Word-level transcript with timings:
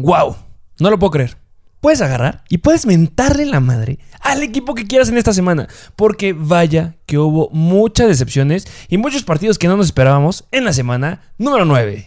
¡Wow! 0.00 0.36
No 0.78 0.90
lo 0.90 0.98
puedo 1.00 1.10
creer. 1.10 1.36
Puedes 1.80 2.00
agarrar 2.02 2.44
y 2.48 2.58
puedes 2.58 2.86
mentarle 2.86 3.44
la 3.46 3.58
madre 3.58 3.98
al 4.20 4.44
equipo 4.44 4.76
que 4.76 4.86
quieras 4.86 5.08
en 5.08 5.18
esta 5.18 5.32
semana. 5.32 5.66
Porque 5.96 6.32
vaya 6.32 6.94
que 7.04 7.18
hubo 7.18 7.50
muchas 7.50 8.06
decepciones 8.06 8.68
y 8.88 8.96
muchos 8.96 9.24
partidos 9.24 9.58
que 9.58 9.66
no 9.66 9.76
nos 9.76 9.86
esperábamos 9.86 10.44
en 10.52 10.64
la 10.64 10.72
semana 10.72 11.22
número 11.36 11.64
9. 11.64 12.06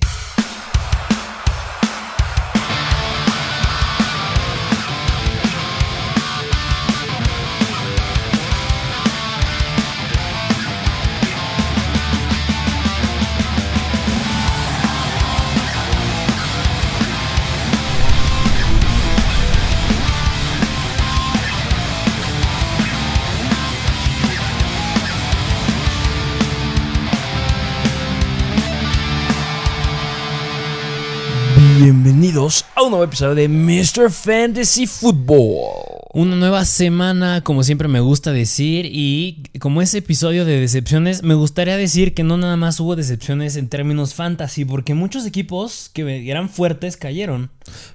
A 32.82 32.86
un 32.86 32.90
nuevo 32.92 33.04
episodio 33.04 33.36
de 33.36 33.48
Mr. 33.48 34.10
Fantasy 34.10 34.88
Football. 34.88 35.70
Una 36.14 36.36
nueva 36.36 36.66
semana, 36.66 37.42
como 37.44 37.64
siempre 37.64 37.88
me 37.88 38.00
gusta 38.00 38.32
decir, 38.32 38.88
y 38.88 39.44
como 39.60 39.84
ese 39.84 40.00
episodio 40.00 40.46
de 40.46 40.60
decepciones, 40.60 41.22
me 41.22 41.36
gustaría 41.36 41.78
decir 41.78 42.16
que 42.16 42.24
no 42.24 42.38
nada 42.38 42.58
más 42.58 42.80
hubo 42.80 42.96
decepciones 42.96 43.56
en 43.56 43.70
términos 43.70 44.16
fantasy, 44.16 44.66
porque 44.66 44.96
muchos 44.96 45.28
equipos 45.28 45.92
que 45.94 46.28
eran 46.30 46.50
fuertes 46.50 46.98
cayeron. 46.98 47.52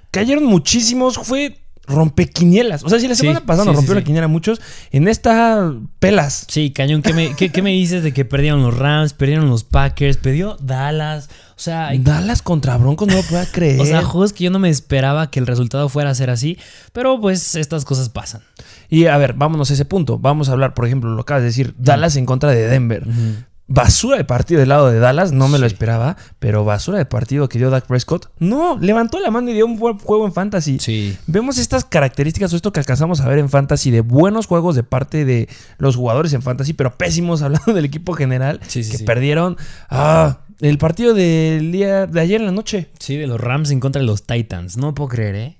Cayeron 0.09 0.45
muchísimos, 0.45 1.17
fue 1.17 1.59
rompequinielas. 1.85 2.83
O 2.83 2.89
sea, 2.89 2.99
si 2.99 3.07
la 3.07 3.15
Sí, 3.15 3.21
semana 3.21 3.45
pasada 3.45 3.63
sí, 3.63 3.67
nos 3.67 3.75
sí, 3.75 3.77
rompió 3.77 3.95
la 3.95 4.03
quiniela 4.03 4.27
muchos, 4.29 4.61
en 4.91 5.07
esta 5.09 5.73
pelas. 5.99 6.45
Sí, 6.47 6.71
cañón, 6.71 7.01
¿qué 7.01 7.13
me, 7.13 7.35
qué, 7.35 7.49
qué 7.49 7.61
me 7.61 7.71
dices 7.71 8.03
de 8.03 8.13
que 8.13 8.23
perdieron 8.23 8.61
los 8.61 8.77
Rams, 8.77 9.13
perdieron 9.13 9.49
los 9.49 9.63
Packers, 9.65 10.17
perdió 10.17 10.57
Dallas? 10.61 11.29
O 11.57 11.59
sea, 11.59 11.89
Dallas 11.97 12.43
contra 12.43 12.77
Broncos, 12.77 13.07
no 13.07 13.15
lo 13.15 13.23
puedo 13.23 13.43
creer. 13.51 13.79
o 13.81 13.85
sea, 13.85 14.03
juegos 14.03 14.31
que 14.31 14.43
yo 14.43 14.51
no 14.51 14.59
me 14.59 14.69
esperaba 14.69 15.31
que 15.31 15.39
el 15.39 15.47
resultado 15.47 15.89
fuera 15.89 16.11
a 16.11 16.15
ser 16.15 16.29
así, 16.29 16.59
pero 16.93 17.19
pues 17.19 17.55
estas 17.55 17.83
cosas 17.83 18.09
pasan. 18.09 18.41
y 18.89 19.07
a 19.07 19.17
ver, 19.17 19.33
vámonos 19.33 19.71
a 19.71 19.73
ese 19.73 19.83
punto. 19.83 20.19
Vamos 20.19 20.49
a 20.49 20.51
hablar, 20.51 20.75
por 20.75 20.85
ejemplo, 20.85 21.09
lo 21.09 21.21
acabas 21.21 21.41
de 21.41 21.47
decir, 21.47 21.73
Dallas 21.79 22.15
en 22.15 22.27
contra 22.27 22.51
de 22.51 22.67
Denver. 22.67 23.07
Basura 23.69 24.17
de 24.17 24.23
partido 24.23 24.59
del 24.59 24.69
lado 24.69 24.89
de 24.89 24.99
Dallas, 24.99 25.33
no 25.33 25.49
me 25.49 25.57
lo 25.57 25.65
esperaba, 25.65 26.15
pero 26.39 26.63
basura 26.63 26.99
de 26.99 27.05
partido 27.05 27.49
que 27.49 27.57
dio 27.57 27.69
Dak 27.69 27.85
Prescott. 27.87 28.29
No, 28.39 28.77
levantó 28.79 29.19
la 29.19 29.29
mano 29.29 29.49
y 29.49 29.53
dio 29.55 29.65
un 29.65 29.77
buen 29.77 29.97
juego 29.97 30.25
en 30.25 30.31
fantasy. 30.33 30.77
Sí. 30.79 31.17
Vemos 31.25 31.57
estas 31.57 31.83
características 31.83 32.53
o 32.53 32.55
esto 32.55 32.71
que 32.71 32.79
alcanzamos 32.79 33.19
a 33.19 33.27
ver 33.27 33.39
en 33.39 33.49
fantasy 33.49 33.91
de 33.91 34.01
buenos 34.01 34.45
juegos 34.45 34.75
de 34.75 34.83
parte 34.83 35.25
de 35.25 35.49
los 35.79 35.97
jugadores 35.97 36.31
en 36.33 36.43
fantasy, 36.43 36.73
pero 36.73 36.95
pésimos 36.95 37.41
hablando 37.41 37.73
del 37.73 37.83
equipo 37.83 38.13
general 38.13 38.61
Sí, 38.67 38.83
sí, 38.83 38.95
que 38.95 39.03
perdieron 39.03 39.57
ah, 39.89 40.37
el 40.61 40.77
partido 40.77 41.13
del 41.13 41.71
día 41.71 42.05
de 42.07 42.19
ayer 42.21 42.39
en 42.41 42.47
la 42.47 42.51
noche. 42.53 42.87
Sí, 42.99 43.15
de 43.17 43.27
los 43.27 43.39
Rams 43.39 43.71
en 43.71 43.79
contra 43.79 43.99
de 44.01 44.05
los 44.07 44.23
Titans. 44.23 44.77
No 44.77 44.93
puedo 44.95 45.09
creer, 45.09 45.35
¿eh? 45.35 45.57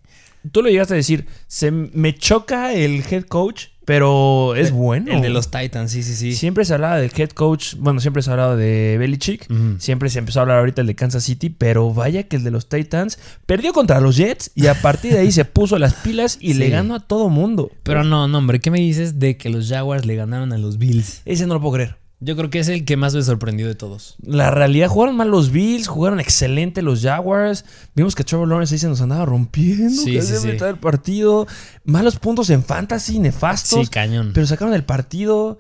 Tú 0.51 0.61
lo 0.61 0.69
llegaste 0.69 0.93
a 0.93 0.97
decir, 0.97 1.25
se 1.47 1.71
me 1.71 2.15
choca 2.15 2.73
el 2.73 3.03
head 3.09 3.23
coach, 3.23 3.65
pero 3.83 4.55
es 4.55 4.71
bueno. 4.71 5.11
El 5.11 5.21
de 5.21 5.27
los 5.29 5.51
Titans, 5.51 5.91
sí, 5.91 6.03
sí, 6.03 6.15
sí. 6.15 6.35
Siempre 6.35 6.63
se 6.63 6.73
hablaba 6.73 6.97
del 6.97 7.11
head 7.13 7.31
coach, 7.31 7.75
bueno, 7.77 7.99
siempre 7.99 8.21
se 8.21 8.29
ha 8.29 8.33
hablado 8.33 8.55
de 8.55 8.95
Belichick, 8.97 9.49
Ujú. 9.49 9.75
siempre 9.79 10.09
se 10.09 10.19
empezó 10.19 10.39
a 10.39 10.41
hablar 10.43 10.59
ahorita 10.59 10.81
el 10.81 10.87
de 10.87 10.95
Kansas 10.95 11.23
City, 11.23 11.49
pero 11.49 11.93
vaya 11.93 12.23
que 12.23 12.37
el 12.37 12.43
de 12.45 12.51
los 12.51 12.69
Titans 12.69 13.19
perdió 13.45 13.73
contra 13.73 13.99
los 13.99 14.15
Jets 14.15 14.51
y 14.55 14.67
a 14.67 14.75
partir 14.81 15.11
de 15.13 15.19
ahí 15.19 15.31
se 15.33 15.43
puso 15.43 15.77
las 15.79 15.95
pilas 15.95 16.37
y 16.39 16.53
Sí. 16.53 16.59
le 16.59 16.69
ganó 16.69 16.95
a 16.95 16.99
todo 17.01 17.27
mundo. 17.29 17.71
Pero 17.83 18.05
no, 18.05 18.27
no, 18.29 18.37
hombre, 18.37 18.59
¿qué 18.61 18.71
me 18.71 18.79
dices 18.79 19.19
de 19.19 19.35
que 19.35 19.49
los 19.49 19.67
Jaguars 19.67 20.05
le 20.05 20.15
ganaron 20.15 20.53
a 20.53 20.57
los 20.57 20.77
Bills? 20.77 21.23
Ese 21.25 21.45
no 21.45 21.55
lo 21.55 21.61
puedo 21.61 21.73
creer. 21.73 21.95
Yo 22.19 22.35
creo 22.35 22.49
que 22.49 22.57
es 22.59 22.67
el 22.67 22.83
que 22.83 22.97
más 22.97 23.13
me 23.13 23.21
sorprendió 23.21 23.67
de 23.67 23.75
todos. 23.75 24.15
La 24.23 24.49
realidad, 24.49 24.87
jugaron 24.87 25.15
mal 25.15 25.29
los 25.29 25.51
Bills, 25.51 25.87
jugaron 25.87 26.19
excelente 26.19 26.81
los 26.81 27.03
Jaguars. 27.03 27.63
Vimos 27.95 28.15
que 28.15 28.23
Trevor 28.23 28.47
Lawrence 28.47 28.73
ahí 28.73 28.79
se 28.79 28.87
nos 28.87 29.01
andaba 29.01 29.25
rompiendo. 29.25 29.89
Sí, 30.01 30.15
casi 30.15 30.27
sí, 30.33 30.37
sí. 30.37 30.47
mitad 30.47 30.65
del 30.65 30.77
partido. 30.79 31.45
Malos 31.85 32.17
puntos 32.17 32.49
en 32.49 32.63
fantasy, 32.63 33.19
nefastos. 33.19 33.81
Sí, 33.81 33.87
cañón. 33.87 34.31
pero 34.33 34.47
sacaron 34.47 34.73
el 34.73 34.83
partido. 34.83 35.59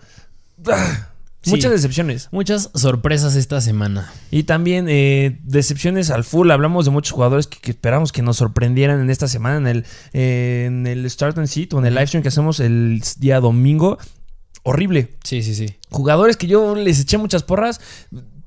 Ah, 0.65 1.09
Sí. 1.43 1.51
Muchas 1.51 1.71
decepciones. 1.71 2.27
Muchas 2.31 2.71
sorpresas 2.73 3.35
esta 3.35 3.61
semana. 3.61 4.11
Y 4.31 4.43
también 4.43 4.87
eh, 4.89 5.39
decepciones 5.43 6.09
al 6.09 6.25
full. 6.25 6.51
Hablamos 6.51 6.85
de 6.85 6.91
muchos 6.91 7.13
jugadores 7.13 7.47
que, 7.47 7.57
que 7.59 7.71
esperamos 7.71 8.11
que 8.11 8.21
nos 8.21 8.37
sorprendieran 8.37 8.99
en 8.99 9.09
esta 9.09 9.29
semana 9.29 9.57
en 9.57 9.67
el, 9.67 9.85
eh, 10.11 10.65
en 10.67 10.87
el 10.87 11.09
Start 11.09 11.37
and 11.37 11.47
Seat 11.47 11.73
o 11.73 11.79
en 11.79 11.85
el 11.85 11.93
live 11.93 12.07
stream 12.07 12.21
que 12.21 12.29
hacemos 12.29 12.59
el 12.59 13.01
día 13.19 13.39
domingo. 13.39 13.97
Horrible. 14.67 15.15
Sí, 15.23 15.43
sí, 15.43 15.55
sí. 15.55 15.75
Jugadores 15.89 16.35
que 16.35 16.45
yo 16.45 16.75
les 16.75 16.99
eché 16.99 17.17
muchas 17.17 17.41
porras. 17.43 17.79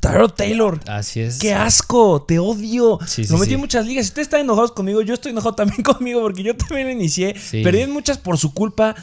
Tyrod 0.00 0.32
Taylor. 0.32 0.78
Así 0.86 1.20
es. 1.20 1.38
¡Qué 1.38 1.54
asco! 1.54 2.22
¡Te 2.28 2.38
odio! 2.38 2.98
Sí, 3.06 3.24
sí, 3.24 3.32
lo 3.32 3.38
metí 3.38 3.50
sí. 3.50 3.54
en 3.54 3.60
muchas 3.60 3.86
ligas. 3.86 4.04
Si 4.04 4.10
ustedes 4.10 4.26
están 4.26 4.40
enojados 4.40 4.72
conmigo, 4.72 5.00
yo 5.00 5.14
estoy 5.14 5.32
enojado 5.32 5.54
también 5.56 5.82
conmigo 5.82 6.20
porque 6.20 6.42
yo 6.42 6.54
también 6.54 6.88
lo 6.88 6.92
inicié. 6.92 7.34
Perdí 7.62 7.80
en 7.80 7.92
muchas 7.92 8.18
por 8.18 8.36
su 8.36 8.52
culpa. 8.52 8.94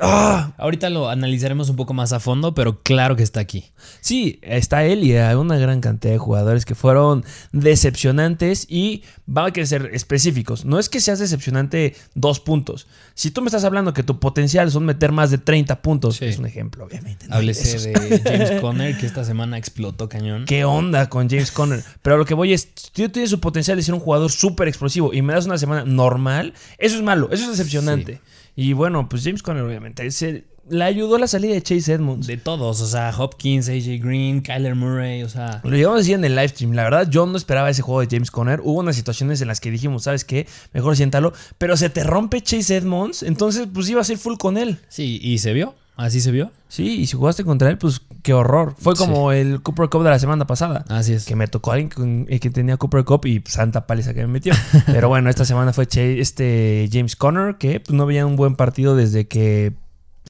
¡Ah! 0.00 0.52
Ahorita 0.56 0.88
lo 0.88 1.08
analizaremos 1.10 1.68
un 1.68 1.76
poco 1.76 1.92
más 1.94 2.12
a 2.12 2.20
fondo, 2.20 2.54
pero 2.54 2.80
claro 2.82 3.16
que 3.16 3.22
está 3.22 3.40
aquí. 3.40 3.66
Sí, 4.00 4.38
está 4.42 4.84
él 4.84 5.04
y 5.04 5.16
hay 5.16 5.34
una 5.34 5.58
gran 5.58 5.80
cantidad 5.80 6.12
de 6.12 6.18
jugadores 6.18 6.64
que 6.64 6.74
fueron 6.74 7.24
decepcionantes 7.52 8.66
y 8.68 9.02
va 9.28 9.46
a 9.46 9.66
ser 9.66 9.90
específicos. 9.92 10.64
No 10.64 10.78
es 10.78 10.88
que 10.88 11.00
seas 11.00 11.18
decepcionante 11.18 11.94
dos 12.14 12.40
puntos. 12.40 12.86
Si 13.14 13.30
tú 13.30 13.40
me 13.42 13.48
estás 13.48 13.64
hablando 13.64 13.92
que 13.92 14.02
tu 14.02 14.18
potencial 14.20 14.70
son 14.70 14.84
meter 14.84 15.12
más 15.12 15.30
de 15.30 15.38
30 15.38 15.82
puntos, 15.82 16.16
Sí. 16.16 16.26
es 16.26 16.38
un 16.38 16.46
ejemplo, 16.46 16.84
obviamente. 16.84 17.26
¿no? 17.28 17.36
Háblese 17.36 17.78
de 17.90 18.20
James 18.24 18.50
Conner, 18.60 18.96
que 18.98 19.06
esta 19.06 19.24
semana 19.24 19.58
explotó 19.58 20.08
cañón. 20.08 20.44
¿Qué 20.46 20.64
onda 20.64 21.08
con 21.08 21.28
James 21.28 21.50
Conner? 21.52 21.82
Pero 22.02 22.16
lo 22.18 22.24
que 22.24 22.34
voy 22.34 22.52
es, 22.52 22.68
si 22.74 22.90
tú 23.02 23.08
tienes 23.08 23.30
su 23.30 23.40
potencial 23.40 23.76
de 23.76 23.82
ser 23.82 23.94
un 23.94 24.00
jugador 24.00 24.30
súper 24.30 24.68
explosivo 24.68 25.12
y 25.12 25.22
me 25.22 25.32
das 25.34 25.46
una 25.46 25.58
semana 25.58 25.84
normal, 25.84 26.54
eso 26.78 26.96
es 26.96 27.02
malo, 27.02 27.28
eso 27.32 27.44
es 27.44 27.50
decepcionante. 27.50 28.20
Y 28.60 28.74
bueno, 28.74 29.08
pues 29.08 29.24
James 29.24 29.42
Conner 29.42 29.62
obviamente 29.62 30.10
se, 30.10 30.44
le 30.68 30.84
ayudó 30.84 31.16
la 31.16 31.26
salida 31.26 31.54
de 31.54 31.62
Chase 31.62 31.94
Edmonds. 31.94 32.26
De 32.26 32.36
todos, 32.36 32.82
o 32.82 32.86
sea, 32.86 33.10
Hopkins, 33.16 33.70
AJ 33.70 34.02
Green, 34.04 34.42
Kyler 34.42 34.74
Murray, 34.74 35.22
o 35.22 35.30
sea. 35.30 35.62
Lo 35.64 35.70
llevamos 35.70 35.96
a 35.96 36.00
decir 36.00 36.14
en 36.16 36.24
el 36.26 36.36
live 36.36 36.48
stream. 36.48 36.72
La 36.72 36.84
verdad, 36.84 37.08
yo 37.08 37.24
no 37.24 37.38
esperaba 37.38 37.70
ese 37.70 37.80
juego 37.80 38.02
de 38.02 38.08
James 38.10 38.30
Conner. 38.30 38.60
Hubo 38.62 38.80
unas 38.80 38.96
situaciones 38.96 39.40
en 39.40 39.48
las 39.48 39.60
que 39.60 39.70
dijimos, 39.70 40.02
¿sabes 40.02 40.26
qué? 40.26 40.46
Mejor 40.74 40.94
siéntalo. 40.94 41.32
Pero 41.56 41.78
se 41.78 41.88
te 41.88 42.04
rompe 42.04 42.42
Chase 42.42 42.76
Edmonds. 42.76 43.22
Entonces, 43.22 43.66
pues 43.72 43.88
iba 43.88 44.02
a 44.02 44.04
ser 44.04 44.18
full 44.18 44.36
con 44.36 44.58
él. 44.58 44.78
Sí, 44.88 45.18
y 45.22 45.38
se 45.38 45.54
vio, 45.54 45.74
así 46.00 46.20
se 46.20 46.30
vio. 46.30 46.50
Sí, 46.68 47.00
y 47.00 47.06
si 47.06 47.16
jugaste 47.16 47.44
contra 47.44 47.68
él, 47.70 47.78
pues 47.78 48.00
qué 48.22 48.32
horror. 48.34 48.74
Fue 48.78 48.94
como 48.94 49.32
el 49.32 49.60
Cooper 49.62 49.88
Cup 49.88 50.02
de 50.04 50.10
la 50.10 50.18
semana 50.18 50.46
pasada. 50.46 50.84
Así 50.88 51.12
es. 51.12 51.24
Que 51.24 51.34
me 51.36 51.48
tocó 51.48 51.72
alguien 51.72 51.88
con- 51.90 52.26
eh, 52.28 52.38
que 52.40 52.50
tenía 52.50 52.76
Cooper 52.76 53.04
Cup 53.04 53.26
y 53.26 53.42
santa 53.46 53.86
paliza 53.86 54.14
que 54.14 54.20
me 54.22 54.28
metió. 54.28 54.52
Pero 54.86 55.08
bueno, 55.08 55.30
esta 55.30 55.44
semana 55.44 55.72
fue 55.72 55.86
Che- 55.86 56.20
este 56.20 56.88
James 56.92 57.16
Conner, 57.16 57.56
que 57.56 57.80
pues, 57.80 57.94
no 57.96 58.06
veía 58.06 58.24
un 58.26 58.36
buen 58.36 58.56
partido 58.56 58.94
desde 58.96 59.26
que 59.26 59.72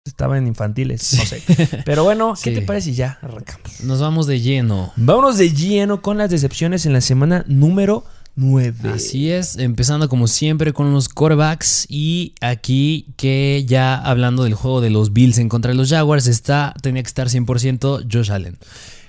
estaba 0.07 0.39
en 0.39 0.47
infantiles. 0.47 1.13
No 1.15 1.25
sé. 1.27 1.43
Pero 1.85 2.05
bueno, 2.05 2.35
¿qué 2.43 2.51
Sí. 2.51 2.57
te 2.61 2.63
parece? 2.63 2.93
Ya 2.95 3.19
arrancamos. 3.23 3.81
Nos 3.85 4.01
vamos 4.01 4.27
de 4.27 4.41
lleno. 4.41 4.93
Vámonos 4.97 5.37
de 5.37 5.53
lleno 5.53 6.01
con 6.01 6.17
las 6.19 6.31
decepciones 6.31 6.87
en 6.87 6.95
la 6.95 7.01
semana 7.03 7.45
número 7.49 8.05
9. 8.41 8.91
Así 8.91 9.31
es, 9.31 9.56
empezando 9.56 10.09
como 10.09 10.27
siempre 10.27 10.73
con 10.73 10.93
los 10.93 11.09
quarterbacks 11.09 11.87
y 11.89 12.34
aquí 12.41 13.12
que 13.17 13.65
ya 13.67 13.95
hablando 13.97 14.45
del 14.45 14.55
juego 14.55 14.81
de 14.81 14.91
los 14.91 15.12
Bills 15.12 15.39
en 15.39 15.49
contra 15.49 15.71
de 15.71 15.77
los 15.77 15.91
Jaguars 15.91 16.27
está 16.27 16.75
tenía 16.83 17.03
que 17.03 17.09
estar 17.09 17.28
100% 17.28 18.06
Josh 18.11 18.33
Allen. 18.33 18.59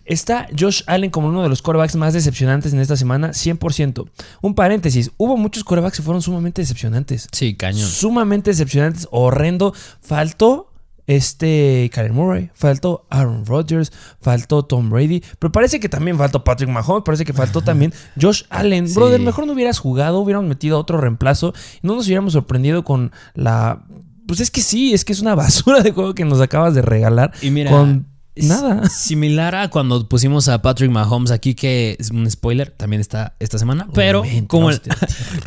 Está 0.03 0.47
Josh 0.57 0.81
Allen 0.87 1.11
como 1.11 1.29
uno 1.29 1.43
de 1.43 1.49
los 1.49 1.61
quarterbacks 1.61 1.95
más 1.95 2.13
decepcionantes 2.13 2.73
en 2.73 2.79
esta 2.79 2.97
semana, 2.97 3.29
100%. 3.29 4.09
Un 4.41 4.55
paréntesis, 4.55 5.11
hubo 5.15 5.37
muchos 5.37 5.63
quarterbacks 5.63 5.97
que 5.97 6.03
fueron 6.03 6.21
sumamente 6.21 6.61
decepcionantes. 6.61 7.29
Sí, 7.31 7.55
cañón. 7.55 7.87
Sumamente 7.87 8.51
decepcionantes, 8.51 9.07
horrendo. 9.11 9.73
Faltó 10.01 10.70
este 11.07 11.89
Kyler 11.93 12.13
Murray, 12.13 12.49
faltó 12.53 13.05
Aaron 13.09 13.45
Rodgers, 13.45 13.91
faltó 14.21 14.63
Tom 14.63 14.89
Brady, 14.89 15.23
pero 15.39 15.51
parece 15.51 15.79
que 15.79 15.89
también 15.89 16.17
faltó 16.17 16.43
Patrick 16.43 16.69
Mahomes, 16.69 17.03
parece 17.03 17.25
que 17.25 17.33
faltó 17.33 17.61
también 17.61 17.93
Josh 18.19 18.43
Allen. 18.49 18.87
Sí. 18.87 18.95
Brother, 18.95 19.19
mejor 19.21 19.47
no 19.47 19.53
hubieras 19.53 19.79
jugado, 19.79 20.19
hubiéramos 20.19 20.47
metido 20.47 20.77
a 20.77 20.79
otro 20.79 20.99
reemplazo 20.99 21.53
y 21.81 21.87
no 21.87 21.95
nos 21.95 22.05
hubiéramos 22.05 22.33
sorprendido 22.33 22.83
con 22.83 23.11
la... 23.33 23.83
Pues 24.27 24.39
es 24.39 24.51
que 24.51 24.61
sí, 24.61 24.93
es 24.93 25.03
que 25.03 25.13
es 25.13 25.21
una 25.21 25.35
basura 25.35 25.81
de 25.81 25.91
juego 25.91 26.15
que 26.15 26.23
nos 26.23 26.39
acabas 26.39 26.73
de 26.73 26.81
regalar 26.81 27.33
Y 27.41 27.49
mira, 27.49 27.71
con 27.71 28.10
Nada. 28.35 28.87
Similar 28.89 29.55
a 29.55 29.69
cuando 29.69 30.07
pusimos 30.07 30.47
a 30.47 30.61
Patrick 30.61 30.89
Mahomes 30.89 31.31
aquí, 31.31 31.53
que 31.53 31.97
es 31.99 32.11
un 32.11 32.29
spoiler, 32.29 32.71
también 32.71 33.01
está 33.01 33.33
esta 33.39 33.57
semana. 33.57 33.87
Pero 33.93 34.21
Obviamente, 34.21 34.47
como, 34.47 34.69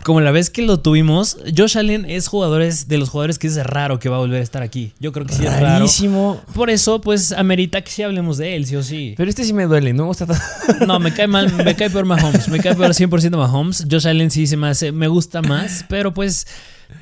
como 0.03 0.21
la 0.21 0.31
vez 0.31 0.51
que 0.51 0.63
lo 0.63 0.81
tuvimos, 0.81 1.39
Josh 1.57 1.79
Allen 1.79 2.05
es 2.09 2.29
jugadores 2.29 2.89
de 2.89 2.99
los 2.99 3.09
jugadores 3.09 3.39
que 3.39 3.47
es 3.47 3.57
raro 3.65 3.99
que 3.99 4.09
va 4.09 4.17
a 4.17 4.21
volver 4.21 4.41
a 4.41 4.45
estar 4.45 4.63
aquí. 4.63 4.93
Yo 5.01 5.13
creo 5.13 5.27
que 5.27 5.35
sí 5.35 5.45
es 5.45 5.53
raro. 5.53 5.67
Rarísimo. 5.79 6.41
Por 6.55 6.71
eso, 6.71 7.01
pues, 7.01 7.33
amerita 7.33 7.81
que 7.83 7.91
sí 7.91 8.03
hablemos 8.03 8.37
de 8.37 8.57
él, 8.57 8.67
sí 8.67 8.77
o 8.77 8.83
sí. 8.83 9.15
Pero 9.17 9.31
este 9.31 9.45
sí 9.45 9.53
me 9.53 9.65
duele, 9.65 9.93
no 9.93 10.05
me 10.05 10.09
gusta 10.09 10.27
tanto. 10.27 10.43
No, 10.87 10.99
me 10.99 11.13
cae 11.13 11.27
mal, 11.27 11.53
me 11.53 11.75
cae 11.77 11.89
peor 11.89 12.05
Mahomes. 12.05 12.49
Me 12.49 12.59
cae 12.59 12.75
peor 12.75 12.91
100% 12.91 13.37
Mahomes. 13.37 13.87
Josh 13.91 14.07
Allen 14.07 14.31
sí 14.31 14.47
se 14.47 14.57
me 14.57 14.69
hace, 14.69 14.93
me 14.93 15.09
gusta 15.09 15.41
más, 15.41 15.85
pero 15.89 16.13
pues 16.13 16.47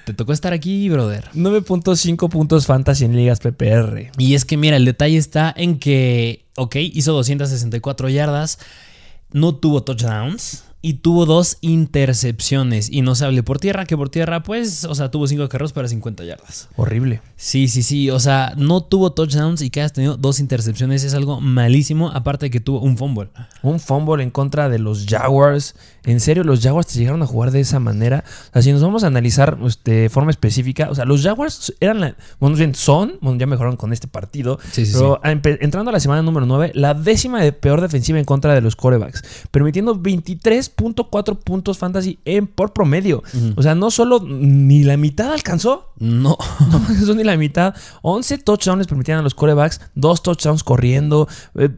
te 0.04 0.14
tocó 0.14 0.32
estar 0.32 0.52
aquí, 0.52 0.88
brother. 0.88 1.28
9.5 1.34 2.28
puntos 2.28 2.66
fantasy 2.66 3.04
en 3.04 3.16
ligas 3.16 3.40
PPR. 3.40 4.10
Y 4.18 4.34
es 4.34 4.44
que 4.44 4.56
mira, 4.56 4.76
el 4.76 4.84
detalle 4.84 5.16
está 5.16 5.52
en 5.56 5.78
que, 5.78 6.44
ok, 6.56 6.76
hizo 6.76 7.12
264 7.12 8.08
yardas, 8.08 8.58
no 9.32 9.54
tuvo 9.54 9.82
touchdowns 9.82 10.64
y 10.82 10.94
tuvo 10.94 11.26
dos 11.26 11.58
intercepciones. 11.60 12.90
Y 12.90 13.02
no 13.02 13.14
se 13.14 13.24
hable 13.24 13.42
por 13.44 13.58
tierra, 13.58 13.86
que 13.86 13.96
por 13.96 14.10
tierra, 14.10 14.42
pues, 14.42 14.84
o 14.84 14.94
sea, 14.94 15.10
tuvo 15.10 15.28
5 15.28 15.48
carros 15.48 15.72
para 15.72 15.86
50 15.86 16.24
yardas. 16.24 16.68
Horrible. 16.76 17.22
Sí, 17.36 17.68
sí, 17.68 17.82
sí, 17.82 18.10
o 18.10 18.18
sea, 18.18 18.52
no 18.56 18.82
tuvo 18.82 19.12
touchdowns 19.12 19.62
y 19.62 19.70
que 19.70 19.80
hayas 19.80 19.92
tenido 19.92 20.16
dos 20.16 20.40
intercepciones 20.40 21.04
es 21.04 21.14
algo 21.14 21.40
malísimo, 21.40 22.10
aparte 22.10 22.46
de 22.46 22.50
que 22.50 22.60
tuvo 22.60 22.80
un 22.80 22.98
fumble. 22.98 23.30
Un 23.62 23.78
fumble 23.80 24.22
en 24.22 24.30
contra 24.30 24.68
de 24.68 24.78
los 24.78 25.06
Jaguars. 25.06 25.76
En 26.04 26.18
serio, 26.18 26.42
los 26.42 26.60
Jaguars 26.60 26.88
te 26.88 26.98
llegaron 26.98 27.22
a 27.22 27.26
jugar 27.26 27.52
de 27.52 27.60
esa 27.60 27.78
manera. 27.78 28.24
O 28.50 28.52
sea, 28.52 28.62
si 28.62 28.72
nos 28.72 28.82
vamos 28.82 29.04
a 29.04 29.06
analizar 29.06 29.58
pues, 29.58 29.82
de 29.84 30.08
forma 30.10 30.32
específica, 30.32 30.88
o 30.90 30.94
sea, 30.96 31.04
los 31.04 31.22
Jaguars 31.22 31.74
eran 31.78 32.00
la. 32.00 32.16
Bueno, 32.40 32.56
bien 32.56 32.74
son, 32.74 33.18
bueno, 33.20 33.38
ya 33.38 33.46
mejoraron 33.46 33.76
con 33.76 33.92
este 33.92 34.08
partido. 34.08 34.58
Sí, 34.72 34.84
sí, 34.84 34.98
pero 35.42 35.58
entrando 35.60 35.90
a 35.90 35.92
la 35.92 36.00
semana 36.00 36.22
número 36.22 36.46
9, 36.46 36.72
la 36.74 36.94
décima 36.94 37.40
de 37.40 37.52
peor 37.52 37.80
defensiva 37.80 38.18
en 38.18 38.24
contra 38.24 38.54
de 38.54 38.60
los 38.60 38.74
corebacks, 38.74 39.22
permitiendo 39.52 39.94
23.4 40.76 41.38
puntos 41.38 41.78
fantasy 41.78 42.18
en, 42.24 42.46
por 42.46 42.72
promedio. 42.72 43.22
O 43.56 43.62
sea, 43.62 43.74
no 43.74 43.90
solo 43.90 44.20
ni 44.24 44.82
la 44.84 44.96
mitad 44.96 45.32
alcanzó. 45.32 45.92
No. 45.98 46.36
No, 46.72 46.80
eso 46.90 47.14
ni 47.14 47.24
la 47.24 47.36
mitad. 47.36 47.74
11 48.02 48.38
touchdowns 48.38 48.86
permitían 48.86 49.18
a 49.18 49.22
los 49.22 49.34
corebacks, 49.34 49.80
dos 49.94 50.22
touchdowns 50.22 50.62
corriendo, 50.64 51.28
eh, 51.56 51.68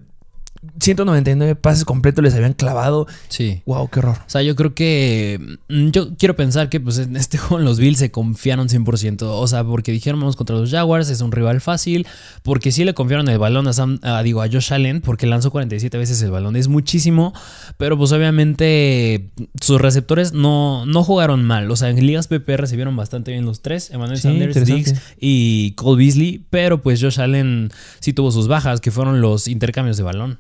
199 0.81 1.55
pases 1.57 1.85
completos 1.85 2.23
les 2.25 2.35
habían 2.35 2.53
clavado. 2.53 3.07
Sí. 3.29 3.63
Wow, 3.67 3.89
qué 3.91 4.01
horror. 4.01 4.17
O 4.27 4.31
sea, 4.31 4.43
yo 4.43 4.57
creo 4.57 4.75
que. 4.75 5.59
mm, 5.69 5.89
Yo 5.91 6.17
quiero 6.17 6.37
pensar 6.37 6.69
que 6.69 6.81
pues 6.81 6.99
en 6.99 7.17
este 7.17 7.39
juego 7.39 7.63
los 7.63 7.79
Bills 7.79 7.99
se 7.99 8.11
confiaron 8.11 8.69
100%. 8.69 9.23
O 9.23 9.47
sea, 9.47 9.65
porque 9.65 9.93
dijeron 9.93 10.21
vamos 10.21 10.37
contra 10.37 10.57
los 10.57 10.71
Jaguars, 10.71 11.09
es 11.11 11.21
un 11.21 11.33
rival 11.33 11.61
fácil. 11.61 12.07
Porque 12.43 12.73
sí 12.73 12.85
le 12.85 12.95
confiaron 12.95 13.29
el 13.29 13.39
balón 13.39 13.69
a 13.69 13.73
Sam, 13.73 13.99
a, 14.03 14.23
digo, 14.23 14.43
a 14.43 14.49
Josh 14.49 14.73
Allen, 14.73 15.01
porque 15.01 15.27
lanzó 15.27 15.51
47 15.51 15.97
veces 15.99 16.21
el 16.23 16.31
balón. 16.31 16.57
Es 16.57 16.69
muchísimo. 16.69 17.33
Pero 17.77 17.97
pues 17.97 18.13
obviamente 18.13 19.31
sus 19.61 19.81
receptores 19.81 20.33
no, 20.33 20.87
no 20.87 21.03
jugaron 21.05 21.45
mal. 21.45 21.71
O 21.71 21.77
sea, 21.77 21.91
en 21.91 22.05
ligas 22.07 22.29
PPR 22.29 22.67
se 22.67 22.77
vieron 22.77 22.97
bastante 22.97 23.31
bien 23.33 23.45
los 23.45 23.63
tres: 23.63 23.91
Emmanuel 23.91 24.19
Sí, 24.19 24.23
Sanders. 24.29 24.65
Diggs 24.65 24.95
y 25.21 25.73
Cole 25.73 26.05
Beasley. 26.05 26.45
Pero 26.51 26.83
pues 26.83 27.01
Josh 27.01 27.21
Allen 27.21 27.71
sí 28.01 28.13
tuvo 28.13 28.31
sus 28.31 28.49
bajas, 28.49 28.81
que 28.81 28.91
fueron 28.91 29.21
los 29.21 29.49
intercambios 29.49 29.97
de 29.97 30.03
balón. 30.03 30.39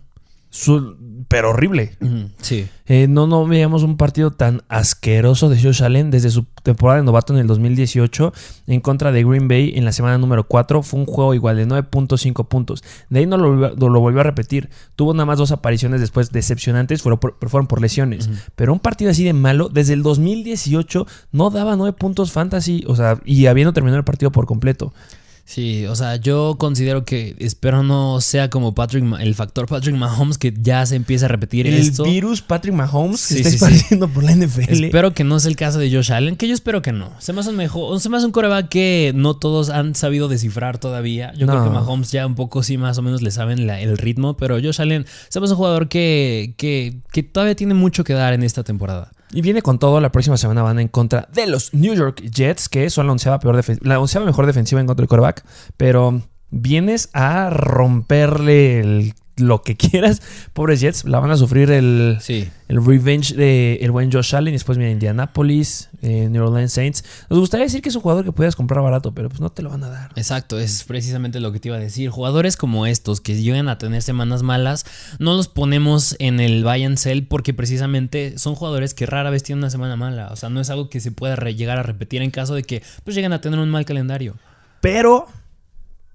Su- 0.54 0.96
pero 1.26 1.50
horrible. 1.50 1.96
Sí. 2.40 2.68
Eh, 2.86 3.06
no, 3.08 3.26
no 3.26 3.44
veíamos 3.46 3.82
un 3.82 3.96
partido 3.96 4.30
tan 4.30 4.62
asqueroso 4.68 5.48
de 5.48 5.60
Josh 5.60 5.82
Allen 5.82 6.10
desde 6.12 6.30
su 6.30 6.44
temporada 6.62 7.00
de 7.00 7.04
novato 7.04 7.32
en 7.32 7.40
el 7.40 7.46
2018 7.48 8.32
en 8.68 8.80
contra 8.80 9.10
de 9.10 9.24
Green 9.24 9.48
Bay 9.48 9.72
en 9.74 9.84
la 9.84 9.90
semana 9.92 10.16
número 10.18 10.44
4. 10.46 10.82
Fue 10.82 11.00
un 11.00 11.06
juego 11.06 11.34
igual 11.34 11.56
de 11.56 11.66
9.5 11.66 12.46
puntos. 12.46 12.84
De 13.08 13.18
ahí 13.20 13.26
no 13.26 13.36
lo, 13.36 13.74
lo 13.74 14.00
volvió 14.00 14.20
a 14.20 14.24
repetir. 14.24 14.70
Tuvo 14.94 15.12
nada 15.12 15.24
más 15.24 15.38
dos 15.38 15.50
apariciones 15.50 16.00
después 16.00 16.30
decepcionantes, 16.30 17.02
fueron 17.02 17.18
por, 17.18 17.36
pero 17.38 17.50
fueron 17.50 17.66
por 17.66 17.80
lesiones. 17.80 18.28
Pero 18.54 18.72
un 18.72 18.78
partido 18.80 19.10
así 19.10 19.24
de 19.24 19.32
malo, 19.32 19.68
desde 19.70 19.94
el 19.94 20.02
2018 20.04 21.06
no 21.32 21.50
daba 21.50 21.74
9 21.74 21.96
puntos 21.98 22.30
fantasy, 22.30 22.84
o 22.86 22.94
sea, 22.94 23.18
y 23.24 23.46
habiendo 23.46 23.72
terminado 23.72 23.98
el 23.98 24.04
partido 24.04 24.30
por 24.30 24.46
completo. 24.46 24.92
Sí, 25.46 25.84
o 25.86 25.94
sea, 25.94 26.16
yo 26.16 26.56
considero 26.58 27.04
que 27.04 27.36
espero 27.38 27.82
no 27.82 28.20
sea 28.22 28.48
como 28.48 28.74
Patrick, 28.74 29.04
el 29.20 29.34
factor 29.34 29.66
Patrick 29.66 29.94
Mahomes 29.94 30.38
que 30.38 30.54
ya 30.58 30.86
se 30.86 30.96
empieza 30.96 31.26
a 31.26 31.28
repetir 31.28 31.66
El 31.66 31.74
esto. 31.74 32.04
virus 32.04 32.40
Patrick 32.40 32.74
Mahomes 32.74 33.20
Sí, 33.20 33.42
se 33.42 33.50
está 33.50 33.50
sí, 33.50 33.58
sí. 33.58 33.64
esparciendo 33.76 34.08
por 34.08 34.24
la 34.24 34.32
NFL. 34.34 34.84
Espero 34.86 35.12
que 35.12 35.22
no 35.22 35.38
sea 35.38 35.50
el 35.50 35.56
caso 35.56 35.78
de 35.78 35.92
Josh 35.92 36.12
Allen, 36.12 36.36
que 36.36 36.48
yo 36.48 36.54
espero 36.54 36.80
que 36.80 36.92
no. 36.92 37.12
Se 37.18 37.34
me 37.34 37.40
hace 37.40 37.50
un 37.50 37.56
mejor, 37.56 38.00
se 38.00 38.08
me 38.08 38.16
hace 38.16 38.24
un 38.24 38.32
coreback 38.32 38.70
que 38.70 39.12
no 39.14 39.34
todos 39.36 39.68
han 39.68 39.94
sabido 39.94 40.28
descifrar 40.28 40.78
todavía. 40.78 41.32
Yo 41.34 41.46
creo 41.46 41.62
que 41.62 41.68
Mahomes 41.70 42.10
ya 42.10 42.26
un 42.26 42.36
poco 42.36 42.62
sí 42.62 42.78
más 42.78 42.96
o 42.96 43.02
menos 43.02 43.20
le 43.20 43.30
saben 43.30 43.66
la- 43.66 43.80
el 43.82 43.98
ritmo, 43.98 44.38
pero 44.38 44.56
Josh 44.56 44.80
Allen 44.80 45.04
se 45.28 45.40
me 45.40 45.44
hace 45.44 45.52
un 45.52 45.58
jugador 45.58 45.88
que, 45.88 46.54
que, 46.56 47.00
que 47.12 47.22
todavía 47.22 47.54
tiene 47.54 47.74
mucho 47.74 48.02
que 48.02 48.14
dar 48.14 48.32
en 48.32 48.44
esta 48.44 48.64
temporada. 48.64 49.12
Y 49.34 49.40
viene 49.42 49.62
con 49.62 49.78
todo, 49.80 50.00
la 50.00 50.12
próxima 50.12 50.36
semana 50.36 50.62
van 50.62 50.78
en 50.78 50.86
contra 50.88 51.28
de 51.32 51.46
los 51.48 51.74
New 51.74 51.92
York 51.94 52.22
Jets, 52.30 52.68
que 52.68 52.88
son 52.88 53.06
la 53.06 53.12
onceava, 53.12 53.40
peor 53.40 53.62
la 53.82 53.98
mejor 54.24 54.46
defensiva 54.46 54.80
en 54.80 54.86
contra 54.86 55.02
del 55.02 55.08
quarterback. 55.08 55.44
Pero 55.76 56.22
vienes 56.50 57.10
a 57.12 57.50
romperle 57.50 58.78
el- 58.80 59.14
lo 59.36 59.62
que 59.62 59.76
quieras. 59.78 60.22
Pobres 60.52 60.80
Jets, 60.80 61.04
la 61.04 61.20
van 61.20 61.30
a 61.30 61.36
sufrir 61.36 61.70
el, 61.70 62.18
Sí. 62.20 62.48
el 62.68 62.84
revenge 62.84 63.34
de 63.34 63.78
el 63.82 63.90
buen 63.90 64.10
Josh 64.12 64.34
Allen. 64.34 64.54
Y 64.54 64.56
después 64.56 64.78
viene 64.78 64.92
Indianapolis, 64.92 65.90
eh, 66.02 66.28
New 66.30 66.44
Orleans 66.44 66.72
Saints. 66.72 67.04
Nos 67.30 67.38
gustaría 67.38 67.64
decir 67.64 67.82
que 67.82 67.88
es 67.88 67.94
un 67.96 68.02
jugador 68.02 68.24
que 68.24 68.32
puedas 68.32 68.56
comprar 68.56 68.82
barato, 68.82 69.12
pero 69.12 69.28
pues 69.28 69.40
no 69.40 69.50
te 69.50 69.62
lo 69.62 69.70
van 69.70 69.82
a 69.84 69.88
dar. 69.88 70.10
Exacto, 70.16 70.58
es 70.58 70.84
precisamente 70.84 71.40
lo 71.40 71.52
que 71.52 71.60
te 71.60 71.68
iba 71.68 71.76
a 71.76 71.80
decir. 71.80 72.10
Jugadores 72.10 72.56
como 72.56 72.86
estos 72.86 73.20
que 73.20 73.34
llegan 73.40 73.68
a 73.68 73.78
tener 73.78 74.02
semanas 74.02 74.42
malas, 74.42 74.84
no 75.18 75.34
los 75.34 75.48
ponemos 75.48 76.16
en 76.18 76.40
el 76.40 76.62
buy 76.64 76.84
and 76.84 76.96
sell 76.98 77.26
porque 77.26 77.54
precisamente 77.54 78.38
son 78.38 78.54
jugadores 78.54 78.94
que 78.94 79.06
rara 79.06 79.30
vez 79.30 79.42
tienen 79.42 79.58
una 79.64 79.70
semana 79.70 79.96
mala. 79.96 80.28
O 80.32 80.36
sea, 80.36 80.48
no 80.48 80.60
es 80.60 80.70
algo 80.70 80.88
que 80.88 81.00
se 81.00 81.10
pueda 81.12 81.34
llegar 81.50 81.78
a 81.78 81.82
repetir 81.82 82.22
en 82.22 82.30
caso 82.30 82.54
de 82.54 82.62
que 82.62 82.82
pues 83.04 83.14
lleguen 83.16 83.32
a 83.32 83.40
tener 83.40 83.58
un 83.58 83.70
mal 83.70 83.84
calendario. 83.84 84.36
Pero, 84.80 85.26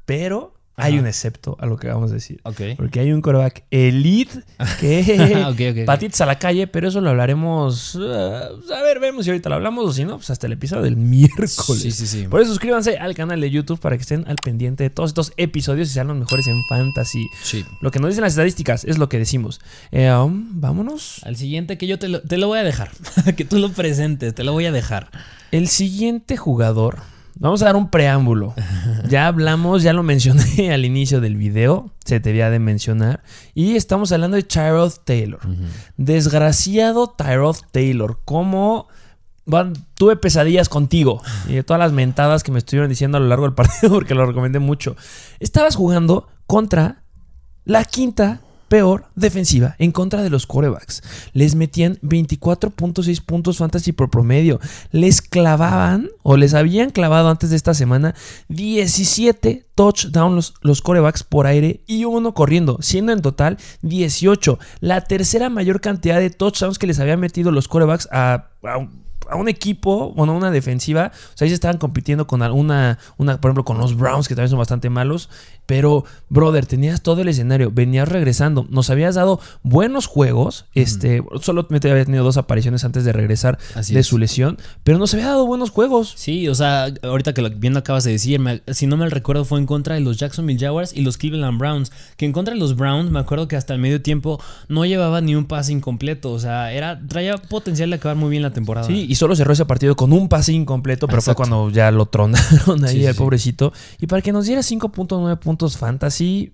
pero 0.06 0.54
hay 0.80 0.94
Ajá. 0.94 1.02
un 1.02 1.08
excepto 1.08 1.58
a 1.60 1.66
lo 1.66 1.78
que 1.78 1.88
vamos 1.88 2.12
a 2.12 2.16
decir. 2.16 2.42
Porque 2.78 3.00
hay 3.00 3.12
un 3.12 3.22
quarterback 3.22 3.64
elite 3.72 4.40
que 4.80 5.00
Ok, 5.46 5.54
ok, 5.54 5.80
ok. 5.80 5.86
patitas 5.86 6.22
a 6.22 6.26
la 6.26 6.40
calle, 6.40 6.68
pero 6.68 6.88
eso 6.88 7.02
lo 7.02 7.10
hablaremos. 7.10 7.96
uh, 7.96 8.02
a 8.04 8.82
ver, 8.84 9.00
vemos 9.00 9.26
si 9.26 9.32
ahorita 9.32 9.50
lo 9.50 9.56
hablamos 9.56 9.86
o 9.86 9.94
si 9.94 10.06
no, 10.06 10.18
pues 10.18 10.30
hasta 10.30 10.48
el 10.48 10.54
episodio 10.54 10.84
del 10.84 10.96
miércoles. 10.98 11.56
Sí, 11.80 11.92
sí, 11.92 12.08
sí. 12.08 12.28
Por 12.28 12.42
eso 12.42 12.50
suscríbanse 12.50 12.98
al 12.98 13.16
canal 13.16 13.42
de 13.42 13.50
YouTube 13.52 13.80
para 13.80 13.96
que 13.98 14.02
estén 14.02 14.26
al 14.28 14.36
pendiente 14.38 14.84
de 14.84 14.90
todos 14.90 15.12
estos 15.12 15.34
episodios 15.38 15.90
y 15.90 15.94
sean 15.94 16.08
los 16.08 16.18
mejores 16.18 16.48
en 16.48 16.62
fantasy. 16.70 17.26
Sí. 17.44 17.66
Lo 17.82 17.92
que 17.92 18.00
nos 18.00 18.10
dicen 18.10 18.24
las 18.24 18.34
estadísticas 18.34 18.86
es 18.86 18.98
lo 18.98 19.10
que 19.10 19.18
decimos. 19.18 19.60
Eh, 19.92 20.12
um, 20.12 20.60
vámonos. 20.60 21.22
Al 21.24 21.36
siguiente 21.36 21.78
que 21.78 21.88
yo 21.88 22.00
te 22.00 22.08
lo, 22.08 22.22
te 22.22 22.38
lo 22.38 22.48
voy 22.48 22.60
a 22.60 22.64
dejar. 22.64 22.92
que 23.38 23.46
tú 23.46 23.58
lo 23.58 23.70
presentes, 23.72 24.34
te 24.34 24.44
lo 24.44 24.54
voy 24.54 24.66
a 24.66 24.72
dejar. 24.72 25.10
El 25.52 25.68
siguiente 25.68 26.38
jugador. 26.38 27.00
Vamos 27.40 27.62
a 27.62 27.66
dar 27.66 27.76
un 27.76 27.90
preámbulo. 27.90 28.54
Ya 29.10 29.26
hablamos, 29.26 29.82
ya 29.82 29.92
lo 29.92 30.04
mencioné 30.04 30.72
al 30.74 30.86
inicio 30.86 31.20
del 31.20 31.36
video. 31.36 31.90
Se 32.06 32.20
te 32.20 32.30
debía 32.30 32.52
de 32.52 32.60
mencionar. 32.60 33.24
Y 33.56 33.76
estamos 33.76 34.12
hablando 34.12 34.38
de 34.38 34.44
Tyrod 34.44 34.92
Taylor. 35.04 35.40
Desgraciado 35.98 37.08
Tyrod 37.08 37.56
Taylor. 37.72 38.20
¿Cómo 38.24 38.88
van? 39.46 39.74
tuve 39.96 40.16
pesadillas 40.16 40.70
contigo? 40.70 41.24
Y 41.48 41.54
de 41.54 41.64
todas 41.64 41.80
las 41.80 41.92
mentadas 41.92 42.44
que 42.44 42.52
me 42.52 42.60
estuvieron 42.60 42.88
diciendo 42.88 43.18
a 43.18 43.22
lo 43.22 43.28
largo 43.28 43.46
del 43.46 43.54
partido, 43.56 43.92
porque 43.92 44.14
lo 44.14 44.28
recomendé 44.28 44.60
mucho. 44.60 44.96
Estabas 45.40 45.76
jugando 45.76 46.28
contra 46.46 47.02
la 47.66 47.84
quinta 47.84 48.42
peor 48.70 49.06
defensiva 49.16 49.76
en 49.80 49.92
contra 49.92 50.24
de 50.24 50.30
los 50.30 50.48
corebacks. 50.48 51.04
Les 51.34 51.56
metían 51.56 51.98
24.6 52.02 53.22
puntos 53.26 53.58
fantasy 53.58 53.92
por 53.92 54.10
promedio. 54.10 54.60
Les 54.92 55.22
clavaban, 55.22 56.10
o 56.24 56.38
les 56.38 56.54
habían 56.54 56.92
clavado 56.92 57.30
antes 57.30 57.50
de 57.50 57.56
esta 57.58 57.74
semana, 57.74 58.16
17 58.48 59.66
touchdowns 59.76 60.36
los, 60.36 60.54
los 60.62 60.82
corebacks 60.82 61.24
por 61.24 61.48
aire 61.48 61.82
y 61.88 62.06
uno 62.06 62.34
corriendo, 62.34 62.78
siendo 62.82 63.12
en 63.12 63.22
total 63.22 63.58
18. 63.82 64.60
La 64.80 65.02
tercera 65.02 65.50
mayor 65.50 65.82
cantidad 65.82 66.20
de 66.20 66.30
touchdowns 66.30 66.80
que 66.80 66.88
les 66.88 67.00
habían 67.00 67.20
metido 67.20 67.52
los 67.52 67.68
corebacks 67.68 68.08
a, 68.12 68.50
a 69.30 69.36
un 69.36 69.48
equipo, 69.50 70.14
bueno, 70.14 70.36
una 70.36 70.52
defensiva. 70.52 71.12
O 71.14 71.38
sea, 71.38 71.46
ahí 71.46 71.50
se 71.50 71.56
estaban 71.56 71.78
compitiendo 71.78 72.28
con 72.28 72.42
alguna, 72.42 72.98
una, 73.18 73.40
por 73.40 73.50
ejemplo, 73.50 73.66
con 73.66 73.78
los 73.78 73.96
Browns, 73.96 74.28
que 74.28 74.36
también 74.36 74.50
son 74.50 74.60
bastante 74.60 74.90
malos. 74.90 75.30
Pero, 75.66 76.04
brother, 76.30 76.66
tenías 76.66 77.04
todo 77.04 77.22
el 77.22 77.28
escenario, 77.28 77.70
venías 77.72 78.10
regresando, 78.10 78.66
nos 78.72 78.90
habías 78.90 79.14
dado 79.14 79.40
buenos 79.62 80.08
juegos. 80.08 80.66
Este, 80.74 81.22
solo 81.42 81.68
me 81.70 81.78
había 81.78 82.06
tenido 82.06 82.24
dos 82.24 82.38
apariciones 82.38 82.84
antes 82.86 83.04
de 83.04 83.14
regresar 83.14 83.60
Así 83.76 83.94
de 83.94 84.00
es. 84.00 84.08
su 84.08 84.18
lesión, 84.18 84.58
pero 84.84 84.98
nos 84.98 85.14
había 85.14 85.28
dado 85.28 85.46
buenos 85.46 85.70
juegos. 85.70 86.14
Sí, 86.18 86.48
o 86.48 86.56
sea, 86.56 86.88
ahorita 87.04 87.34
que 87.36 87.44
lo 87.44 87.52
bien 87.52 87.74
lo 87.74 87.80
acabas 87.80 88.04
de 88.04 88.12
decir, 88.14 88.40
me- 88.40 88.64
si 88.74 88.88
no 88.88 88.98
me 88.98 89.08
recuerdo 89.10 89.46
fue 89.46 89.60
en 89.60 89.68
contra 89.68 89.94
de 89.94 90.02
los 90.02 90.18
Jacksonville 90.18 90.60
Jaguars 90.60 90.92
y 90.96 91.02
los 91.02 91.18
Cleveland 91.18 91.60
Browns, 91.60 91.92
que 92.18 92.26
en 92.26 92.32
contra 92.32 92.56
de 92.56 92.60
los 92.60 92.76
Browns 92.76 93.12
me 93.12 93.20
acuerdo 93.20 93.48
que 93.48 93.56
hasta 93.56 93.74
el 93.76 93.80
medio 93.80 94.02
tiempo 94.02 94.42
no 94.70 94.86
llevaba 94.86 95.22
ni 95.22 95.36
un 95.36 95.46
pase 95.46 95.72
incompleto, 95.72 96.32
o 96.32 96.40
sea, 96.40 96.74
era 96.74 97.00
traía 97.08 97.38
potencial 97.38 97.92
de 97.92 97.98
acabar 97.98 98.18
muy 98.18 98.32
bien 98.32 98.42
la 98.42 98.54
temporada. 98.54 98.88
Sí, 98.88 99.06
y 99.08 99.14
solo 99.20 99.36
cerró 99.36 99.54
ese 99.54 99.66
partido 99.66 99.96
con 99.96 100.14
un 100.14 100.30
pase 100.30 100.54
incompleto, 100.54 101.08
pero 101.08 101.22
fue 101.22 101.36
cuando 101.36 101.70
ya 101.70 101.92
lo 101.92 102.06
tronaron 102.08 102.84
ahí 102.86 103.02
Sí, 103.02 103.08
sí. 103.08 103.14
pobrecito. 103.14 103.74
Y 104.00 104.08
para 104.08 104.22
que 104.22 104.32
nos 104.32 104.46
diera 104.46 104.62
5.9 104.62 105.38
puntos 105.40 105.78
fantasy. 105.78 106.54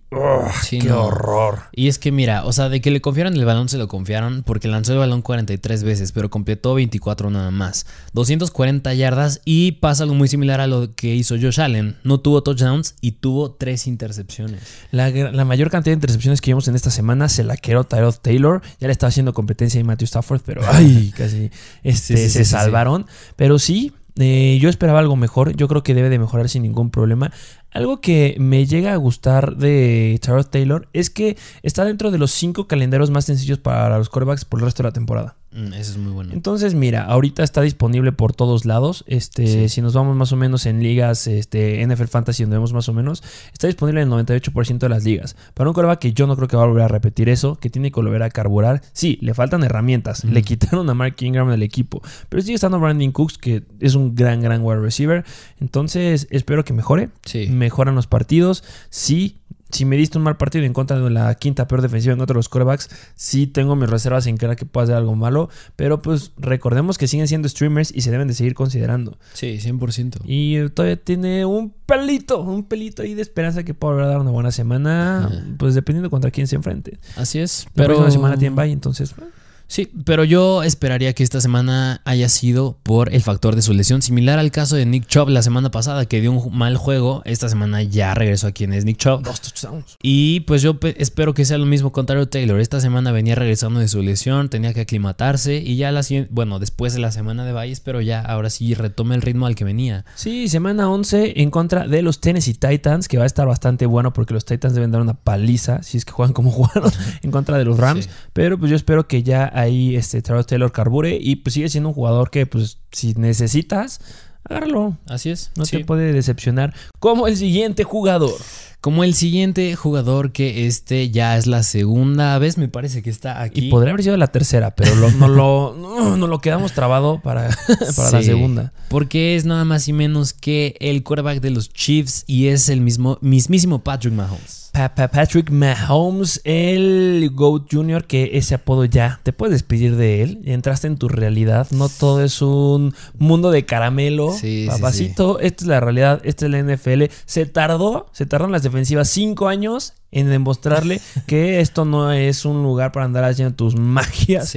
Sí, 0.63 0.79
qué 0.79 0.87
no. 0.89 1.05
horror. 1.05 1.63
Y 1.73 1.87
es 1.87 1.99
que 1.99 2.11
mira, 2.11 2.45
o 2.45 2.53
sea, 2.53 2.69
de 2.69 2.81
que 2.81 2.89
le 2.89 3.01
confiaron 3.01 3.35
el 3.35 3.45
balón 3.45 3.69
se 3.69 3.77
lo 3.77 3.87
confiaron 3.87 4.43
porque 4.43 4.67
lanzó 4.67 4.93
el 4.93 4.99
balón 4.99 5.21
43 5.21 5.83
veces, 5.83 6.11
pero 6.11 6.29
completó 6.29 6.73
24 6.73 7.29
nada 7.29 7.51
más. 7.51 7.85
240 8.13 8.93
yardas 8.93 9.41
y 9.45 9.73
pasa 9.73 10.03
algo 10.03 10.15
muy 10.15 10.27
similar 10.27 10.61
a 10.61 10.67
lo 10.67 10.95
que 10.95 11.13
hizo 11.15 11.35
Josh 11.39 11.61
Allen. 11.61 11.97
No 12.03 12.19
tuvo 12.19 12.41
touchdowns 12.43 12.95
y 13.01 13.11
tuvo 13.13 13.51
tres 13.51 13.87
intercepciones. 13.87 14.61
La, 14.91 15.09
la 15.09 15.45
mayor 15.45 15.69
cantidad 15.69 15.91
de 15.91 15.97
intercepciones 15.97 16.41
que 16.41 16.51
vimos 16.51 16.67
en 16.67 16.75
esta 16.75 16.89
semana 16.89 17.29
se 17.29 17.43
la 17.43 17.57
quedó 17.57 17.83
Tyrod 17.83 18.15
Taylor. 18.21 18.61
Ya 18.79 18.87
le 18.87 18.91
estaba 18.93 19.09
haciendo 19.09 19.33
competencia 19.33 19.79
a 19.79 19.83
Matthew 19.83 20.05
Stafford, 20.05 20.41
pero 20.45 20.61
ay, 20.71 21.13
casi 21.15 21.51
este, 21.83 22.29
se 22.29 22.45
salvaron. 22.55 23.05
Pero 23.35 23.59
sí, 23.59 23.93
eh, 24.17 24.57
yo 24.61 24.69
esperaba 24.69 24.99
algo 24.99 25.15
mejor. 25.15 25.55
Yo 25.55 25.67
creo 25.67 25.83
que 25.83 25.93
debe 25.93 26.09
de 26.09 26.19
mejorar 26.19 26.49
sin 26.49 26.63
ningún 26.63 26.89
problema. 26.89 27.31
Algo 27.71 27.99
que 27.99 28.37
me 28.39 28.65
llega 28.65 28.93
a 28.93 28.97
gustar 28.97 29.57
de 29.57 30.19
Tyrod 30.21 30.45
Taylor 30.45 30.87
es 30.93 31.09
que 31.09 31.37
está 31.61 31.83
dentro 31.83 32.11
de 32.11 32.17
los 32.17 32.31
cinco 32.31 32.67
calendarios 32.67 33.11
más 33.11 33.25
sencillos 33.25 33.59
para 33.59 33.97
los 33.97 34.09
quarterbacks 34.09 34.45
por 34.45 34.59
el 34.59 34.65
resto 34.65 34.83
de 34.83 34.89
la 34.89 34.93
temporada. 34.93 35.35
Mm, 35.55 35.73
eso 35.73 35.91
es 35.91 35.97
muy 35.97 36.11
bueno. 36.11 36.33
Entonces, 36.33 36.73
mira, 36.75 37.05
ahorita 37.05 37.41
está 37.43 37.61
disponible 37.61 38.11
por 38.11 38.33
todos 38.33 38.65
lados. 38.65 39.05
Este, 39.07 39.47
Sí. 39.47 39.69
si 39.69 39.81
nos 39.81 39.93
vamos 39.93 40.15
más 40.17 40.33
o 40.33 40.35
menos 40.35 40.65
en 40.65 40.83
ligas, 40.83 41.27
este, 41.27 41.81
NFL 41.81 42.07
Fantasy, 42.07 42.43
donde 42.43 42.57
vemos 42.57 42.73
más 42.73 42.89
o 42.89 42.93
menos, 42.93 43.23
está 43.53 43.67
disponible 43.67 44.01
en 44.01 44.07
el 44.07 44.11
98% 44.11 44.85
de 44.85 44.89
las 44.89 45.05
ligas. 45.05 45.35
Para 45.53 45.69
un 45.69 45.73
coreback 45.73 45.99
que 45.99 46.13
yo 46.13 46.27
no 46.27 46.35
creo 46.35 46.49
que 46.49 46.57
va 46.57 46.63
a 46.63 46.67
volver 46.67 46.83
a 46.83 46.87
repetir 46.89 47.29
eso, 47.29 47.55
que 47.55 47.69
tiene 47.69 47.89
que 47.91 47.95
volver 48.01 48.21
a 48.23 48.29
carburar. 48.29 48.81
Sí, 48.91 49.17
le 49.21 49.33
faltan 49.33 49.63
herramientas. 49.63 50.23
Le 50.25 50.41
quitaron 50.43 50.89
a 50.89 50.93
Mark 50.93 51.15
Ingram 51.21 51.49
del 51.49 51.63
equipo. 51.63 52.01
Pero 52.27 52.41
sigue 52.41 52.55
estando 52.55 52.79
Brandon 52.79 53.11
Cooks, 53.13 53.37
que 53.37 53.63
es 53.79 53.95
un 53.95 54.13
gran, 54.13 54.41
gran 54.41 54.61
wide 54.61 54.81
receiver. 54.81 55.23
Entonces, 55.61 56.27
espero 56.31 56.65
que 56.65 56.73
mejore. 56.73 57.09
Sí. 57.23 57.47
Mejoran 57.47 57.95
los 57.95 58.07
partidos. 58.07 58.63
Sí. 58.89 59.37
Si 59.71 59.83
me 59.83 59.97
diste 59.97 60.17
un 60.17 60.23
mal 60.23 60.37
partido 60.37 60.63
en 60.63 60.73
contra 60.73 60.99
de 60.99 61.09
la 61.09 61.33
quinta 61.35 61.67
peor 61.67 61.81
defensiva 61.81 62.13
en 62.13 62.19
contra 62.19 62.33
de 62.33 62.37
los 62.39 62.49
corebacks, 62.49 62.89
sí 63.15 63.47
tengo 63.47 63.75
mis 63.75 63.89
reservas 63.89 64.27
en 64.27 64.37
creer 64.37 64.55
que 64.55 64.65
pueda 64.65 64.83
hacer 64.85 64.95
algo 64.95 65.15
malo. 65.15 65.49
Pero 65.75 66.01
pues 66.01 66.31
recordemos 66.37 66.97
que 66.97 67.07
siguen 67.07 67.27
siendo 67.27 67.49
streamers 67.49 67.91
y 67.93 68.01
se 68.01 68.11
deben 68.11 68.27
de 68.27 68.35
seguir 68.35 68.53
considerando. 68.53 69.17
Sí, 69.33 69.57
100%. 69.59 70.21
Y 70.25 70.69
todavía 70.69 70.97
tiene 70.97 71.45
un 71.45 71.73
pelito, 71.85 72.41
un 72.41 72.63
pelito 72.63 73.01
ahí 73.01 73.15
de 73.15 73.21
esperanza 73.23 73.63
que 73.63 73.73
pueda 73.73 73.93
volver 73.93 74.05
a 74.05 74.09
dar 74.11 74.19
una 74.21 74.31
buena 74.31 74.51
semana. 74.51 75.25
Ajá. 75.25 75.43
Pues 75.57 75.73
dependiendo 75.75 76.09
contra 76.09 76.31
quién 76.31 76.47
se 76.47 76.55
enfrente. 76.55 76.99
Así 77.17 77.39
es. 77.39 77.65
La 77.73 77.83
Pero 77.83 77.95
próxima 77.95 78.11
semana 78.11 78.37
tienen 78.37 78.55
bye, 78.55 78.71
entonces. 78.71 79.11
eh, 79.11 79.23
Sí, 79.67 79.89
pero 80.05 80.23
yo 80.23 80.63
esperaría 80.63 81.13
que 81.13 81.23
esta 81.23 81.41
semana 81.41 82.01
haya 82.05 82.29
sido 82.29 82.77
por 82.83 83.13
el 83.13 83.21
factor 83.21 83.55
de 83.55 83.61
su 83.61 83.73
lesión, 83.73 84.01
similar 84.01 84.37
al 84.39 84.51
caso 84.51 84.75
de 84.75 84.85
Nick 84.85 85.07
Chubb 85.07 85.29
la 85.29 85.41
semana 85.41 85.71
pasada, 85.71 86.05
que 86.05 86.21
dio 86.21 86.31
un 86.31 86.55
mal 86.57 86.77
juego. 86.77 87.21
Esta 87.25 87.49
semana 87.49 87.81
ya 87.83 88.13
regresó 88.13 88.47
a 88.47 88.51
quien 88.51 88.73
es 88.73 88.85
Nick 88.85 88.97
Chubb. 88.97 89.23
Dos 89.23 89.41
touchdowns. 89.41 89.97
Y 90.03 90.41
pues 90.41 90.61
yo 90.61 90.79
pe- 90.79 90.95
espero 91.01 91.33
que 91.33 91.45
sea 91.45 91.57
lo 91.57 91.65
mismo 91.65 91.91
con 91.91 92.05
Tyler 92.05 92.27
Taylor. 92.27 92.59
Esta 92.59 92.79
semana 92.79 93.11
venía 93.11 93.35
regresando 93.35 93.79
de 93.79 93.87
su 93.87 94.01
lesión, 94.01 94.49
tenía 94.49 94.73
que 94.73 94.81
aclimatarse 94.81 95.57
y 95.57 95.77
ya 95.77 95.91
la 95.91 96.03
siguiente, 96.03 96.29
bueno, 96.33 96.59
después 96.59 96.93
de 96.93 96.99
la 96.99 97.11
semana 97.11 97.43
de 97.45 97.51
bye, 97.53 97.71
espero 97.71 98.01
ya 98.01 98.21
ahora 98.21 98.49
sí 98.49 98.73
retome 98.75 99.15
el 99.15 99.21
ritmo 99.21 99.45
al 99.47 99.55
que 99.55 99.63
venía. 99.65 100.05
Sí, 100.15 100.47
semana 100.47 100.89
11 100.89 101.41
en 101.41 101.49
contra 101.49 101.87
de 101.87 102.01
los 102.01 102.21
Tennessee 102.21 102.53
Titans, 102.53 103.07
que 103.07 103.17
va 103.17 103.23
a 103.23 103.27
estar 103.27 103.47
bastante 103.47 103.85
bueno 103.87 104.13
porque 104.13 104.33
los 104.33 104.45
Titans 104.45 104.75
deben 104.75 104.91
dar 104.91 105.01
una 105.01 105.15
paliza 105.15 105.81
si 105.83 105.97
es 105.97 106.05
que 106.05 106.11
juegan 106.11 106.33
como 106.33 106.51
jugaron 106.55 106.91
en 107.23 107.31
contra 107.31 107.57
de 107.57 107.65
los 107.65 107.77
Rams. 107.77 108.05
Sí. 108.05 108.11
Pero 108.33 108.57
pues 108.59 108.69
yo 108.69 108.75
espero 108.75 109.07
que 109.07 109.23
ya 109.23 109.51
ahí 109.55 109.95
este 109.95 110.21
Tyrod 110.21 110.45
Taylor 110.45 110.71
carbure 110.71 111.17
y 111.19 111.37
pues 111.37 111.53
sigue 111.53 111.69
siendo 111.69 111.89
un 111.89 111.95
jugador 111.95 112.29
que 112.29 112.45
pues 112.45 112.77
si 112.91 113.13
necesitas, 113.15 113.99
agárralo. 114.43 114.97
Así 115.07 115.29
es. 115.31 115.51
No 115.55 115.65
sí. 115.65 115.77
te 115.77 115.85
puede 115.85 116.13
decepcionar. 116.13 116.73
Como 116.99 117.27
el 117.27 117.37
siguiente 117.37 117.83
jugador. 117.83 118.33
Como 118.81 119.03
el 119.03 119.15
siguiente 119.15 119.75
jugador 119.75 120.31
que 120.31 120.67
este 120.67 121.09
ya 121.09 121.37
es 121.37 121.47
la 121.47 121.63
segunda 121.63 122.37
vez, 122.37 122.59
me 122.59 122.67
parece 122.67 123.01
que 123.01 123.09
está 123.09 123.41
aquí. 123.41 123.65
Y 123.65 123.69
podría 123.71 123.93
haber 123.93 124.03
sido 124.03 124.15
la 124.17 124.27
tercera, 124.27 124.75
pero 124.75 124.93
lo- 124.93 125.09
no, 125.09 125.27
lo, 125.27 125.75
no, 125.79 126.17
no 126.17 126.27
lo 126.27 126.39
quedamos 126.39 126.73
trabado 126.73 127.19
para, 127.19 127.49
para 127.95 128.11
la 128.11 128.21
segunda. 128.21 128.73
Porque 128.89 129.35
es 129.35 129.45
nada 129.45 129.65
más 129.65 129.87
y 129.87 129.93
menos 129.93 130.33
que 130.33 130.75
el 130.79 131.01
quarterback 131.01 131.41
de 131.41 131.49
los 131.49 131.69
Chiefs 131.73 132.25
y 132.27 132.47
es 132.49 132.69
el 132.69 132.81
mismo 132.81 133.17
mismísimo 133.21 133.79
Patrick 133.83 134.13
Mahomes. 134.13 134.64
Pa- 134.75 134.93
pa- 134.93 135.07
Patrick 135.07 135.51
Mahomes, 135.51 136.41
el 136.43 137.29
GOAT 137.33 137.67
Jr., 137.71 138.03
que 138.05 138.31
ese 138.33 138.55
apodo 138.55 138.83
ya 138.83 139.21
te 139.23 139.31
puedes 139.31 139.53
despedir 139.53 139.95
de 139.95 140.21
él. 140.21 140.41
Entraste 140.43 140.87
en 140.87 140.97
tu 140.97 141.07
realidad. 141.07 141.67
No 141.71 141.87
todo 141.87 142.21
es 142.21 142.41
un 142.41 142.93
mundo 143.17 143.51
de 143.51 143.65
caramelo. 143.65 144.33
Sí, 144.33 144.63
sí, 144.63 144.67
Papacito, 144.67 145.39
esta 145.39 145.63
es 145.63 145.67
la 145.69 145.79
realidad, 145.79 146.19
esta 146.25 146.45
es 146.45 146.51
la 146.51 146.59
NFL. 146.59 147.03
Se 147.25 147.45
tardó, 147.45 148.07
se 148.11 148.25
tardaron 148.25 148.51
las 148.51 148.63
defensivas 148.63 149.07
cinco 149.09 149.47
años 149.47 149.93
en 150.11 150.29
demostrarle 150.29 150.99
que 151.25 151.61
esto 151.61 151.85
no 151.85 152.11
es 152.11 152.43
un 152.43 152.61
lugar 152.61 152.91
para 152.91 153.05
andar 153.05 153.23
haciendo 153.23 153.55
tus 153.55 153.77
magias. 153.77 154.49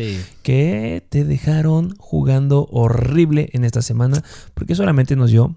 Que 0.42 1.04
te 1.10 1.25
dejaron 1.25 1.94
jugando 1.98 2.66
horrible 2.72 3.50
en 3.52 3.64
esta 3.64 3.82
semana. 3.82 4.25
Porque 4.54 4.75
solamente 4.75 5.14
nos 5.14 5.30
dio 5.30 5.54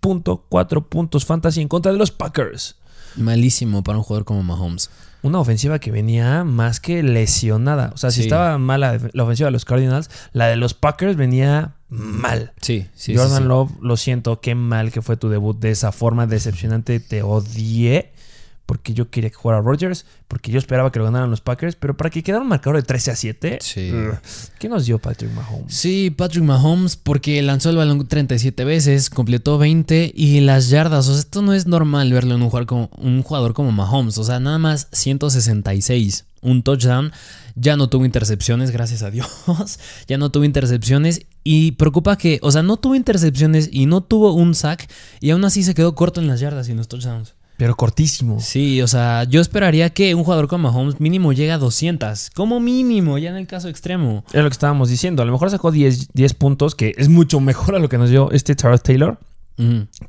10.4 0.00 0.86
puntos 0.88 1.24
fantasy 1.26 1.60
en 1.60 1.68
contra 1.68 1.92
de 1.92 1.98
los 1.98 2.10
Packers. 2.10 2.76
Malísimo 3.16 3.82
para 3.82 3.98
un 3.98 4.04
jugador 4.04 4.24
como 4.24 4.42
Mahomes. 4.42 4.90
Una 5.22 5.38
ofensiva 5.38 5.78
que 5.78 5.92
venía 5.92 6.42
más 6.42 6.80
que 6.80 7.02
lesionada. 7.02 7.92
O 7.94 7.96
sea, 7.96 8.10
si 8.10 8.22
estaba 8.22 8.58
mala 8.58 8.98
la 9.12 9.22
ofensiva 9.22 9.46
de 9.46 9.52
los 9.52 9.64
Cardinals, 9.64 10.10
la 10.32 10.48
de 10.48 10.56
los 10.56 10.74
Packers 10.74 11.16
venía 11.16 11.74
mal. 11.88 12.52
Sí, 12.60 12.86
sí. 12.94 13.14
Jordan 13.14 13.36
sí, 13.36 13.42
sí. 13.42 13.48
Love, 13.48 13.70
lo 13.80 13.96
siento, 13.96 14.40
qué 14.40 14.54
mal 14.54 14.90
que 14.90 15.02
fue 15.02 15.16
tu 15.16 15.28
debut 15.28 15.56
de 15.58 15.70
esa 15.70 15.92
forma 15.92 16.26
decepcionante. 16.26 16.98
Te 16.98 17.22
odié 17.22 18.11
porque 18.72 18.94
yo 18.94 19.10
quería 19.10 19.28
que 19.28 19.36
jugara 19.36 19.60
Rodgers, 19.60 20.06
porque 20.28 20.50
yo 20.50 20.58
esperaba 20.58 20.90
que 20.90 20.98
lo 20.98 21.04
ganaran 21.04 21.30
los 21.30 21.42
Packers, 21.42 21.76
pero 21.76 21.94
para 21.94 22.08
que 22.08 22.22
quedara 22.22 22.40
un 22.42 22.48
marcador 22.48 22.76
de 22.76 22.82
13 22.82 23.10
a 23.10 23.16
7, 23.16 23.58
Sí. 23.60 23.92
¿qué 24.58 24.66
nos 24.70 24.86
dio 24.86 24.98
Patrick 24.98 25.30
Mahomes? 25.34 25.74
Sí, 25.74 26.10
Patrick 26.10 26.42
Mahomes, 26.42 26.96
porque 26.96 27.42
lanzó 27.42 27.68
el 27.68 27.76
balón 27.76 28.08
37 28.08 28.64
veces, 28.64 29.10
completó 29.10 29.58
20 29.58 30.10
y 30.16 30.40
las 30.40 30.70
yardas. 30.70 31.06
O 31.08 31.12
sea, 31.12 31.20
esto 31.20 31.42
no 31.42 31.52
es 31.52 31.66
normal 31.66 32.10
verlo 32.14 32.34
en 32.34 32.40
un 32.40 32.48
jugador 32.48 32.66
como, 32.66 32.88
un 32.96 33.22
jugador 33.22 33.52
como 33.52 33.72
Mahomes. 33.72 34.16
O 34.16 34.24
sea, 34.24 34.40
nada 34.40 34.56
más 34.56 34.88
166. 34.92 36.24
Un 36.40 36.62
touchdown. 36.62 37.12
Ya 37.54 37.76
no 37.76 37.90
tuvo 37.90 38.06
intercepciones, 38.06 38.70
gracias 38.70 39.02
a 39.02 39.10
Dios. 39.10 39.28
ya 40.08 40.16
no 40.16 40.30
tuvo 40.30 40.44
intercepciones. 40.44 41.26
Y 41.44 41.72
preocupa 41.72 42.16
que, 42.16 42.38
o 42.40 42.50
sea, 42.50 42.62
no 42.62 42.78
tuvo 42.78 42.94
intercepciones 42.94 43.68
y 43.70 43.84
no 43.84 44.00
tuvo 44.02 44.32
un 44.32 44.54
sack. 44.54 44.90
Y 45.20 45.28
aún 45.28 45.44
así 45.44 45.62
se 45.62 45.74
quedó 45.74 45.94
corto 45.94 46.22
en 46.22 46.26
las 46.26 46.40
yardas 46.40 46.68
y 46.68 46.70
en 46.70 46.78
los 46.78 46.88
touchdowns. 46.88 47.34
Pero 47.62 47.76
cortísimo. 47.76 48.40
Sí, 48.40 48.82
o 48.82 48.88
sea, 48.88 49.22
yo 49.22 49.40
esperaría 49.40 49.90
que 49.90 50.16
un 50.16 50.24
jugador 50.24 50.48
como 50.48 50.68
Mahomes 50.68 50.98
mínimo 50.98 51.32
llegue 51.32 51.52
a 51.52 51.58
200. 51.58 52.30
Como 52.30 52.58
mínimo, 52.58 53.18
ya 53.18 53.30
en 53.30 53.36
el 53.36 53.46
caso 53.46 53.68
extremo. 53.68 54.24
Era 54.32 54.42
lo 54.42 54.48
que 54.48 54.54
estábamos 54.54 54.88
diciendo. 54.88 55.22
A 55.22 55.26
lo 55.26 55.30
mejor 55.30 55.48
sacó 55.48 55.70
10, 55.70 56.08
10 56.12 56.34
puntos, 56.34 56.74
que 56.74 56.92
es 56.96 57.08
mucho 57.08 57.38
mejor 57.38 57.76
a 57.76 57.78
lo 57.78 57.88
que 57.88 57.98
nos 57.98 58.10
dio 58.10 58.32
este 58.32 58.56
Tyrod 58.56 58.80
Taylor. 58.80 59.20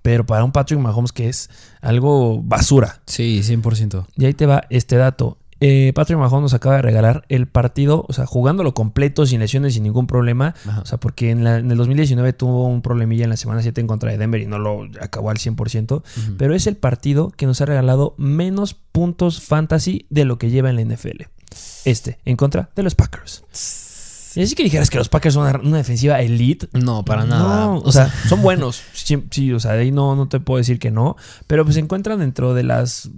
Pero 0.02 0.26
para 0.26 0.44
un 0.44 0.52
Patrick 0.52 0.80
Mahomes 0.80 1.12
que 1.12 1.30
es 1.30 1.52
algo 1.80 2.42
basura. 2.42 3.04
Sí, 3.06 3.42
100%. 3.44 4.08
Y 4.18 4.26
ahí 4.26 4.34
te 4.34 4.48
va 4.48 4.64
este 4.72 4.96
dato. 4.96 5.38
Eh, 5.66 5.94
Patrick 5.96 6.20
Mahomes 6.20 6.42
nos 6.42 6.54
acaba 6.54 6.76
de 6.76 6.82
regalar 6.82 7.24
el 7.30 7.48
partido, 7.48 8.06
o 8.10 8.12
sea, 8.12 8.26
jugándolo 8.26 8.74
completo, 8.74 9.26
sin 9.26 9.40
lesiones, 9.40 9.76
sin 9.76 9.84
ningún 9.84 10.08
problema. 10.08 10.56
Ajá. 10.68 10.82
O 10.82 10.86
sea, 10.86 10.98
porque 11.00 11.30
en, 11.32 11.46
la- 11.46 11.58
en 11.60 11.72
el 11.72 11.78
2019 11.78 12.34
tuvo 12.34 12.68
un 12.68 12.82
problemilla 12.82 13.24
en 13.24 13.30
la 13.30 13.38
semana 13.38 13.62
7 13.62 13.80
en 13.80 13.88
contra 13.88 14.12
de 14.12 14.18
Denver 14.18 14.42
y 14.42 14.46
no 14.46 14.60
lo 14.60 14.82
acabó 15.00 15.30
al 15.30 15.38
100%. 15.38 16.04
Pero 16.38 16.54
es 16.54 16.68
el 16.68 16.76
partido 16.76 17.30
que 17.30 17.46
nos 17.46 17.62
ha 17.62 17.66
regalado 17.66 18.14
menos 18.18 18.74
puntos 18.74 19.42
fantasy 19.42 20.06
de 20.10 20.26
lo 20.26 20.38
que 20.38 20.50
lleva 20.50 20.70
en 20.70 20.76
la 20.76 20.82
NFL. 20.96 21.24
Este, 21.86 22.20
en 22.26 22.36
contra 22.36 22.70
de 22.76 22.84
los 22.84 22.96
Packers. 22.96 23.44
Y 24.36 24.42
así 24.42 24.56
que 24.56 24.64
dijeras 24.64 24.90
que 24.90 24.98
los 24.98 25.10
Packers 25.10 25.36
son 25.36 25.48
una, 25.48 25.60
una 25.60 25.78
defensiva 25.78 26.20
elite. 26.22 26.68
No, 26.74 27.06
para 27.06 27.26
nada. 27.26 27.66
No, 27.66 27.78
o 27.80 27.92
sea, 27.92 28.12
son 28.28 28.42
buenos. 28.42 28.82
Sí, 29.04 29.22
sí, 29.32 29.52
o 29.52 29.60
sea, 29.60 29.74
de 29.74 29.82
ahí 29.82 29.92
no, 29.92 30.16
no 30.16 30.30
te 30.30 30.40
puedo 30.40 30.60
decir 30.60 30.80
que 30.80 30.90
no. 30.90 31.18
Pero 31.46 31.66
pues 31.66 31.76
se 31.76 31.82
encuentran 31.82 32.20
dentro 32.20 32.54
de 32.54 32.64
las 32.64 33.10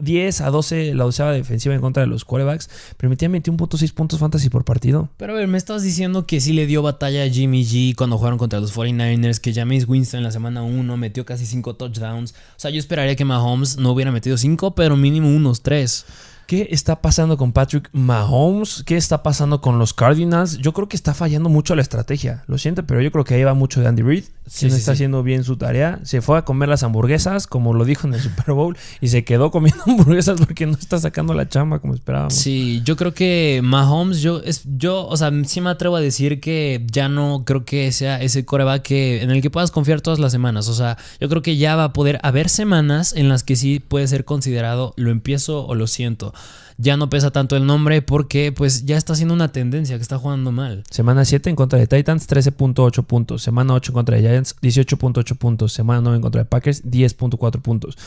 10 0.00 0.40
a 0.40 0.50
12, 0.50 0.94
la 0.94 1.04
doceava 1.04 1.32
defensiva 1.32 1.74
en 1.74 1.80
contra 1.80 2.02
de 2.02 2.06
los 2.06 2.24
quarterbacks. 2.24 2.68
Permitían 2.96 3.32
21.6 3.32 3.92
puntos 3.92 4.18
fantasy 4.18 4.48
por 4.48 4.64
partido. 4.64 5.10
Pero 5.16 5.32
a 5.32 5.36
ver, 5.36 5.48
me 5.48 5.58
estás 5.58 5.82
diciendo 5.82 6.26
que 6.26 6.40
sí 6.40 6.52
le 6.52 6.66
dio 6.66 6.82
batalla 6.82 7.24
a 7.24 7.28
Jimmy 7.28 7.64
G 7.64 7.94
cuando 7.94 8.18
jugaron 8.18 8.38
contra 8.38 8.60
los 8.60 8.74
49ers, 8.74 9.38
que 9.38 9.52
Jameis 9.52 9.88
Winston 9.88 10.18
en 10.18 10.24
la 10.24 10.32
semana 10.32 10.62
1 10.62 10.96
metió 10.96 11.24
casi 11.24 11.46
5 11.46 11.76
touchdowns. 11.76 12.32
O 12.32 12.34
sea, 12.60 12.70
yo 12.70 12.78
esperaría 12.78 13.16
que 13.16 13.24
Mahomes 13.24 13.76
no 13.76 13.92
hubiera 13.92 14.12
metido 14.12 14.36
5, 14.36 14.74
pero 14.74 14.96
mínimo 14.96 15.28
unos 15.28 15.62
3. 15.62 16.06
¿Qué 16.48 16.68
está 16.70 17.02
pasando 17.02 17.36
con 17.36 17.52
Patrick 17.52 17.90
Mahomes? 17.92 18.82
¿Qué 18.86 18.96
está 18.96 19.22
pasando 19.22 19.60
con 19.60 19.78
los 19.78 19.92
Cardinals? 19.92 20.56
Yo 20.56 20.72
creo 20.72 20.88
que 20.88 20.96
está 20.96 21.12
fallando 21.12 21.50
mucho 21.50 21.74
la 21.74 21.82
estrategia. 21.82 22.42
Lo 22.46 22.56
siento, 22.56 22.86
pero 22.86 23.02
yo 23.02 23.12
creo 23.12 23.22
que 23.22 23.34
ahí 23.34 23.44
va 23.44 23.52
mucho 23.52 23.82
de 23.82 23.86
Andy 23.86 24.00
Reid. 24.00 24.24
Sí, 24.46 24.70
sí, 24.70 24.76
está 24.78 24.78
sí. 24.78 24.90
haciendo 24.92 25.22
bien 25.22 25.44
su 25.44 25.58
tarea. 25.58 26.00
Se 26.04 26.22
fue 26.22 26.38
a 26.38 26.46
comer 26.46 26.70
las 26.70 26.82
hamburguesas, 26.82 27.46
como 27.46 27.74
lo 27.74 27.84
dijo 27.84 28.06
en 28.06 28.14
el 28.14 28.20
Super 28.22 28.54
Bowl, 28.54 28.78
y 29.02 29.08
se 29.08 29.24
quedó 29.24 29.50
comiendo 29.50 29.82
hamburguesas 29.86 30.40
porque 30.40 30.64
no 30.64 30.72
está 30.72 30.98
sacando 30.98 31.34
la 31.34 31.50
chamba 31.50 31.80
como 31.80 31.92
esperábamos. 31.92 32.32
Sí, 32.32 32.80
yo 32.82 32.96
creo 32.96 33.12
que 33.12 33.60
Mahomes, 33.62 34.22
yo, 34.22 34.40
es, 34.42 34.62
yo, 34.64 35.06
o 35.06 35.18
sea, 35.18 35.30
sí 35.44 35.60
me 35.60 35.68
atrevo 35.68 35.96
a 35.96 36.00
decir 36.00 36.40
que 36.40 36.82
ya 36.90 37.10
no 37.10 37.42
creo 37.44 37.66
que 37.66 37.92
sea 37.92 38.22
ese 38.22 38.46
coreback 38.46 38.80
que, 38.80 39.22
en 39.22 39.30
el 39.30 39.42
que 39.42 39.50
puedas 39.50 39.70
confiar 39.70 40.00
todas 40.00 40.18
las 40.18 40.32
semanas. 40.32 40.68
O 40.68 40.74
sea, 40.74 40.96
yo 41.20 41.28
creo 41.28 41.42
que 41.42 41.58
ya 41.58 41.76
va 41.76 41.84
a 41.84 41.92
poder 41.92 42.18
haber 42.22 42.48
semanas 42.48 43.12
en 43.14 43.28
las 43.28 43.42
que 43.42 43.54
sí 43.54 43.80
puede 43.80 44.08
ser 44.08 44.24
considerado 44.24 44.94
lo 44.96 45.10
empiezo 45.10 45.66
o 45.66 45.74
lo 45.74 45.86
siento. 45.86 46.32
Ya 46.80 46.96
no 46.96 47.10
pesa 47.10 47.32
tanto 47.32 47.56
el 47.56 47.66
nombre 47.66 48.02
porque 48.02 48.52
pues 48.52 48.86
ya 48.86 48.96
está 48.96 49.12
haciendo 49.14 49.34
una 49.34 49.50
tendencia 49.50 49.96
que 49.96 50.02
está 50.02 50.16
jugando 50.16 50.52
mal. 50.52 50.84
Semana 50.90 51.24
7 51.24 51.50
en 51.50 51.56
contra 51.56 51.76
de 51.76 51.88
Titans, 51.88 52.28
13.8 52.28 53.04
puntos. 53.04 53.42
Semana 53.42 53.74
8 53.74 53.90
en 53.90 53.94
contra 53.94 54.16
de 54.16 54.22
Giants, 54.22 54.54
18.8 54.62 55.36
puntos. 55.36 55.72
Semana 55.72 56.00
9 56.02 56.16
en 56.16 56.22
contra 56.22 56.42
de 56.42 56.44
Packers, 56.44 56.84
10.4 56.84 57.60
puntos. 57.62 57.98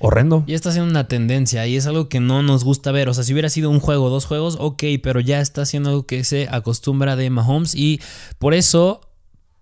Horrendo. 0.00 0.44
Ya 0.46 0.54
está 0.54 0.70
haciendo 0.70 0.90
una 0.90 1.06
tendencia 1.06 1.66
y 1.66 1.76
es 1.76 1.86
algo 1.86 2.08
que 2.08 2.20
no 2.20 2.42
nos 2.42 2.64
gusta 2.64 2.92
ver. 2.92 3.10
O 3.10 3.14
sea, 3.14 3.24
si 3.24 3.34
hubiera 3.34 3.50
sido 3.50 3.68
un 3.68 3.80
juego, 3.80 4.08
dos 4.08 4.24
juegos, 4.24 4.56
ok, 4.58 4.84
pero 5.02 5.20
ya 5.20 5.40
está 5.40 5.62
haciendo 5.62 5.90
algo 5.90 6.06
que 6.06 6.24
se 6.24 6.48
acostumbra 6.50 7.14
de 7.14 7.28
Mahomes 7.28 7.74
y 7.74 8.00
por 8.38 8.54
eso, 8.54 9.02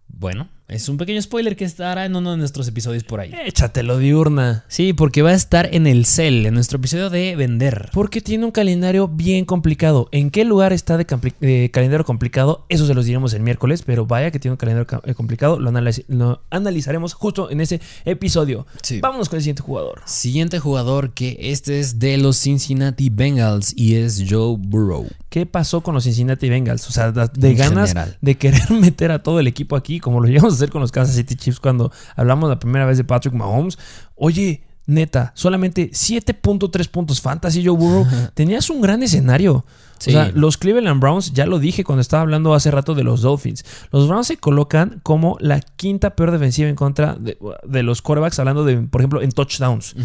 bueno, 0.06 0.48
es 0.68 0.88
un 0.88 0.96
pequeño 0.96 1.22
spoiler 1.22 1.54
que 1.56 1.64
estará 1.64 2.04
en 2.06 2.16
uno 2.16 2.32
de 2.32 2.38
nuestros 2.38 2.66
episodios 2.66 3.04
por 3.04 3.20
ahí. 3.20 3.32
Échatelo 3.46 3.98
diurna. 3.98 4.64
Sí, 4.68 4.92
porque 4.92 5.22
va 5.22 5.30
a 5.30 5.34
estar 5.34 5.68
en 5.72 5.86
el 5.86 6.06
cel, 6.06 6.44
en 6.44 6.54
nuestro 6.54 6.78
episodio 6.78 7.08
de 7.08 7.36
vender. 7.36 7.90
Porque 7.92 8.20
tiene 8.20 8.44
un 8.44 8.50
calendario 8.50 9.06
bien 9.06 9.44
complicado. 9.44 10.08
¿En 10.10 10.30
qué 10.30 10.44
lugar 10.44 10.72
está 10.72 10.96
de, 10.98 11.70
calendario 11.72 12.04
complicado? 12.04 12.66
Eso 12.68 12.86
se 12.86 12.94
los 12.94 13.04
diremos 13.06 13.32
el 13.34 13.42
miércoles, 13.42 13.82
pero 13.86 14.06
vaya 14.06 14.30
que 14.32 14.40
tiene 14.40 14.52
un 14.54 14.56
calendario 14.58 14.86
ca- 14.86 15.02
eh, 15.04 15.14
complicado. 15.14 15.60
Lo, 15.60 15.70
analiz- 15.70 16.04
lo 16.08 16.42
analizaremos 16.50 17.14
justo 17.14 17.48
en 17.50 17.60
ese 17.60 17.80
episodio. 18.04 18.66
Sí. 18.82 19.00
Vámonos 19.00 19.28
con 19.28 19.36
el 19.36 19.42
siguiente 19.42 19.62
jugador. 19.62 20.02
Siguiente 20.06 20.58
jugador 20.58 21.14
que 21.14 21.36
este 21.38 21.78
es 21.78 21.98
de 22.00 22.16
los 22.18 22.36
Cincinnati 22.38 23.08
Bengals 23.08 23.72
y 23.76 23.94
es 23.96 24.24
Joe 24.28 24.56
Burrow. 24.58 25.06
¿Qué 25.28 25.44
pasó 25.46 25.82
con 25.82 25.94
los 25.94 26.04
Cincinnati 26.04 26.48
Bengals? 26.48 26.88
O 26.88 26.92
sea, 26.92 27.12
de 27.12 27.50
En 27.50 27.56
ganas 27.56 27.90
general. 27.90 28.16
de 28.20 28.34
querer 28.36 28.70
meter 28.80 29.10
a 29.12 29.22
todo 29.22 29.38
el 29.38 29.46
equipo 29.46 29.76
aquí, 29.76 30.00
como 30.00 30.20
lo 30.20 30.26
llegamos 30.28 30.54
a 30.54 30.55
hacer 30.56 30.70
con 30.70 30.80
los 30.80 30.92
Kansas 30.92 31.16
City 31.16 31.36
Chiefs 31.36 31.60
cuando 31.60 31.92
hablamos 32.14 32.48
la 32.48 32.58
primera 32.58 32.86
vez 32.86 32.98
de 32.98 33.04
Patrick 33.04 33.34
Mahomes. 33.34 33.78
Oye, 34.14 34.62
neta, 34.86 35.32
solamente 35.34 35.90
7.3 35.90 36.88
puntos 36.88 37.20
fantasy 37.20 37.64
Joe 37.64 37.76
Burrow. 37.76 38.06
Tenías 38.34 38.70
un 38.70 38.80
gran 38.80 39.02
escenario. 39.02 39.64
Sí. 39.98 40.10
O 40.10 40.12
sea, 40.12 40.30
los 40.34 40.58
Cleveland 40.58 41.00
Browns, 41.00 41.32
ya 41.32 41.46
lo 41.46 41.58
dije 41.58 41.82
cuando 41.82 42.02
estaba 42.02 42.20
hablando 42.20 42.52
hace 42.52 42.70
rato 42.70 42.94
de 42.94 43.02
los 43.02 43.22
Dolphins. 43.22 43.64
Los 43.90 44.06
Browns 44.06 44.26
se 44.26 44.36
colocan 44.36 45.00
como 45.02 45.38
la 45.40 45.60
quinta 45.60 46.10
peor 46.10 46.32
defensiva 46.32 46.68
en 46.68 46.76
contra 46.76 47.14
de, 47.14 47.38
de 47.66 47.82
los 47.82 48.02
quarterbacks, 48.02 48.38
hablando 48.38 48.64
de, 48.64 48.76
por 48.76 49.00
ejemplo, 49.00 49.22
en 49.22 49.32
touchdowns. 49.32 49.96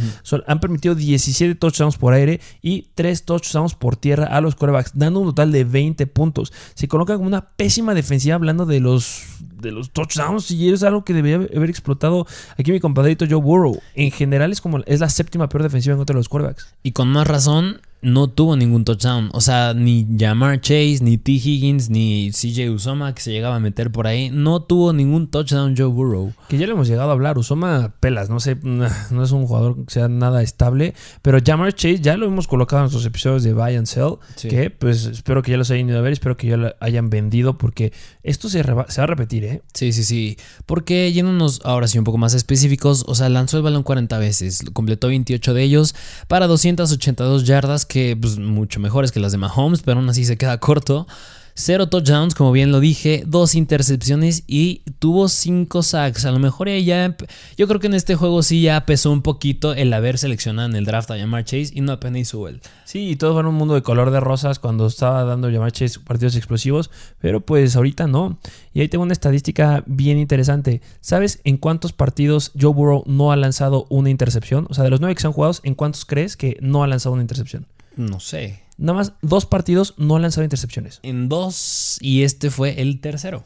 Han 0.48 0.60
permitido 0.62 0.96
17 0.96 1.55
touchdowns 1.55 1.98
por 1.98 2.13
aire 2.13 2.39
y 2.62 2.88
3 2.96 3.25
touchdowns 3.25 3.75
por 3.75 3.98
tierra 3.98 4.25
a 4.25 4.39
los 4.39 4.55
quarterbacks, 4.55 4.91
dando 4.93 5.20
un 5.20 5.27
total 5.27 5.51
de 5.51 5.65
20 5.65 6.08
puntos. 6.08 6.53
Se 6.74 6.88
colocan 6.88 7.17
como 7.17 7.27
una 7.27 7.50
pésima 7.50 7.93
defensiva 7.93 8.36
hablando 8.36 8.65
de 8.65 8.79
los, 8.79 9.24
de 9.62 9.72
los 9.72 9.91
touchdowns 9.91 10.51
y 10.51 10.72
es 10.72 10.84
algo 10.84 11.03
que 11.03 11.13
debería 11.13 11.36
haber 11.56 11.70
explotado 11.70 12.25
aquí 12.58 12.72
mi 12.72 12.80
compadrito 12.80 13.25
Joe 13.30 13.41
Burrow. 13.41 13.80
En 13.96 14.12
general 14.12 14.51
es 14.51 14.62
como 14.62 14.80
es 14.86 15.00
la 15.00 15.10
séptima 15.10 15.50
peor 15.50 15.63
defensiva 15.63 15.94
en 15.94 16.00
contra 16.00 16.13
de 16.13 16.20
los 16.20 16.30
quarterbacks. 16.30 16.74
Y 16.84 16.91
con 16.91 17.10
más 17.10 17.27
razón, 17.27 17.82
no 18.01 18.29
tuvo 18.29 18.55
ningún 18.55 18.84
touchdown. 18.86 19.29
O 19.34 19.41
sea, 19.41 19.74
ni 19.74 20.08
Jamar 20.17 20.60
Chase, 20.62 21.00
ni 21.01 21.17
T. 21.17 21.34
Higgins, 21.34 21.89
ni 21.89 22.31
CJ 22.31 22.70
Usoma, 22.70 23.13
que 23.13 23.22
se 23.22 23.31
llegaba 23.31 23.55
a 23.55 23.60
meter 23.60 23.91
por 23.91 24.08
ahí, 24.08 24.29
no 24.29 24.62
tuvo 24.62 24.93
ningún 24.93 25.27
touchdown 25.27 25.75
Joe 25.77 25.88
Burrow. 25.88 26.34
Que 26.50 26.58
ya 26.58 26.65
le 26.65 26.74
hemos 26.74 26.88
llegado 26.88 27.10
a 27.10 27.13
hablar. 27.13 27.38
Usoma 27.38 27.93
pelas, 28.00 28.29
no 28.29 28.39
sé, 28.39 28.58
no 28.63 28.86
es 29.24 29.31
un 29.31 29.46
jugador 29.46 29.86
que 29.86 29.93
sea 29.93 30.08
nada 30.08 30.41
estable. 30.41 30.93
Pero 31.22 31.39
Jamar 31.46 31.74
Chase 31.74 32.00
ya 32.00 32.17
lo 32.17 32.25
hemos 32.25 32.48
colocado 32.48 32.81
en 32.81 32.84
nuestros 32.84 33.05
episodios 33.05 33.43
de 33.43 33.53
Buy 33.53 33.75
and 33.75 33.88
Sell. 33.88 34.15
Sí. 34.36 34.48
Que 34.48 34.70
pues 34.70 35.05
espero 35.05 35.41
que 35.43 35.51
ya 35.51 35.58
los 35.58 35.70
hayan 35.72 35.89
ido 35.89 36.00
a 36.00 36.01
ver. 36.01 36.13
Espero 36.13 36.38
que 36.38 36.48
ya 36.48 36.58
lo 36.58 36.74
hayan 36.79 37.10
vendido. 37.10 37.58
Porque 37.58 37.93
esto 38.24 38.50
se, 38.50 38.63
se 38.63 38.72
va 38.74 38.86
a 38.86 39.08
repetir, 39.08 39.43
¿eh? 39.43 39.62
Sí, 39.74 39.93
sí, 39.93 40.03
sí. 40.03 40.38
Porque 40.65 41.12
yéndonos 41.12 41.62
ahora 41.63 41.88
sí 41.88 41.98
un 41.98 42.03
poco 42.03 42.17
más 42.17 42.34
específicos, 42.34 43.03
o 43.08 43.15
sea, 43.15 43.29
lanzó 43.29 43.58
el 43.58 43.63
balón 43.63 43.84
40 43.84 44.17
veces, 44.17 44.63
completó 44.74 45.08
28 45.08 45.53
de 45.53 45.63
ellos 45.63 45.96
para 46.27 46.48
282 46.48 47.46
yardas, 47.46 47.86
que 47.91 48.15
pues 48.15 48.39
mucho 48.39 48.79
mejores 48.79 49.12
que 49.12 49.19
las 49.19 49.33
de 49.33 49.38
Mahomes, 49.38 49.81
pero 49.81 50.00
aún 50.00 50.07
así 50.07 50.24
se 50.24 50.38
queda 50.38 50.57
corto. 50.62 51.07
Cero 51.55 51.89
touchdowns, 51.89 52.33
como 52.33 52.53
bien 52.53 52.71
lo 52.71 52.79
dije, 52.79 53.25
dos 53.27 53.53
intercepciones 53.55 54.45
y 54.48 54.83
tuvo 55.00 55.27
cinco 55.27 55.83
sacks. 55.83 56.24
A 56.24 56.31
lo 56.31 56.39
mejor 56.39 56.69
ya. 56.69 57.17
Yo 57.57 57.67
creo 57.67 57.81
que 57.81 57.88
en 57.88 57.93
este 57.93 58.15
juego 58.15 58.43
sí 58.43 58.62
ya 58.62 58.86
pesó 58.86 59.12
un 59.12 59.21
poquito 59.21 59.74
el 59.74 59.91
haber 59.91 60.17
seleccionado 60.17 60.69
en 60.69 60.77
el 60.77 60.86
draft 60.86 61.12
a 61.12 61.17
Jamar 61.17 61.43
Chase 61.43 61.71
y 61.74 61.81
no 61.81 61.91
a 61.91 62.00
Penny 62.00 62.24
Sewell. 62.24 62.62
Sí, 62.86 63.10
y 63.10 63.17
todo 63.17 63.33
fue 63.33 63.45
un 63.45 63.55
mundo 63.55 63.74
de 63.74 63.81
color 63.81 64.12
de 64.12 64.21
rosas 64.21 64.57
cuando 64.60 64.88
estaba 64.88 65.25
dando 65.25 65.51
Jamar 65.51 65.74
Chase 65.74 66.00
partidos 66.00 66.38
explosivos. 66.38 66.89
Pero 67.19 67.41
pues 67.41 67.75
ahorita 67.75 68.07
no. 68.07 68.39
Y 68.74 68.79
ahí 68.79 68.88
tengo 68.88 69.03
una 69.03 69.13
estadística 69.13 69.83
bien 69.86 70.17
interesante. 70.17 70.81
¿Sabes 71.01 71.41
en 71.43 71.57
cuántos 71.57 71.91
partidos 71.91 72.53
Joe 72.57 72.74
Burrow 72.74 73.03
no 73.07 73.33
ha 73.33 73.36
lanzado 73.36 73.88
una 73.89 74.10
intercepción? 74.10 74.67
O 74.69 74.74
sea, 74.74 74.86
de 74.86 74.89
los 74.89 75.01
nueve 75.01 75.16
que 75.16 75.22
se 75.22 75.27
han 75.27 75.33
jugados, 75.33 75.59
¿en 75.63 75.75
cuántos 75.75 76.05
crees 76.05 76.37
que 76.37 76.57
no 76.61 76.81
ha 76.81 76.87
lanzado 76.87 77.11
una 77.11 77.24
intercepción? 77.24 77.68
No 77.96 78.20
sé. 78.20 78.62
Nada 78.77 78.98
más 78.98 79.14
dos 79.22 79.46
partidos 79.46 79.94
no 79.98 80.16
han 80.16 80.24
lanzado 80.24 80.44
intercepciones. 80.44 81.00
En 81.04 81.30
dos 81.30 81.98
y 82.01 82.24
este 82.24 82.50
fue 82.50 82.82
el 82.82 83.00
tercero. 83.00 83.44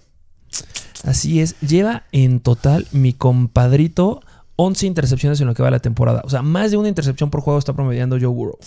Así 1.03 1.41
es, 1.41 1.59
lleva 1.59 2.03
en 2.11 2.39
total 2.39 2.87
mi 2.91 3.13
compadrito 3.13 4.21
11 4.57 4.87
intercepciones 4.87 5.41
en 5.41 5.47
lo 5.47 5.53
que 5.53 5.63
va 5.63 5.69
la 5.69 5.79
temporada. 5.79 6.21
O 6.23 6.29
sea, 6.29 6.41
más 6.41 6.71
de 6.71 6.77
una 6.77 6.87
intercepción 6.87 7.29
por 7.29 7.41
juego 7.41 7.59
está 7.59 7.73
promediando 7.73 8.17
Joe 8.17 8.27
Burrow. 8.27 8.57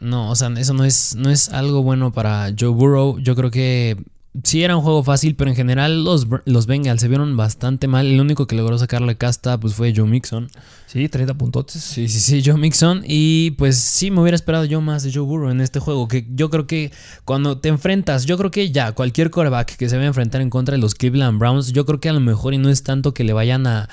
No, 0.00 0.30
o 0.30 0.34
sea, 0.34 0.48
eso 0.56 0.74
no 0.74 0.84
es, 0.84 1.14
no 1.14 1.30
es 1.30 1.48
algo 1.50 1.82
bueno 1.82 2.12
para 2.12 2.52
Joe 2.58 2.70
Burrow. 2.70 3.18
Yo 3.18 3.36
creo 3.36 3.50
que 3.50 3.96
sí 4.42 4.62
era 4.62 4.76
un 4.76 4.82
juego 4.82 5.02
fácil, 5.02 5.34
pero 5.34 5.50
en 5.50 5.56
general 5.56 6.04
los, 6.04 6.26
los 6.44 6.66
Bengals 6.66 7.00
se 7.00 7.08
vieron 7.08 7.36
bastante 7.36 7.88
mal. 7.88 8.06
El 8.06 8.20
único 8.20 8.46
que 8.46 8.56
logró 8.56 8.78
sacarle 8.78 9.16
casta 9.16 9.58
pues 9.58 9.74
fue 9.74 9.92
Joe 9.94 10.06
Mixon. 10.06 10.48
Sí, 10.86 11.08
30 11.08 11.34
puntotes. 11.34 11.82
Sí, 11.82 12.08
sí, 12.08 12.20
sí, 12.20 12.42
Joe 12.44 12.58
Mixon. 12.58 13.02
Y 13.06 13.52
pues 13.52 13.78
sí, 13.78 14.10
me 14.10 14.20
hubiera 14.20 14.36
esperado 14.36 14.64
yo 14.64 14.80
más 14.80 15.02
de 15.02 15.12
Joe 15.12 15.24
Burrow 15.24 15.50
en 15.50 15.60
este 15.60 15.80
juego. 15.80 16.08
Que 16.08 16.26
yo 16.30 16.50
creo 16.50 16.66
que 16.66 16.92
cuando 17.24 17.58
te 17.58 17.68
enfrentas, 17.68 18.26
yo 18.26 18.36
creo 18.38 18.50
que 18.50 18.70
ya 18.70 18.92
cualquier 18.92 19.30
quarterback 19.30 19.76
que 19.76 19.88
se 19.88 19.96
vaya 19.96 20.06
a 20.06 20.08
enfrentar 20.08 20.40
en 20.40 20.50
contra 20.50 20.74
de 20.74 20.80
los 20.80 20.94
Cleveland 20.94 21.38
Browns, 21.38 21.72
yo 21.72 21.86
creo 21.86 22.00
que 22.00 22.08
a 22.08 22.12
lo 22.12 22.20
mejor 22.20 22.54
y 22.54 22.58
no 22.58 22.68
es 22.68 22.82
tanto 22.82 23.14
que 23.14 23.24
le 23.24 23.32
vayan 23.32 23.66
a, 23.66 23.88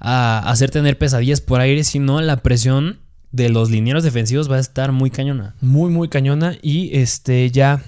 a 0.00 0.38
hacer 0.50 0.70
tener 0.70 0.98
pesadillas 0.98 1.40
por 1.40 1.60
aire, 1.60 1.84
sino 1.84 2.20
la 2.20 2.38
presión 2.38 2.98
de 3.32 3.48
los 3.50 3.70
linieros 3.70 4.02
defensivos 4.02 4.50
va 4.50 4.56
a 4.56 4.60
estar 4.60 4.92
muy 4.92 5.10
cañona. 5.10 5.54
Muy, 5.60 5.90
muy 5.90 6.08
cañona. 6.08 6.56
Y 6.62 6.96
este 6.96 7.50
ya 7.50 7.82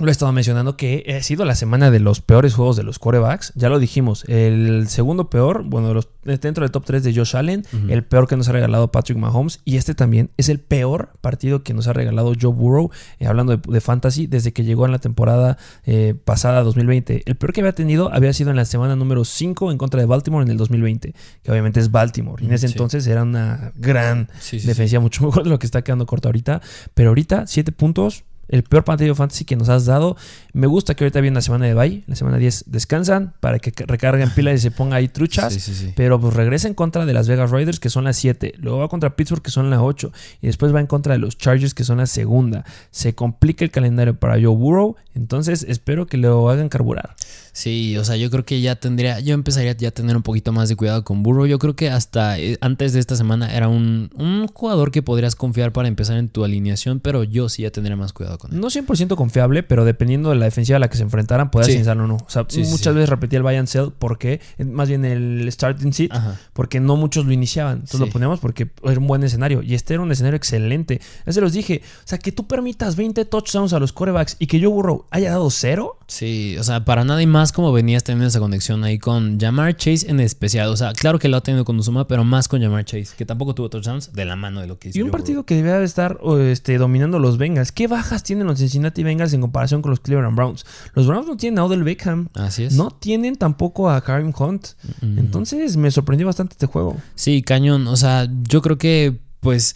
lo 0.00 0.08
he 0.08 0.10
estado 0.10 0.32
mencionando 0.32 0.76
que 0.76 1.14
ha 1.16 1.22
sido 1.22 1.44
la 1.44 1.54
semana 1.54 1.92
de 1.92 2.00
los 2.00 2.20
peores 2.20 2.54
juegos 2.54 2.76
de 2.76 2.82
los 2.82 2.98
quarterbacks. 2.98 3.52
Ya 3.54 3.68
lo 3.68 3.78
dijimos. 3.78 4.24
El 4.26 4.88
segundo 4.88 5.30
peor, 5.30 5.62
bueno, 5.64 5.94
los, 5.94 6.08
dentro 6.24 6.64
del 6.64 6.72
top 6.72 6.84
3 6.84 7.04
de 7.04 7.14
Josh 7.14 7.36
Allen, 7.36 7.64
el 7.88 8.02
peor 8.02 8.26
que 8.26 8.36
nos 8.36 8.48
ha 8.48 8.52
regalado 8.52 8.90
Patrick 8.90 9.16
Mahomes. 9.18 9.60
Y 9.64 9.76
este 9.76 9.94
también 9.94 10.30
es 10.36 10.48
el 10.48 10.58
peor 10.58 11.10
partido 11.20 11.62
que 11.62 11.74
nos 11.74 11.86
ha 11.86 11.92
regalado 11.92 12.32
Joe 12.40 12.52
Burrow, 12.52 12.90
eh, 13.20 13.28
hablando 13.28 13.56
de, 13.56 13.62
de 13.72 13.80
fantasy, 13.80 14.26
desde 14.26 14.52
que 14.52 14.64
llegó 14.64 14.84
en 14.84 14.90
la 14.90 14.98
temporada 14.98 15.58
eh, 15.86 16.16
pasada 16.24 16.64
2020. 16.64 17.22
El 17.26 17.36
peor 17.36 17.52
que 17.52 17.60
había 17.60 17.74
tenido 17.76 18.12
había 18.12 18.32
sido 18.32 18.50
en 18.50 18.56
la 18.56 18.64
semana 18.64 18.96
número 18.96 19.24
5 19.24 19.70
en 19.70 19.78
contra 19.78 20.00
de 20.00 20.06
Baltimore 20.06 20.44
en 20.44 20.50
el 20.50 20.56
2020, 20.56 21.14
que 21.44 21.50
obviamente 21.52 21.78
es 21.78 21.92
Baltimore. 21.92 22.42
Y 22.42 22.48
en 22.48 22.52
ese 22.54 22.66
Sí. 22.66 22.72
entonces 22.74 23.06
era 23.06 23.22
una 23.22 23.70
gran 23.76 24.28
Sí, 24.40 24.58
sí, 24.58 24.66
defensiva 24.66 25.00
mucho 25.00 25.24
mejor 25.24 25.44
de 25.44 25.50
lo 25.50 25.60
que 25.60 25.66
está 25.66 25.82
quedando 25.82 26.04
corto 26.06 26.26
ahorita. 26.26 26.62
Pero 26.94 27.10
ahorita, 27.10 27.46
7 27.46 27.70
puntos. 27.70 28.24
El 28.48 28.62
peor 28.62 28.84
partido 28.84 29.14
fantasy 29.14 29.44
que 29.44 29.56
nos 29.56 29.68
has 29.68 29.86
dado. 29.86 30.16
Me 30.52 30.66
gusta 30.66 30.94
que 30.94 31.04
ahorita 31.04 31.20
viene 31.20 31.34
la 31.34 31.40
semana 31.40 31.66
de 31.66 31.74
bye. 31.74 32.04
La 32.06 32.16
semana 32.16 32.38
10 32.38 32.64
descansan 32.66 33.34
para 33.40 33.58
que 33.58 33.72
recarguen 33.86 34.30
pilas 34.30 34.54
y 34.54 34.58
se 34.58 34.70
ponga 34.70 34.96
ahí 34.96 35.08
truchas. 35.08 35.52
Sí, 35.52 35.60
sí, 35.60 35.74
sí. 35.74 35.92
Pero 35.96 36.20
pues 36.20 36.34
regresa 36.34 36.68
en 36.68 36.74
contra 36.74 37.06
de 37.06 37.12
las 37.12 37.28
Vegas 37.28 37.50
Raiders, 37.50 37.80
que 37.80 37.90
son 37.90 38.04
las 38.04 38.16
7. 38.16 38.54
Luego 38.58 38.78
va 38.78 38.88
contra 38.88 39.16
Pittsburgh, 39.16 39.42
que 39.42 39.50
son 39.50 39.70
las 39.70 39.80
8. 39.80 40.12
Y 40.42 40.46
después 40.46 40.74
va 40.74 40.80
en 40.80 40.86
contra 40.86 41.14
de 41.14 41.18
los 41.18 41.38
Chargers, 41.38 41.74
que 41.74 41.84
son 41.84 41.98
la 41.98 42.06
segunda. 42.06 42.64
Se 42.90 43.14
complica 43.14 43.64
el 43.64 43.70
calendario 43.70 44.18
para 44.18 44.34
Joe 44.34 44.54
Burrow. 44.54 44.96
Entonces 45.14 45.64
espero 45.68 46.06
que 46.06 46.16
lo 46.16 46.48
hagan 46.50 46.68
carburar. 46.68 47.14
Sí, 47.52 47.96
o 47.98 48.04
sea, 48.04 48.16
yo 48.16 48.30
creo 48.30 48.44
que 48.44 48.60
ya 48.60 48.74
tendría, 48.74 49.20
yo 49.20 49.32
empezaría 49.32 49.72
ya 49.76 49.88
a 49.88 49.92
tener 49.92 50.16
un 50.16 50.22
poquito 50.22 50.52
más 50.52 50.68
de 50.68 50.74
cuidado 50.74 51.04
con 51.04 51.22
Burrow. 51.22 51.46
Yo 51.46 51.60
creo 51.60 51.76
que 51.76 51.88
hasta 51.88 52.36
eh, 52.38 52.58
antes 52.60 52.92
de 52.92 53.00
esta 53.00 53.14
semana 53.14 53.54
era 53.54 53.68
un, 53.68 54.10
un 54.16 54.48
jugador 54.48 54.90
que 54.90 55.02
podrías 55.02 55.36
confiar 55.36 55.72
para 55.72 55.86
empezar 55.86 56.16
en 56.16 56.28
tu 56.28 56.44
alineación, 56.44 56.98
pero 56.98 57.22
yo 57.22 57.48
sí 57.48 57.62
ya 57.62 57.70
tendría 57.70 57.96
más 57.96 58.12
cuidado 58.12 58.33
confiado 58.38 58.38
con 58.38 58.52
él. 58.52 58.60
No 58.60 58.68
100% 58.94 59.16
confiable, 59.16 59.62
pero 59.62 59.84
dependiendo 59.84 60.30
de 60.30 60.36
la 60.36 60.44
defensiva 60.46 60.76
a 60.76 60.80
la 60.80 60.88
que 60.88 60.96
se 60.96 61.02
enfrentaran, 61.02 61.50
puede 61.50 61.66
Sí. 61.72 61.88
o 61.88 61.94
no. 61.94 62.16
O 62.16 62.26
sea, 62.30 62.44
Sí, 62.48 62.60
muchas 62.60 62.80
sí. 62.80 62.90
veces 62.92 63.08
repetía 63.08 63.36
el 63.38 63.42
buy 63.42 63.56
and 63.56 63.68
sell, 63.68 63.90
¿por 63.98 64.18
qué? 64.18 64.40
Eh, 64.58 64.64
Más 64.64 64.88
bien 64.88 65.04
el 65.04 65.50
starting 65.52 65.92
seat, 65.92 66.10
Ajá. 66.12 66.38
porque 66.52 66.80
no 66.80 66.96
muchos 66.96 67.24
lo 67.26 67.32
iniciaban. 67.32 67.74
Entonces 67.76 68.00
lo 68.00 68.08
poníamos 68.08 68.40
porque 68.40 68.70
era 68.82 68.98
un 68.98 69.06
buen 69.06 69.22
escenario. 69.24 69.62
Y 69.62 69.74
este 69.74 69.94
era 69.94 70.02
un 70.02 70.10
escenario 70.12 70.36
excelente. 70.36 71.00
Ya 71.26 71.32
se 71.32 71.40
los 71.40 71.52
dije. 71.52 71.82
O 72.04 72.06
sea, 72.08 72.18
que 72.18 72.32
tú 72.32 72.46
permitas 72.46 72.96
20 72.96 73.24
touchdowns 73.24 73.72
a 73.72 73.78
los 73.78 73.92
corebacks 73.92 74.36
y 74.38 74.46
que 74.46 74.58
Joe 74.60 74.68
Burrow 74.68 75.06
haya 75.10 75.30
dado 75.30 75.50
cero. 75.50 75.98
Sí, 76.06 76.56
o 76.58 76.64
sea, 76.64 76.84
para 76.84 77.04
nada 77.04 77.22
y 77.22 77.26
más 77.26 77.52
como 77.52 77.72
venías 77.72 78.04
teniendo 78.04 78.26
esa 78.28 78.40
conexión 78.40 78.84
ahí 78.84 78.98
con 78.98 79.38
Jamar 79.40 79.76
Chase 79.76 80.10
en 80.10 80.20
especial. 80.20 80.68
O 80.68 80.76
sea, 80.76 80.92
claro 80.92 81.18
que 81.18 81.28
lo 81.28 81.36
ha 81.36 81.40
tenido 81.42 81.64
con 81.64 81.78
Uzuma, 81.78 82.06
pero 82.06 82.24
más 82.24 82.48
con 82.48 82.60
Jamar 82.60 82.84
Chase, 82.84 83.14
que 83.16 83.24
tampoco 83.24 83.54
tuvo 83.54 83.70
touchdowns 83.70 84.12
de 84.12 84.24
la 84.24 84.36
mano 84.36 84.60
de 84.60 84.66
lo 84.66 84.78
que 84.78 84.88
hizo. 84.88 84.98
Y 84.98 85.02
un 85.02 85.10
partido 85.10 85.44
que 85.44 85.54
debía 85.56 85.78
de 85.78 85.84
estar 85.84 86.18
este, 86.40 86.78
dominando 86.78 87.18
los 87.18 87.38
Bengals. 87.38 87.72
¿Qué 87.72 87.86
bajas 87.86 88.22
tienen 88.22 88.46
los 88.46 88.58
Cincinnati 88.58 89.02
Bengals 89.02 89.32
en 89.32 89.40
comparación 89.40 89.82
con 89.82 89.90
los 89.90 90.00
Cleveland 90.00 90.36
Browns? 90.36 90.64
Los 90.94 91.06
Browns 91.06 91.26
no 91.26 91.36
tienen 91.36 91.58
a 91.58 91.64
Odell 91.64 91.84
Beckham. 91.84 92.28
Así 92.34 92.64
es. 92.64 92.74
No 92.74 92.90
tienen 92.90 93.36
tampoco 93.36 93.90
a 93.90 94.00
Karim 94.02 94.32
Hunt. 94.36 94.68
Mm. 95.00 95.18
Entonces 95.18 95.76
me 95.76 95.90
sorprendió 95.90 96.26
bastante 96.26 96.52
este 96.52 96.66
juego. 96.66 96.96
Sí, 97.14 97.42
cañón. 97.42 97.86
O 97.86 97.96
sea, 97.96 98.28
yo 98.48 98.62
creo 98.62 98.78
que, 98.78 99.18
pues. 99.40 99.74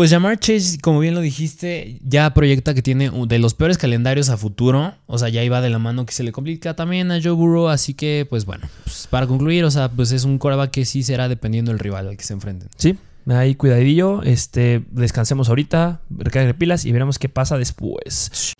Pues 0.00 0.12
Jamar 0.12 0.38
Chase, 0.38 0.78
como 0.80 0.98
bien 0.98 1.14
lo 1.14 1.20
dijiste, 1.20 1.98
ya 2.02 2.32
proyecta 2.32 2.72
que 2.72 2.80
tiene 2.80 3.10
de 3.10 3.38
los 3.38 3.52
peores 3.52 3.76
calendarios 3.76 4.30
a 4.30 4.38
futuro. 4.38 4.94
O 5.04 5.18
sea, 5.18 5.28
ya 5.28 5.44
iba 5.44 5.60
de 5.60 5.68
la 5.68 5.78
mano 5.78 6.06
que 6.06 6.14
se 6.14 6.22
le 6.22 6.32
complica 6.32 6.74
también 6.74 7.12
a 7.12 7.20
Joe 7.22 7.32
Burrow. 7.32 7.68
Así 7.68 7.92
que, 7.92 8.26
pues 8.30 8.46
bueno, 8.46 8.66
pues, 8.84 9.06
para 9.10 9.26
concluir, 9.26 9.62
o 9.64 9.70
sea, 9.70 9.90
pues 9.90 10.10
es 10.12 10.24
un 10.24 10.38
coreback 10.38 10.70
que 10.70 10.86
sí 10.86 11.02
será 11.02 11.28
dependiendo 11.28 11.70
del 11.70 11.78
rival 11.78 12.08
al 12.08 12.16
que 12.16 12.24
se 12.24 12.32
enfrenten. 12.32 12.70
Sí, 12.78 12.96
ahí 13.26 13.54
cuidadillo. 13.56 14.22
Este, 14.22 14.82
descansemos 14.90 15.50
ahorita, 15.50 16.00
recargue 16.08 16.54
pilas 16.54 16.86
y 16.86 16.92
veremos 16.92 17.18
qué 17.18 17.28
pasa 17.28 17.58
después. 17.58 18.54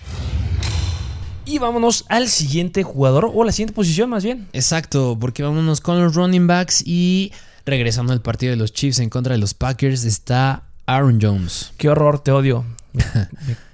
Y 1.46 1.58
vámonos 1.58 2.04
al 2.10 2.28
siguiente 2.28 2.82
jugador 2.82 3.30
o 3.32 3.44
la 3.44 3.52
siguiente 3.52 3.72
posición 3.72 4.10
más 4.10 4.24
bien. 4.24 4.46
Exacto, 4.52 5.16
porque 5.18 5.42
vámonos 5.42 5.80
con 5.80 5.98
los 6.02 6.14
running 6.14 6.46
backs 6.46 6.82
y 6.86 7.32
regresando 7.64 8.12
al 8.12 8.20
partido 8.20 8.50
de 8.50 8.58
los 8.58 8.74
Chiefs 8.74 8.98
en 8.98 9.08
contra 9.08 9.32
de 9.32 9.38
los 9.38 9.54
Packers 9.54 10.04
está 10.04 10.64
Aaron 10.90 11.18
Jones. 11.20 11.72
Qué 11.76 11.88
horror, 11.88 12.20
te 12.20 12.32
odio. 12.32 12.64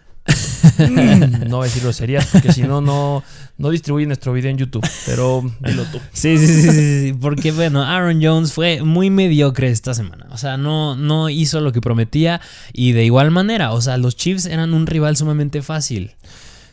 Mm, 0.78 1.48
no 1.48 1.58
voy 1.58 1.66
a 1.66 1.68
decir 1.68 1.84
groserías 1.84 2.26
porque 2.26 2.52
si 2.52 2.62
no, 2.62 2.80
no, 2.80 3.22
no 3.56 3.70
distribuye 3.70 4.06
nuestro 4.06 4.32
video 4.32 4.50
en 4.50 4.58
YouTube. 4.58 4.86
Pero 5.06 5.48
dilo 5.60 5.84
tú. 5.84 6.00
Sí, 6.12 6.36
sí, 6.36 6.46
sí, 6.48 6.62
sí, 6.62 6.70
sí, 6.70 7.00
sí, 7.00 7.12
porque 7.18 7.52
bueno, 7.52 7.82
Aaron 7.82 8.20
Jones 8.20 8.52
fue 8.52 8.82
muy 8.82 9.08
mediocre 9.08 9.70
esta 9.70 9.94
semana. 9.94 10.26
O 10.32 10.36
sea, 10.36 10.56
no, 10.56 10.96
no 10.96 11.30
hizo 11.30 11.60
lo 11.60 11.72
que 11.72 11.80
prometía 11.80 12.40
y 12.72 12.92
de 12.92 13.04
igual 13.04 13.30
manera, 13.30 13.72
o 13.72 13.80
sea, 13.80 13.96
los 13.96 14.16
Chiefs 14.16 14.46
eran 14.46 14.74
un 14.74 14.86
rival 14.86 15.16
sumamente 15.16 15.62
fácil. 15.62 16.16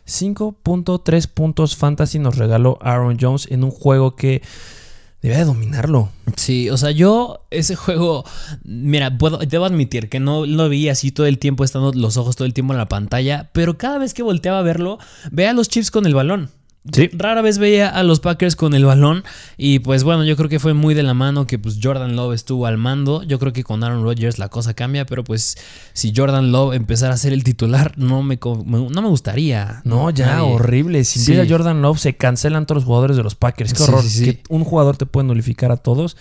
5.3 0.08 1.27
puntos 1.27 1.77
fantasy 1.77 2.19
nos 2.19 2.38
regaló 2.38 2.79
Aaron 2.82 3.17
Jones 3.21 3.47
en 3.51 3.63
un 3.63 3.71
juego 3.71 4.15
que 4.15 4.41
debía 5.23 5.39
de 5.39 5.45
dominarlo. 5.45 6.09
Sí, 6.36 6.69
o 6.69 6.77
sea, 6.77 6.91
yo 6.91 7.45
ese 7.49 7.75
juego, 7.75 8.25
mira, 8.63 9.17
puedo, 9.17 9.38
debo 9.38 9.65
admitir 9.65 10.09
que 10.09 10.19
no 10.19 10.45
lo 10.45 10.69
vi 10.69 10.89
así 10.89 11.12
todo 11.12 11.25
el 11.25 11.39
tiempo, 11.39 11.63
estando 11.63 11.91
los 11.93 12.17
ojos 12.17 12.36
todo 12.36 12.45
el 12.45 12.53
tiempo 12.53 12.73
en 12.73 12.77
la 12.77 12.89
pantalla, 12.89 13.49
pero 13.53 13.77
cada 13.77 13.97
vez 13.97 14.13
que 14.13 14.21
volteaba 14.21 14.59
a 14.59 14.63
verlo, 14.63 14.99
veía 15.31 15.51
a 15.51 15.53
los 15.53 15.69
Chiefs 15.69 15.91
con 15.91 16.05
el 16.05 16.13
balón. 16.13 16.51
Sí. 16.91 17.10
Rara 17.13 17.41
vez 17.41 17.60
veía 17.60 17.88
a 17.88 18.04
los 18.04 18.19
Packers 18.19 18.58
con 18.58 18.74
el 18.74 18.84
balón 18.84 19.24
y 19.56 19.80
pues 19.80 20.04
bueno, 20.04 20.26
yo 20.26 20.36
creo 20.36 20.50
que 20.50 20.60
fue 20.60 20.74
muy 20.74 20.93
de 20.93 21.04
la 21.04 21.13
mano 21.13 21.48
que 21.48 21.58
pues 21.58 21.80
Jordan 21.82 22.15
Love 22.17 22.34
estuvo 22.34 22.65
al 22.65 22.78
mando. 22.78 23.24
Yo 23.24 23.39
creo 23.39 23.54
que 23.54 23.63
con 23.63 23.84
Aaron 23.86 24.04
Rodgers 24.04 24.38
la 24.38 24.50
cosa 24.50 24.74
cambia, 24.74 25.06
pero 25.06 25.24
pues 25.24 25.58
si 25.93 26.12
Jordan 26.13 26.52
Love 26.52 26.74
empezara 26.74 27.13
a 27.13 27.17
ser 27.17 27.32
el 27.32 27.43
titular 27.46 27.93
no 27.98 28.22
me, 28.22 28.38
no 28.43 29.02
me 29.02 29.08
gustaría. 29.08 29.82
No, 29.86 30.10
ya, 30.10 30.26
Nadie. 30.36 30.41
horrible. 30.54 31.04
Si 31.06 31.19
Sí. 31.19 31.32
empieza 31.32 31.54
Jordan 31.56 31.82
Love, 31.82 32.00
se 32.00 32.17
cancelan 32.17 32.65
todos 32.65 32.82
los 32.82 32.86
jugadores 32.86 33.15
de 33.15 33.24
los 33.24 33.36
Packers. 33.36 33.74
Qué 33.74 33.84
horror. 33.84 34.04
sí. 34.04 34.26
Que 34.26 34.43
un 34.50 34.65
jugador 34.65 34.98
te 34.98 35.06
puede 35.06 35.26
nulificar 35.28 35.72
a 35.72 35.78
todos. 35.78 36.17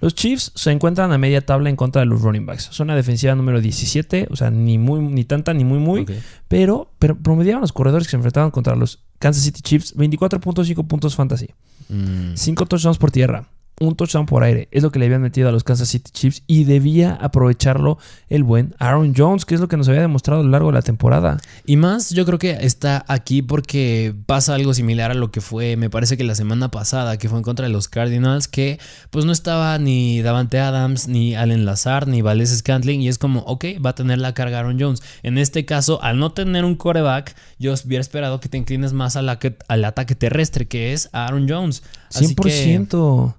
Los 0.00 0.14
Chiefs 0.14 0.52
se 0.54 0.70
encuentran 0.70 1.12
a 1.12 1.18
media 1.18 1.44
tabla 1.44 1.70
en 1.70 1.76
contra 1.76 2.00
de 2.00 2.06
los 2.06 2.20
running 2.20 2.44
backs. 2.44 2.68
Son 2.70 2.88
la 2.88 2.94
defensiva 2.94 3.34
número 3.34 3.60
17, 3.60 4.28
o 4.30 4.36
sea, 4.36 4.50
ni 4.50 4.76
muy, 4.76 5.00
ni 5.00 5.24
tanta, 5.24 5.54
ni 5.54 5.64
muy, 5.64 5.78
muy. 5.78 6.06
Pero, 6.48 6.92
pero 6.98 7.16
promediaban 7.16 7.62
los 7.62 7.72
corredores 7.72 8.06
que 8.06 8.10
se 8.10 8.16
enfrentaban 8.16 8.50
contra 8.50 8.76
los 8.76 9.02
Kansas 9.18 9.44
City 9.44 9.62
Chiefs 9.62 9.96
24.5 9.96 10.86
puntos 10.86 11.16
fantasy. 11.16 11.48
Mm. 11.88 12.34
5 12.34 12.66
touchdowns 12.66 12.98
por 12.98 13.10
tierra. 13.10 13.48
Un 13.78 13.94
touchdown 13.94 14.24
por 14.24 14.42
aire. 14.42 14.68
Es 14.70 14.82
lo 14.82 14.90
que 14.90 14.98
le 14.98 15.04
habían 15.04 15.20
metido 15.20 15.50
a 15.50 15.52
los 15.52 15.62
Kansas 15.62 15.88
City 15.90 16.10
Chiefs. 16.10 16.42
Y 16.46 16.64
debía 16.64 17.12
aprovecharlo 17.12 17.98
el 18.30 18.42
buen 18.42 18.74
Aaron 18.78 19.12
Jones, 19.14 19.44
que 19.44 19.54
es 19.54 19.60
lo 19.60 19.68
que 19.68 19.76
nos 19.76 19.86
había 19.88 20.00
demostrado 20.00 20.40
a 20.40 20.44
lo 20.44 20.50
largo 20.50 20.68
de 20.68 20.74
la 20.74 20.80
temporada. 20.82 21.36
Y 21.66 21.76
más, 21.76 22.08
yo 22.08 22.24
creo 22.24 22.38
que 22.38 22.52
está 22.62 23.04
aquí 23.06 23.42
porque 23.42 24.14
pasa 24.24 24.54
algo 24.54 24.72
similar 24.72 25.10
a 25.10 25.14
lo 25.14 25.30
que 25.30 25.42
fue, 25.42 25.76
me 25.76 25.90
parece 25.90 26.16
que 26.16 26.24
la 26.24 26.34
semana 26.34 26.70
pasada, 26.70 27.18
que 27.18 27.28
fue 27.28 27.36
en 27.36 27.44
contra 27.44 27.66
de 27.66 27.72
los 27.72 27.88
Cardinals, 27.88 28.48
que 28.48 28.78
pues 29.10 29.26
no 29.26 29.32
estaba 29.32 29.76
ni 29.78 30.22
Davante 30.22 30.58
Adams, 30.58 31.06
ni 31.06 31.34
Allen 31.34 31.66
Lazar, 31.66 32.08
ni 32.08 32.22
Valdez 32.22 32.56
Scantling, 32.56 33.02
y 33.02 33.08
es 33.08 33.18
como, 33.18 33.40
ok, 33.40 33.64
va 33.84 33.90
a 33.90 33.94
tener 33.94 34.18
la 34.18 34.32
carga 34.32 34.60
Aaron 34.60 34.78
Jones. 34.80 35.02
En 35.22 35.36
este 35.36 35.66
caso, 35.66 36.02
al 36.02 36.18
no 36.18 36.32
tener 36.32 36.64
un 36.64 36.76
coreback, 36.76 37.36
yo 37.58 37.74
hubiera 37.84 38.00
esperado 38.00 38.40
que 38.40 38.48
te 38.48 38.56
inclines 38.56 38.94
más 38.94 39.16
a 39.16 39.22
la 39.22 39.38
que- 39.38 39.58
al 39.68 39.84
ataque 39.84 40.14
terrestre, 40.14 40.66
que 40.66 40.94
es 40.94 41.10
Aaron 41.12 41.46
Jones. 41.46 41.82
Así 42.14 42.34
que- 42.34 42.50
100%. 42.50 43.34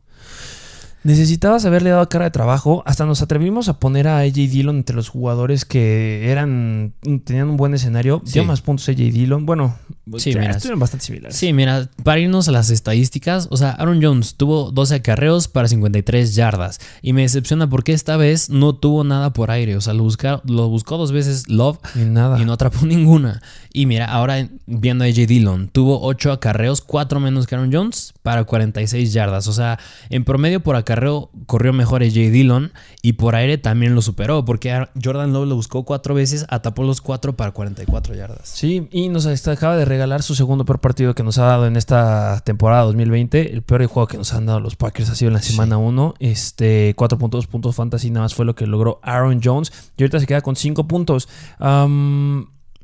Necesitabas 1.04 1.66
haberle 1.66 1.92
dado 1.92 2.10
cara 2.10 2.26
de 2.26 2.32
trabajo. 2.32 2.84
Hasta 2.86 3.06
nos 3.06 3.22
atrevimos 3.22 3.70
a 3.70 3.80
poner 3.80 4.08
a 4.08 4.20
AJ 4.20 4.34
Dillon 4.34 4.78
entre 4.78 4.96
los 4.96 5.10
jugadores 5.10 5.64
que 5.64 6.30
eran 6.32 6.94
tenían 7.24 7.50
un 7.50 7.58
buen 7.58 7.74
escenario. 7.74 8.22
Sí. 8.26 8.34
Dio 8.34 8.46
más 8.46 8.62
puntos 8.62 8.90
AJ 8.90 8.98
Dillon. 8.98 9.46
Bueno, 9.46 9.76
Sí, 10.18 10.34
ya, 10.34 10.40
mira, 10.40 10.52
estuvieron 10.52 10.80
bastante 10.80 11.06
similares. 11.06 11.36
Sí, 11.36 11.54
mira, 11.54 11.90
para 12.04 12.20
irnos 12.20 12.48
a 12.48 12.52
las 12.52 12.70
estadísticas, 12.70 13.48
o 13.52 13.58
sea, 13.58 13.72
Aaron 13.72 14.02
Jones 14.02 14.36
tuvo 14.36 14.72
12 14.72 14.96
acarreos 14.96 15.48
para 15.48 15.68
53 15.68 16.36
yardas 16.36 16.80
y 17.02 17.14
me 17.14 17.22
decepciona 17.24 17.70
porque 17.70 17.94
esta 17.94 18.18
vez 18.18 18.50
no 18.50 18.76
tuvo 18.76 19.04
nada 19.04 19.34
por 19.34 19.52
aire, 19.52 19.76
o 19.76 19.82
sea, 19.82 19.94
lo, 19.94 20.04
busca- 20.04 20.42
lo 20.46 20.70
buscó 20.70 20.98
dos 20.98 21.12
veces 21.12 21.50
Love 21.50 21.78
nada. 21.96 22.40
y 22.42 22.46
no 22.46 22.54
atrapó 22.54 22.78
ninguna. 22.86 23.42
Y 23.74 23.86
mira, 23.86 24.06
ahora 24.06 24.48
viendo 24.66 25.04
a 25.04 25.08
AJ 25.08 25.28
Dillon, 25.28 25.68
tuvo 25.70 26.02
8 26.02 26.32
acarreos, 26.32 26.82
4 26.82 27.20
menos 27.20 27.46
que 27.46 27.56
Aaron 27.56 27.72
Jones 27.72 28.14
para 28.24 28.44
46 28.44 29.14
yardas, 29.14 29.48
o 29.48 29.54
sea, 29.54 29.78
en 30.10 30.24
promedio 30.24 30.62
por 30.62 30.76
acarreo 30.76 31.30
corrió 31.46 31.74
mejor 31.74 32.02
AJ 32.02 32.14
Dillon 32.32 32.72
y 33.02 33.14
por 33.14 33.36
aire 33.36 33.58
también 33.58 33.94
lo 33.94 34.02
superó 34.02 34.46
porque 34.46 34.88
Jordan 35.04 35.32
Love 35.34 35.48
lo 35.48 35.56
buscó 35.56 35.84
4 35.86 36.16
veces, 36.16 36.46
atapó 36.50 36.84
los 36.84 37.02
4 37.02 37.36
para 37.36 37.52
44 37.52 38.16
yardas. 38.16 38.50
Sí, 38.50 38.88
y 38.92 39.10
nos 39.10 39.28
acaba 39.28 39.78
de 39.78 39.86
regalar 39.98 40.22
su 40.22 40.36
segundo 40.36 40.64
peor 40.64 40.80
partido 40.80 41.16
que 41.16 41.24
nos 41.24 41.40
ha 41.40 41.46
dado 41.46 41.66
en 41.66 41.76
esta 41.76 42.40
temporada 42.42 42.84
2020. 42.84 43.52
El 43.52 43.64
peor 43.64 43.84
juego 43.88 44.08
que 44.08 44.18
nos 44.18 44.32
han 44.34 44.46
dado 44.46 44.60
los 44.60 44.76
Packers 44.76 45.10
ha 45.10 45.16
sido 45.16 45.30
en 45.30 45.34
la 45.34 45.42
semana 45.42 45.78
1. 45.78 46.14
Este, 46.20 46.96
4.2 46.96 47.48
puntos 47.48 47.76
fantasy 47.76 48.12
nada 48.12 48.26
más 48.26 48.36
fue 48.36 48.46
lo 48.46 48.54
que 48.54 48.68
logró 48.68 49.00
Aaron 49.02 49.42
Jones. 49.44 49.92
Y 49.98 50.04
ahorita 50.04 50.20
se 50.20 50.28
queda 50.28 50.42
con 50.42 50.56
5 50.56 50.88
puntos. 50.88 51.28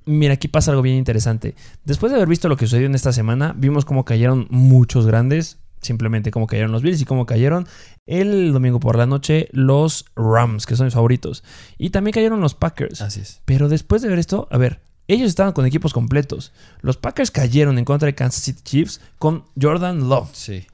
Mira, 0.05 0.33
aquí 0.33 0.47
pasa 0.47 0.71
algo 0.71 0.81
bien 0.81 0.97
interesante. 0.97 1.55
Después 1.85 2.11
de 2.11 2.17
haber 2.17 2.27
visto 2.27 2.49
lo 2.49 2.57
que 2.57 2.65
sucedió 2.65 2.87
en 2.87 2.95
esta 2.95 3.13
semana, 3.13 3.53
vimos 3.55 3.85
cómo 3.85 4.05
cayeron 4.05 4.47
muchos 4.49 5.05
grandes. 5.05 5.59
Simplemente 5.81 6.31
cómo 6.31 6.47
cayeron 6.47 6.71
los 6.71 6.81
Bills 6.81 7.01
y 7.01 7.05
cómo 7.05 7.25
cayeron 7.25 7.67
el 8.07 8.53
domingo 8.53 8.79
por 8.79 8.97
la 8.97 9.05
noche 9.05 9.49
los 9.51 10.05
Rams, 10.15 10.65
que 10.65 10.75
son 10.75 10.87
mis 10.87 10.93
favoritos. 10.93 11.43
Y 11.77 11.91
también 11.91 12.13
cayeron 12.13 12.41
los 12.41 12.55
Packers. 12.55 13.01
Así 13.01 13.19
es. 13.19 13.41
Pero 13.45 13.69
después 13.69 14.01
de 14.01 14.07
ver 14.07 14.17
esto, 14.17 14.47
a 14.49 14.57
ver, 14.57 14.81
ellos 15.13 15.29
estaban 15.29 15.53
con 15.53 15.65
equipos 15.65 15.93
completos. 15.93 16.51
Los 16.81 16.97
Packers 16.97 17.31
cayeron 17.31 17.77
en 17.77 17.85
contra 17.85 18.05
de 18.07 18.15
Kansas 18.15 18.43
City 18.43 18.61
Chiefs 18.63 19.01
con 19.19 19.43
Jordan 19.61 20.09
Love. 20.09 20.29
Sí. 20.33 20.65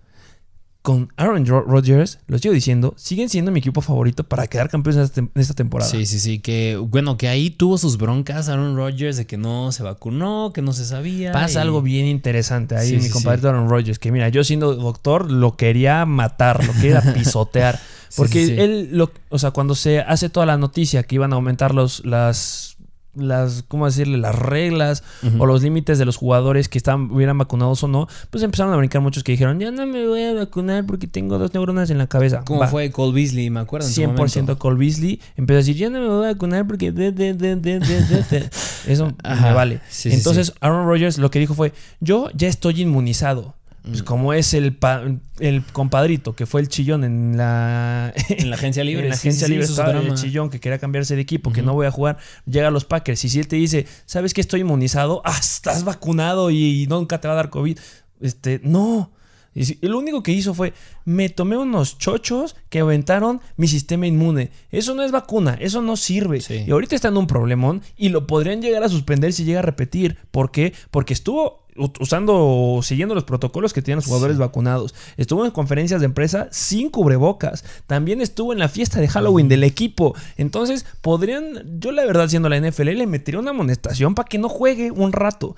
Con 0.81 1.11
Aaron 1.17 1.45
Ro- 1.45 1.63
Rodgers, 1.67 2.19
lo 2.27 2.39
sigo 2.39 2.53
diciendo, 2.53 2.93
siguen 2.97 3.27
siendo 3.27 3.51
mi 3.51 3.59
equipo 3.59 3.81
favorito 3.81 4.23
para 4.23 4.47
quedar 4.47 4.69
campeones 4.69 5.11
en 5.17 5.29
esta, 5.35 5.53
temporada. 5.53 5.91
Sí, 5.91 6.05
sí, 6.05 6.19
sí, 6.19 6.39
que 6.39 6.77
bueno, 6.77 7.17
que 7.17 7.27
ahí 7.27 7.49
tuvo 7.49 7.77
sus 7.77 7.97
broncas 7.97 8.47
Aaron 8.47 8.77
Rodgers 8.77 9.17
de 9.17 9.27
que 9.27 9.35
no 9.37 9.73
se 9.73 9.83
vacunó, 9.83 10.51
que 10.53 10.61
no 10.61 10.71
se 10.71 10.85
sabía. 10.85 11.33
Pasa 11.33 11.59
y- 11.59 11.61
algo 11.63 11.81
bien 11.81 12.05
interesante 12.05 12.77
ahí, 12.77 12.87
Sí, 12.91 12.95
mi 12.95 13.01
sí, 13.03 13.09
compadre 13.09 13.41
sí. 13.41 13.47
Aaron 13.47 13.69
Rodgers, 13.69 13.99
que 13.99 14.11
mira, 14.13 14.29
yo 14.29 14.41
siendo 14.45 14.73
doctor 14.73 15.29
lo 15.29 15.57
quería 15.57 16.05
matar, 16.05 16.65
lo 16.65 16.71
quería 16.73 17.01
pisotear. 17.13 17.77
Porque 18.15 18.63
él, 18.63 18.89
lo, 18.93 19.11
o 19.27 19.37
sea, 19.37 19.51
cuando 19.51 19.75
se 19.75 19.99
hace 19.99 20.29
toda 20.29 20.45
la 20.45 20.57
noticia 20.57 21.03
que 21.03 21.15
iban 21.15 21.33
a 21.33 21.35
aumentar 21.35 21.75
los, 21.75 22.03
las, 22.05 22.77
las, 23.19 23.63
¿cómo 23.67 23.85
decirle? 23.85 24.17
Las 24.17 24.35
reglas 24.35 25.03
o 25.37 25.45
los 25.45 25.61
límites 25.61 25.97
de 25.99 26.05
los 26.05 26.17
jugadores 26.17 26.69
que 26.69 26.77
estaban, 26.77 27.11
hubieran 27.11 27.37
vacunados 27.37 27.83
o 27.83 27.87
no, 27.87 28.07
pues 28.29 28.43
empezaron 28.43 28.73
a 28.73 28.77
brincar 28.77 29.01
muchos 29.01 29.23
que 29.23 29.31
dijeron, 29.31 29.59
ya 29.59 29.71
no 29.71 29.85
me 29.85 30.07
voy 30.07 30.23
a 30.23 30.33
vacunar 30.33 30.85
porque 30.85 31.07
tengo 31.07 31.37
dos 31.37 31.53
neuronas 31.53 31.89
en 31.89 31.97
la 31.97 32.07
cabeza. 32.07 32.43
¿Cómo 32.45 32.61
Va. 32.61 32.67
fue 32.67 32.91
Cole 32.91 33.13
Beasley? 33.13 33.49
Me 33.49 33.59
acuerdo. 33.59 33.87
en 33.87 33.93
su 33.93 34.01
100% 34.01 34.15
momento. 34.15 34.59
Cole 34.59 34.77
Beasley 34.77 35.19
empezó 35.37 35.55
a 35.55 35.59
decir, 35.59 35.75
ya 35.75 35.89
no 35.89 35.99
me 35.99 36.07
voy 36.07 36.25
a 36.25 36.33
vacunar 36.33 36.65
porque... 36.67 36.91
de, 36.91 37.11
de, 37.11 37.33
de, 37.33 37.55
de, 37.55 37.79
de, 37.79 38.01
de, 38.01 38.23
de". 38.23 38.49
Eso 38.87 39.11
Ajá. 39.23 39.47
me 39.49 39.53
vale. 39.53 39.81
Sí, 39.89 40.09
sí, 40.09 40.15
Entonces 40.17 40.53
Aaron 40.61 40.87
Rodgers 40.87 41.17
lo 41.17 41.29
que 41.31 41.39
dijo 41.39 41.53
fue, 41.53 41.73
yo 41.99 42.29
ya 42.33 42.47
estoy 42.47 42.81
inmunizado. 42.81 43.55
Pues 43.89 44.03
como 44.03 44.33
es 44.33 44.53
el, 44.53 44.75
pa- 44.75 45.03
el 45.39 45.63
compadrito 45.65 46.35
que 46.35 46.45
fue 46.45 46.61
el 46.61 46.67
chillón 46.69 47.03
en 47.03 47.37
la, 47.37 48.13
En 48.29 48.49
la 48.49 48.55
agencia 48.55 48.83
libre. 48.83 49.03
en 49.03 49.09
la 49.09 49.15
sí, 49.15 49.27
agencia 49.27 49.47
sí, 49.47 49.51
libre 49.53 49.67
su 49.67 49.73
estaba 49.73 49.91
el 49.99 50.13
chillón 50.15 50.49
que 50.49 50.59
quería 50.59 50.77
cambiarse 50.79 51.15
de 51.15 51.21
equipo, 51.21 51.51
que 51.51 51.61
no 51.61 51.73
voy 51.73 51.85
a 51.87 51.91
jugar, 51.91 52.17
llega 52.45 52.67
a 52.67 52.71
los 52.71 52.85
Packers 52.85 53.23
y 53.25 53.29
si 53.29 53.39
él 53.39 53.47
te 53.47 53.55
dice, 53.55 53.85
¿sabes 54.05 54.33
que 54.33 54.41
estoy 54.41 54.61
inmunizado? 54.61 55.21
Ah, 55.25 55.37
estás 55.39 55.83
vacunado 55.83 56.49
y, 56.51 56.87
nunca 56.87 57.19
te 57.21 57.27
va 57.27 57.33
a 57.33 57.37
dar 57.37 57.49
COVID. 57.49 57.77
Este, 58.21 58.59
no. 58.63 59.11
Y 59.55 59.65
si- 59.65 59.79
lo 59.81 59.97
único 59.97 60.21
que 60.21 60.31
hizo 60.31 60.53
fue, 60.53 60.73
me 61.05 61.27
tomé 61.29 61.57
unos 61.57 61.97
chochos 61.97 62.55
que 62.69 62.79
aventaron 62.81 63.41
mi 63.57 63.67
sistema 63.67 64.05
inmune. 64.05 64.51
Eso 64.71 64.93
no 64.93 65.01
es 65.03 65.11
vacuna, 65.11 65.57
eso 65.59 65.81
no 65.81 65.97
sirve. 65.97 66.39
Sí. 66.41 66.63
Y 66.67 66.71
ahorita 66.71 66.95
está 66.95 67.07
en 67.07 67.17
un 67.17 67.25
problemón 67.27 67.81
y 67.97 68.09
lo 68.09 68.27
podrían 68.27 68.61
llegar 68.61 68.83
a 68.83 68.89
suspender 68.89 69.33
si 69.33 69.45
llega 69.45 69.59
a 69.59 69.63
repetir. 69.63 70.17
¿Por 70.31 70.51
qué? 70.51 70.73
Porque 70.91 71.13
estuvo 71.13 71.65
usando, 71.99 72.81
siguiendo 72.83 73.15
los 73.15 73.23
protocolos 73.23 73.73
que 73.73 73.81
tienen 73.81 73.97
los 73.97 74.05
jugadores 74.05 74.37
vacunados. 74.37 74.93
Estuvo 75.17 75.45
en 75.45 75.51
conferencias 75.51 76.01
de 76.01 76.05
empresa 76.05 76.47
sin 76.51 76.89
cubrebocas. 76.89 77.63
También 77.87 78.21
estuvo 78.21 78.53
en 78.53 78.59
la 78.59 78.69
fiesta 78.69 78.99
de 78.99 79.07
Halloween 79.07 79.47
del 79.47 79.63
equipo. 79.63 80.15
Entonces, 80.37 80.85
podrían, 81.01 81.79
yo 81.79 81.91
la 81.91 82.05
verdad, 82.05 82.27
siendo 82.27 82.49
la 82.49 82.59
NFL, 82.59 82.89
le 82.89 83.07
metería 83.07 83.39
una 83.39 83.51
amonestación 83.51 84.15
para 84.15 84.27
que 84.27 84.37
no 84.37 84.49
juegue 84.49 84.91
un 84.91 85.13
rato. 85.13 85.55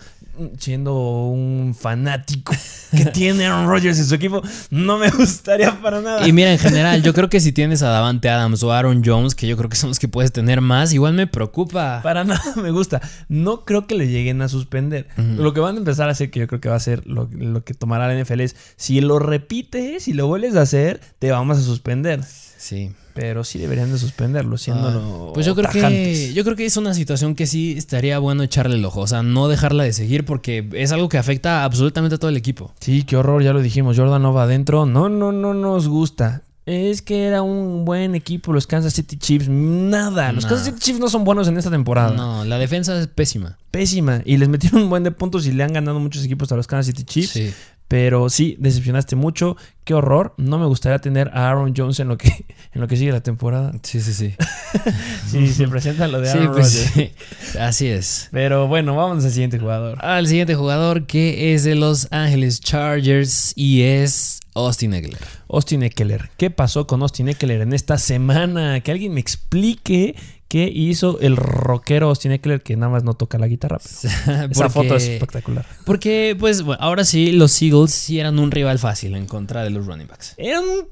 Siendo 0.58 0.96
un 1.26 1.76
fanático 1.78 2.54
que 2.92 3.06
tiene 3.14 3.46
Aaron 3.46 3.68
Rodgers 3.68 4.00
en 4.00 4.06
su 4.06 4.16
equipo, 4.16 4.42
no 4.70 4.98
me 4.98 5.10
gustaría 5.10 5.80
para 5.82 6.02
nada. 6.02 6.28
Y 6.28 6.32
mira, 6.32 6.52
en 6.52 6.60
general, 6.60 7.04
yo 7.04 7.14
creo 7.14 7.30
que 7.30 7.40
si 7.40 7.52
tienes 7.52 7.84
a 7.84 7.90
Davante 7.90 8.30
Adams 8.30 8.64
o 8.64 8.72
Aaron 8.72 9.04
Jones, 9.06 9.36
que 9.36 9.48
yo 9.48 9.58
creo 9.58 9.70
que 9.70 9.76
son 9.76 9.90
los 9.90 10.00
que 10.00 10.08
puedes 10.08 10.32
tener 10.32 10.62
más, 10.62 10.94
igual 10.94 11.14
me 11.14 11.28
preocupa. 11.28 12.02
Para 12.02 12.24
nada 12.24 12.42
me 12.62 12.72
gusta. 12.72 13.02
No 13.30 13.66
creo 13.66 13.88
que 13.88 13.96
le 13.96 14.08
lleguen 14.08 14.42
a 14.42 14.48
suspender. 14.48 15.08
Lo 15.18 15.54
que 15.54 15.60
van 15.60 15.76
a 15.76 15.80
empezar 15.80 16.10
a 16.10 16.12
hacer, 16.12 16.32
que 16.32 16.40
yo 16.40 16.48
creo 16.48 16.62
que 16.62 16.70
va 16.70 16.76
a 16.76 16.80
ser 16.80 17.06
lo, 17.06 17.30
lo 17.34 17.64
que 17.64 17.74
tomará 17.74 18.08
la 18.08 18.22
NFL, 18.22 18.42
es 18.42 18.56
si 18.76 19.02
lo 19.02 19.20
repites, 19.20 20.04
si 20.04 20.14
lo 20.14 20.28
vuelves 20.28 20.56
a 20.56 20.62
hacer, 20.62 21.02
te 21.20 21.32
vamos 21.32 21.58
a 21.58 21.62
suspender. 21.62 22.22
Sí. 22.58 22.92
Pero 23.14 23.44
sí 23.44 23.60
deberían 23.60 23.92
de 23.92 23.98
suspenderlo, 23.98 24.58
siendo 24.58 24.88
Ah, 24.88 25.32
pues 25.34 25.46
yo 25.46 25.56
creo 25.56 25.70
que 25.70 26.34
yo 26.34 26.44
creo 26.44 26.56
que 26.56 26.66
es 26.66 26.78
una 26.78 26.94
situación 26.94 27.36
que 27.36 27.48
sí 27.48 27.76
estaría 27.78 28.20
bueno 28.20 28.44
echarle 28.44 28.76
el 28.76 28.86
ojo, 28.86 29.02
o 29.02 29.08
sea, 29.08 29.24
no 29.24 29.48
dejarla 29.48 29.84
de 29.84 29.94
seguir 29.94 30.26
porque 30.26 30.70
es 30.74 30.92
algo 30.92 31.10
que 31.10 31.18
afecta 31.18 31.64
absolutamente 31.64 32.16
a 32.16 32.18
todo 32.18 32.30
el 32.30 32.38
equipo. 32.38 32.74
Sí, 32.80 33.04
qué 33.04 33.18
horror, 33.18 33.44
ya 33.44 33.54
lo 33.54 33.62
dijimos. 33.62 33.98
Jordan 33.98 34.22
no 34.22 34.34
va 34.34 34.44
adentro. 34.44 34.86
No, 34.86 35.10
no, 35.10 35.32
no 35.32 35.54
nos 35.54 35.88
gusta. 35.88 36.44
Es 36.66 37.02
que 37.02 37.26
era 37.26 37.42
un 37.42 37.86
buen 37.86 38.14
equipo 38.14 38.54
los 38.54 38.68
Kansas 38.68 38.94
City 38.94 39.18
Chiefs. 39.18 39.50
Nada. 39.50 40.32
Los. 40.32 40.46
Kansas 40.46 40.66
City 40.66 40.80
Chiefs 40.80 41.00
no 41.00 41.10
son 41.10 41.24
buenos 41.24 41.48
en 41.48 41.58
esta 41.58 41.72
temporada. 41.72 42.16
No, 42.16 42.46
la 42.46 42.60
defensa 42.60 43.00
es 43.00 43.08
pésima. 43.08 43.58
Pésima. 43.72 44.22
Y 44.26 44.38
les 44.38 44.48
metieron 44.48 44.84
un 44.84 44.90
buen 44.90 45.04
de 45.04 45.12
puntos 45.12 45.48
y 45.48 45.52
le 45.54 45.64
han 45.64 45.74
ganado 45.74 46.00
muchos 46.00 46.24
equipos 46.24 46.52
a 46.52 46.56
los 46.56 46.68
Kansas 46.68 46.86
City 46.88 47.04
Chiefs. 47.04 47.32
Sí. 47.32 47.54
Pero 47.92 48.30
sí, 48.30 48.56
decepcionaste 48.58 49.18
mucho. 49.18 49.58
Qué 49.84 49.94
horror. 49.94 50.34
No 50.38 50.58
me 50.58 50.66
gustaría 50.66 51.00
tener 51.00 51.28
a 51.34 51.50
Aaron 51.50 51.74
Jones 51.76 52.00
en 52.00 52.08
lo 52.08 52.18
que, 52.18 52.30
en 52.74 52.80
lo 52.80 52.88
que 52.88 52.96
sigue 52.96 53.12
la 53.12 53.20
temporada. 53.20 53.74
Sí, 53.84 54.00
sí, 54.00 54.14
sí. 54.14 54.34
Sí, 55.28 55.50
se 55.50 55.68
presenta 55.68 56.08
lo 56.08 56.22
de 56.22 56.32
Sí, 56.32 56.38
Aaron 56.38 56.54
pues 56.54 56.70
sí. 56.72 57.12
Así 57.60 57.88
es. 57.88 58.30
Pero 58.32 58.70
bueno, 58.70 58.96
vamos 58.96 59.26
al 59.26 59.32
siguiente 59.32 59.60
jugador. 59.60 59.98
Al 60.06 60.26
siguiente 60.26 60.56
jugador 60.56 61.06
que 61.06 61.54
es 61.54 61.66
de 61.66 61.76
Los 61.76 62.08
Ángeles 62.14 62.62
Chargers 62.62 63.52
y 63.58 63.82
es 63.82 64.40
Austin 64.56 64.94
Eckler. 64.94 65.20
Austin 65.50 65.84
Eckler. 65.84 66.30
¿Qué 66.38 66.50
pasó 66.50 66.88
con 66.88 67.02
Austin 67.02 67.28
Eckler 67.28 67.60
en 67.60 67.74
esta 67.74 67.98
semana? 67.98 68.80
Que 68.80 68.92
alguien 68.94 69.14
me 69.14 69.20
explique 69.20 70.16
qué 70.52 70.70
hizo 70.70 71.18
el 71.22 71.38
rockero 71.38 72.10
Austin 72.10 72.34
Eckler 72.34 72.62
que 72.62 72.76
nada 72.76 72.92
más 72.92 73.06
no 73.06 73.14
toca 73.14 73.38
la 73.38 73.48
guitarra. 73.48 73.78
Esa 74.50 74.70
foto 74.70 74.98
es 74.98 75.08
espectacular. 75.08 75.66
Porque, 75.86 76.36
pues, 76.38 76.62
bueno, 76.64 76.78
ahora 76.84 77.06
sí, 77.06 77.32
los 77.32 77.62
Eagles 77.62 77.92
sí 77.92 78.20
eran 78.20 78.38
un 78.38 78.52
rival 78.52 78.78
fácil 78.78 79.16
en 79.16 79.28
contra 79.28 79.64
de 79.64 79.70
los 79.70 79.86
running 79.86 80.08
backs. 80.08 80.34
Era 80.36 80.60
un- 80.60 80.90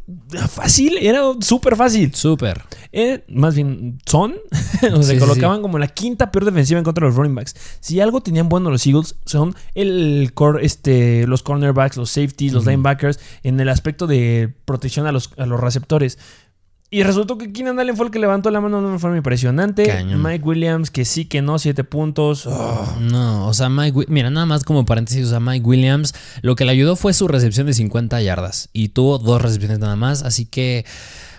fácil, 0.48 0.98
era 1.02 1.24
súper 1.42 1.76
fácil. 1.76 2.16
Súper. 2.16 2.62
Eh, 2.94 3.26
más 3.28 3.54
bien, 3.54 4.00
son. 4.06 4.36
o 4.94 5.04
se 5.04 5.16
sí, 5.16 5.20
colocaban 5.20 5.62
como 5.62 5.78
la 5.78 5.90
quinta 5.90 6.32
peor 6.32 6.46
defensiva 6.46 6.78
en 6.78 6.86
contra 6.86 7.04
de 7.04 7.10
los 7.10 7.18
running 7.18 7.36
backs. 7.36 7.54
Si 7.82 8.00
algo 8.00 8.22
tenían 8.22 8.48
bueno 8.48 8.70
los 8.70 8.88
Eagles, 8.88 9.18
son 9.26 9.56
el 9.76 10.32
core, 10.34 10.66
este, 10.66 11.28
los 11.28 11.44
cornerbacks, 11.44 11.98
los 11.98 12.12
safeties, 12.12 12.54
los 12.54 12.66
linebackers, 12.66 13.20
en 13.44 13.60
el 13.60 13.68
aspecto 13.68 14.08
de 14.08 14.54
protección 14.64 15.06
a 15.06 15.12
los, 15.12 15.32
a 15.38 15.46
los 15.46 15.60
receptores. 15.60 16.18
Y 16.92 17.04
resultó 17.04 17.38
que 17.38 17.54
Keenan 17.54 17.80
Allen 17.80 17.96
fue 17.96 18.08
el 18.08 18.12
que 18.12 18.18
levantó 18.18 18.50
la 18.50 18.62
mano 18.62 18.82
de 18.82 18.88
una 18.88 18.98
forma 18.98 19.18
impresionante. 19.18 19.86
Cañón. 19.86 20.24
Mike 20.24 20.44
Williams, 20.44 20.90
que 20.90 21.06
sí, 21.06 21.26
que 21.26 21.44
no, 21.44 21.60
siete 21.60 21.84
puntos. 21.84 22.48
Oh. 22.48 22.98
No, 23.00 23.46
o 23.46 23.54
sea, 23.54 23.70
Mike, 23.70 24.06
mira, 24.08 24.32
nada 24.32 24.48
más 24.48 24.64
como 24.64 24.86
paréntesis, 24.86 25.28
o 25.28 25.30
sea, 25.30 25.40
Mike 25.40 25.66
Williams, 25.66 26.16
lo 26.42 26.56
que 26.56 26.66
le 26.66 26.72
ayudó 26.72 26.96
fue 26.96 27.14
su 27.14 27.28
recepción 27.28 27.68
de 27.68 27.74
50 27.74 28.20
yardas 28.24 28.70
y 28.74 28.90
tuvo 28.90 29.20
dos 29.20 29.40
recepciones 29.40 29.78
nada 29.78 29.96
más, 29.96 30.24
así 30.24 30.48
que, 30.48 30.84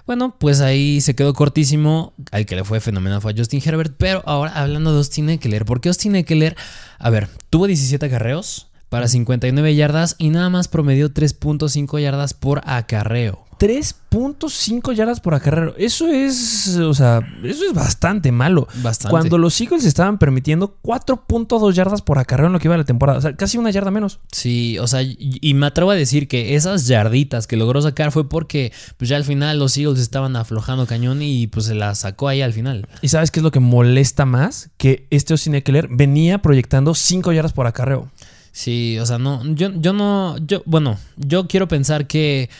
bueno, 0.06 0.36
pues 0.38 0.60
ahí 0.60 1.00
se 1.00 1.16
quedó 1.16 1.34
cortísimo, 1.34 2.12
al 2.30 2.46
que 2.46 2.54
le 2.54 2.62
fue 2.62 2.80
fenomenal 2.80 3.20
fue 3.20 3.32
a 3.32 3.36
Justin 3.36 3.60
Herbert, 3.64 3.94
pero 3.98 4.22
ahora 4.26 4.52
hablando 4.52 4.92
de 4.92 4.98
Austin 4.98 5.30
Eckler, 5.30 5.64
¿por 5.64 5.80
qué 5.80 5.88
Austin 5.88 6.14
Eckler, 6.14 6.56
a 7.00 7.10
ver, 7.10 7.28
tuvo 7.50 7.66
17 7.66 8.06
acarreos 8.06 8.68
para 8.88 9.08
59 9.08 9.74
yardas 9.74 10.14
y 10.16 10.30
nada 10.30 10.48
más 10.48 10.68
promedió 10.68 11.12
3.5 11.12 12.00
yardas 12.00 12.34
por 12.34 12.60
acarreo? 12.64 13.49
3.5 13.60 14.94
yardas 14.94 15.20
por 15.20 15.34
acarreo. 15.34 15.74
Eso 15.76 16.08
es, 16.08 16.78
o 16.78 16.94
sea, 16.94 17.20
eso 17.44 17.66
es 17.66 17.74
bastante 17.74 18.32
malo. 18.32 18.66
Bastante. 18.76 19.10
Cuando 19.10 19.36
los 19.36 19.60
Eagles 19.60 19.84
estaban 19.84 20.16
permitiendo 20.16 20.78
4.2 20.82 21.72
yardas 21.74 22.00
por 22.00 22.18
acarreo 22.18 22.46
en 22.46 22.54
lo 22.54 22.58
que 22.58 22.68
iba 22.68 22.74
de 22.74 22.78
la 22.78 22.84
temporada. 22.84 23.18
O 23.18 23.20
sea, 23.20 23.36
casi 23.36 23.58
una 23.58 23.70
yarda 23.70 23.90
menos. 23.90 24.18
Sí, 24.32 24.78
o 24.78 24.86
sea, 24.86 25.02
y, 25.02 25.16
y 25.18 25.52
me 25.52 25.66
atrevo 25.66 25.90
a 25.90 25.94
decir 25.94 26.26
que 26.26 26.54
esas 26.54 26.86
yarditas 26.86 27.46
que 27.46 27.58
logró 27.58 27.82
sacar 27.82 28.12
fue 28.12 28.26
porque 28.26 28.72
pues 28.96 29.10
ya 29.10 29.16
al 29.16 29.24
final 29.24 29.58
los 29.58 29.76
Eagles 29.76 30.00
estaban 30.00 30.36
aflojando 30.36 30.86
cañón 30.86 31.20
y 31.20 31.46
pues 31.46 31.66
se 31.66 31.74
la 31.74 31.94
sacó 31.94 32.28
ahí 32.28 32.40
al 32.40 32.54
final. 32.54 32.88
¿Y 33.02 33.08
sabes 33.08 33.30
qué 33.30 33.40
es 33.40 33.44
lo 33.44 33.50
que 33.50 33.60
molesta 33.60 34.24
más? 34.24 34.70
Que 34.78 35.06
este 35.10 35.34
Austin 35.34 35.56
Eckler 35.56 35.88
venía 35.90 36.40
proyectando 36.40 36.94
5 36.94 37.30
yardas 37.32 37.52
por 37.52 37.66
acarreo. 37.66 38.08
Sí, 38.52 38.98
o 38.98 39.06
sea, 39.06 39.18
no, 39.18 39.42
yo, 39.54 39.70
yo 39.76 39.92
no, 39.92 40.36
yo, 40.38 40.62
bueno, 40.64 40.98
yo 41.16 41.46
quiero 41.46 41.68
pensar 41.68 42.06
que 42.06 42.50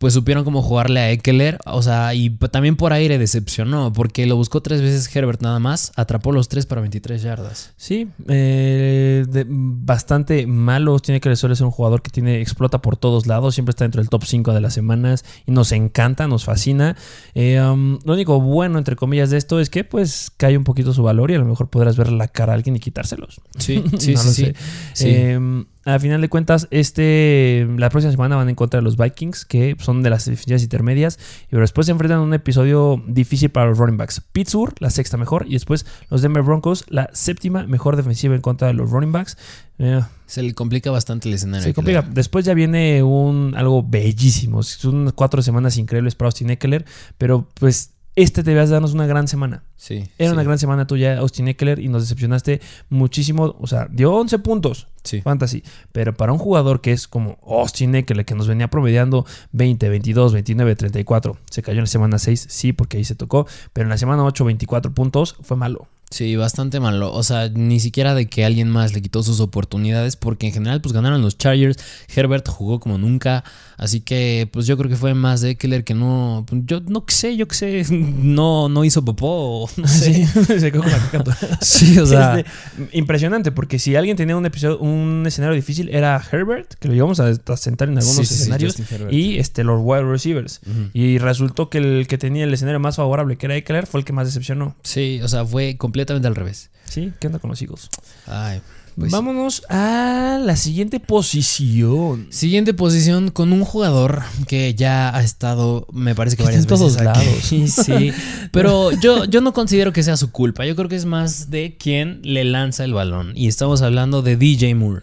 pues 0.00 0.14
supieron 0.14 0.44
cómo 0.44 0.62
jugarle 0.62 0.98
a 1.00 1.10
Eckler, 1.10 1.58
o 1.66 1.82
sea, 1.82 2.14
y 2.14 2.30
también 2.30 2.76
por 2.76 2.94
aire 2.94 3.18
decepcionó, 3.18 3.92
porque 3.92 4.24
lo 4.24 4.34
buscó 4.34 4.62
tres 4.62 4.80
veces 4.80 5.14
Herbert 5.14 5.42
nada 5.42 5.58
más, 5.58 5.92
atrapó 5.94 6.32
los 6.32 6.48
tres 6.48 6.64
para 6.64 6.80
23 6.80 7.20
yardas. 7.20 7.74
Sí, 7.76 8.08
eh, 8.26 9.26
de- 9.28 9.44
bastante 9.46 10.46
malo. 10.46 10.98
Tiene 11.00 11.20
que 11.20 11.36
suele 11.36 11.54
ser 11.54 11.66
un 11.66 11.70
jugador 11.70 12.00
que 12.00 12.10
tiene 12.10 12.40
explota 12.40 12.80
por 12.80 12.96
todos 12.96 13.26
lados. 13.26 13.54
Siempre 13.54 13.72
está 13.72 13.84
dentro 13.84 14.00
del 14.00 14.08
top 14.08 14.24
5 14.24 14.54
de 14.54 14.62
las 14.62 14.72
semanas 14.72 15.22
y 15.46 15.52
nos 15.52 15.70
encanta, 15.70 16.26
nos 16.26 16.44
fascina. 16.44 16.96
Eh, 17.34 17.60
um, 17.60 17.98
lo 18.02 18.14
único 18.14 18.40
bueno, 18.40 18.78
entre 18.78 18.96
comillas, 18.96 19.28
de 19.28 19.36
esto 19.36 19.60
es 19.60 19.68
que 19.68 19.84
pues 19.84 20.30
cae 20.38 20.56
un 20.56 20.64
poquito 20.64 20.94
su 20.94 21.02
valor 21.02 21.30
y 21.30 21.34
a 21.34 21.38
lo 21.38 21.44
mejor 21.44 21.68
podrás 21.68 21.98
ver 21.98 22.10
la 22.10 22.26
cara 22.28 22.52
a 22.52 22.54
alguien 22.56 22.74
y 22.74 22.80
quitárselos. 22.80 23.42
Sí, 23.58 23.84
sí, 23.98 24.14
No 24.14 24.20
sí, 24.22 24.52
sí. 24.94 25.04
Eh, 25.08 25.64
a 25.84 25.98
final 25.98 26.20
de 26.20 26.28
cuentas, 26.28 26.68
este 26.70 27.66
la 27.76 27.88
próxima 27.88 28.12
semana 28.12 28.36
van 28.36 28.48
en 28.48 28.54
contra 28.54 28.80
de 28.80 28.84
los 28.84 28.96
Vikings, 28.96 29.44
que 29.46 29.76
son 29.80 30.02
de 30.02 30.10
las 30.10 30.26
defensivas 30.26 30.62
intermedias, 30.62 31.18
y 31.44 31.50
pero 31.50 31.62
después 31.62 31.86
se 31.86 31.92
enfrentan 31.92 32.18
a 32.18 32.22
un 32.22 32.34
episodio 32.34 33.02
difícil 33.06 33.50
para 33.50 33.66
los 33.70 33.78
running 33.78 33.96
backs. 33.96 34.20
Pittsburgh, 34.32 34.74
la 34.80 34.90
sexta 34.90 35.16
mejor, 35.16 35.46
y 35.48 35.54
después 35.54 35.86
los 36.10 36.20
Denver 36.22 36.42
Broncos, 36.42 36.84
la 36.88 37.08
séptima 37.12 37.66
mejor 37.66 37.96
defensiva 37.96 38.34
en 38.34 38.40
contra 38.42 38.68
de 38.68 38.74
los 38.74 38.90
running 38.90 39.12
backs. 39.12 39.38
Eh, 39.78 40.02
Se 40.26 40.42
le 40.42 40.52
complica 40.52 40.90
bastante 40.90 41.28
el 41.28 41.34
escenario. 41.34 41.64
se 41.64 41.72
complica. 41.72 42.02
Después 42.02 42.44
ya 42.44 42.52
viene 42.52 43.02
un 43.02 43.54
algo 43.56 43.82
bellísimo. 43.82 44.62
Son 44.62 45.10
cuatro 45.14 45.40
semanas 45.40 45.78
increíbles 45.78 46.14
para 46.14 46.26
Austin 46.28 46.50
Eckler, 46.50 46.84
pero 47.16 47.48
pues 47.54 47.92
este 48.16 48.42
debías 48.42 48.70
darnos 48.70 48.92
una 48.92 49.06
gran 49.06 49.28
semana. 49.28 49.62
Sí. 49.76 50.08
Era 50.18 50.30
sí, 50.30 50.34
una 50.34 50.42
gran 50.42 50.58
semana 50.58 50.86
tuya, 50.86 51.18
Austin 51.18 51.48
Eckler, 51.48 51.78
y 51.78 51.88
nos 51.88 52.02
decepcionaste 52.02 52.60
muchísimo. 52.88 53.56
O 53.60 53.66
sea, 53.66 53.88
dio 53.90 54.12
11 54.14 54.38
puntos. 54.40 54.88
Sí. 55.04 55.22
Fantasy. 55.22 55.62
Pero 55.92 56.14
para 56.14 56.32
un 56.32 56.38
jugador 56.38 56.80
que 56.80 56.92
es 56.92 57.08
como 57.08 57.38
Austin 57.46 57.94
Eckler, 57.94 58.24
que 58.24 58.34
nos 58.34 58.48
venía 58.48 58.68
promediando 58.68 59.24
20, 59.52 59.88
22, 59.88 60.32
29, 60.32 60.76
34, 60.76 61.38
se 61.50 61.62
cayó 61.62 61.78
en 61.78 61.84
la 61.84 61.86
semana 61.86 62.18
6, 62.18 62.46
sí, 62.48 62.72
porque 62.72 62.98
ahí 62.98 63.04
se 63.04 63.14
tocó. 63.14 63.46
Pero 63.72 63.84
en 63.84 63.90
la 63.90 63.98
semana 63.98 64.24
8, 64.24 64.44
24 64.44 64.92
puntos, 64.92 65.36
fue 65.42 65.56
malo. 65.56 65.88
Sí, 66.10 66.34
bastante 66.34 66.80
malo. 66.80 67.12
O 67.14 67.22
sea, 67.22 67.48
ni 67.50 67.78
siquiera 67.78 68.16
de 68.16 68.26
que 68.26 68.44
alguien 68.44 68.68
más 68.68 68.94
le 68.94 69.00
quitó 69.00 69.22
sus 69.22 69.38
oportunidades, 69.38 70.16
porque 70.16 70.48
en 70.48 70.52
general, 70.52 70.80
pues 70.80 70.92
ganaron 70.92 71.22
los 71.22 71.38
Chargers. 71.38 71.78
Herbert 72.12 72.48
jugó 72.48 72.80
como 72.80 72.98
nunca. 72.98 73.44
Así 73.76 74.00
que, 74.00 74.48
pues 74.52 74.66
yo 74.66 74.76
creo 74.76 74.90
que 74.90 74.96
fue 74.96 75.14
más 75.14 75.40
de 75.40 75.50
Eckler 75.50 75.84
que 75.84 75.94
no. 75.94 76.44
pues, 76.48 76.62
Yo 76.66 76.80
no 76.80 77.04
sé, 77.06 77.36
yo 77.36 77.46
qué 77.46 77.54
sé. 77.54 77.84
No, 78.20 78.68
no 78.68 78.84
hizo 78.84 79.04
popó. 79.04 79.70
No 79.76 79.86
sé. 79.86 80.26
se 80.46 80.72
quedó 80.72 80.82
con 80.82 80.90
la. 80.90 81.38
Sí, 81.60 81.96
o 81.98 82.06
sea. 82.06 82.44
Impresionante, 82.92 83.52
porque 83.52 83.78
si 83.78 83.94
alguien 83.94 84.16
tenía 84.16 84.36
un 84.36 84.44
episodio, 84.44 84.80
un 84.80 85.24
escenario 85.26 85.54
difícil, 85.54 85.90
era 85.90 86.20
Herbert, 86.32 86.74
que 86.74 86.88
lo 86.88 86.94
llevamos 86.94 87.20
a, 87.20 87.28
a 87.28 87.56
sentar 87.56 87.88
en 87.88 87.98
algunos 87.98 88.16
sí, 88.16 88.24
sí, 88.26 88.34
sí, 88.34 88.40
escenarios, 88.42 88.76
y 89.10 89.38
este, 89.38 89.62
los 89.62 89.80
wide 89.80 90.02
receivers. 90.02 90.60
Y 90.92 91.18
resultó 91.18 91.70
que 91.70 91.78
el 91.78 92.06
que 92.08 92.18
tenía 92.18 92.44
el 92.44 92.52
escenario 92.52 92.80
más 92.80 92.96
favorable, 92.96 93.36
que 93.36 93.46
era 93.46 93.56
Eckler, 93.56 93.86
fue 93.86 94.00
el 94.00 94.04
que 94.04 94.12
más 94.12 94.26
decepcionó. 94.26 94.74
Sí, 94.82 95.20
o 95.22 95.28
sea, 95.28 95.44
fue 95.44 95.76
completamente 95.76 95.99
al 96.08 96.34
revés. 96.36 96.70
¿Sí? 96.84 97.12
¿Qué 97.20 97.26
onda 97.28 97.38
con 97.38 97.50
los 97.50 97.60
Eagles? 97.62 97.88
Ay. 98.26 98.60
Pues 98.96 99.12
sí. 99.12 99.16
Vámonos 99.16 99.62
a 99.68 100.38
la 100.42 100.56
siguiente 100.56 100.98
posición. 100.98 102.26
Siguiente 102.30 102.74
posición 102.74 103.30
con 103.30 103.52
un 103.52 103.64
jugador 103.64 104.22
que 104.48 104.74
ya 104.74 105.14
ha 105.16 105.22
estado, 105.22 105.86
me 105.92 106.14
parece 106.14 106.36
que 106.36 106.42
varias 106.42 106.62
está 106.62 106.74
en 106.74 106.80
veces 106.80 106.96
todos 106.96 107.08
aquí. 107.08 107.26
lados. 107.26 107.38
Sí, 107.44 107.68
sí. 107.68 108.12
Pero 108.52 108.90
yo, 108.92 109.24
yo 109.24 109.40
no 109.40 109.52
considero 109.52 109.92
que 109.92 110.02
sea 110.02 110.16
su 110.16 110.32
culpa. 110.32 110.66
Yo 110.66 110.74
creo 110.74 110.88
que 110.88 110.96
es 110.96 111.04
más 111.04 111.50
de 111.50 111.76
quien 111.78 112.20
le 112.24 112.44
lanza 112.44 112.84
el 112.84 112.92
balón. 112.92 113.32
Y 113.36 113.46
estamos 113.48 113.80
hablando 113.82 114.22
de 114.22 114.36
DJ 114.36 114.74
Moore. 114.74 115.02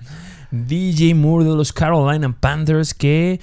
DJ 0.52 1.14
Moore 1.16 1.46
de 1.46 1.56
los 1.56 1.74
Carolina 1.74 2.36
Panthers 2.38 2.94
que 2.94 3.40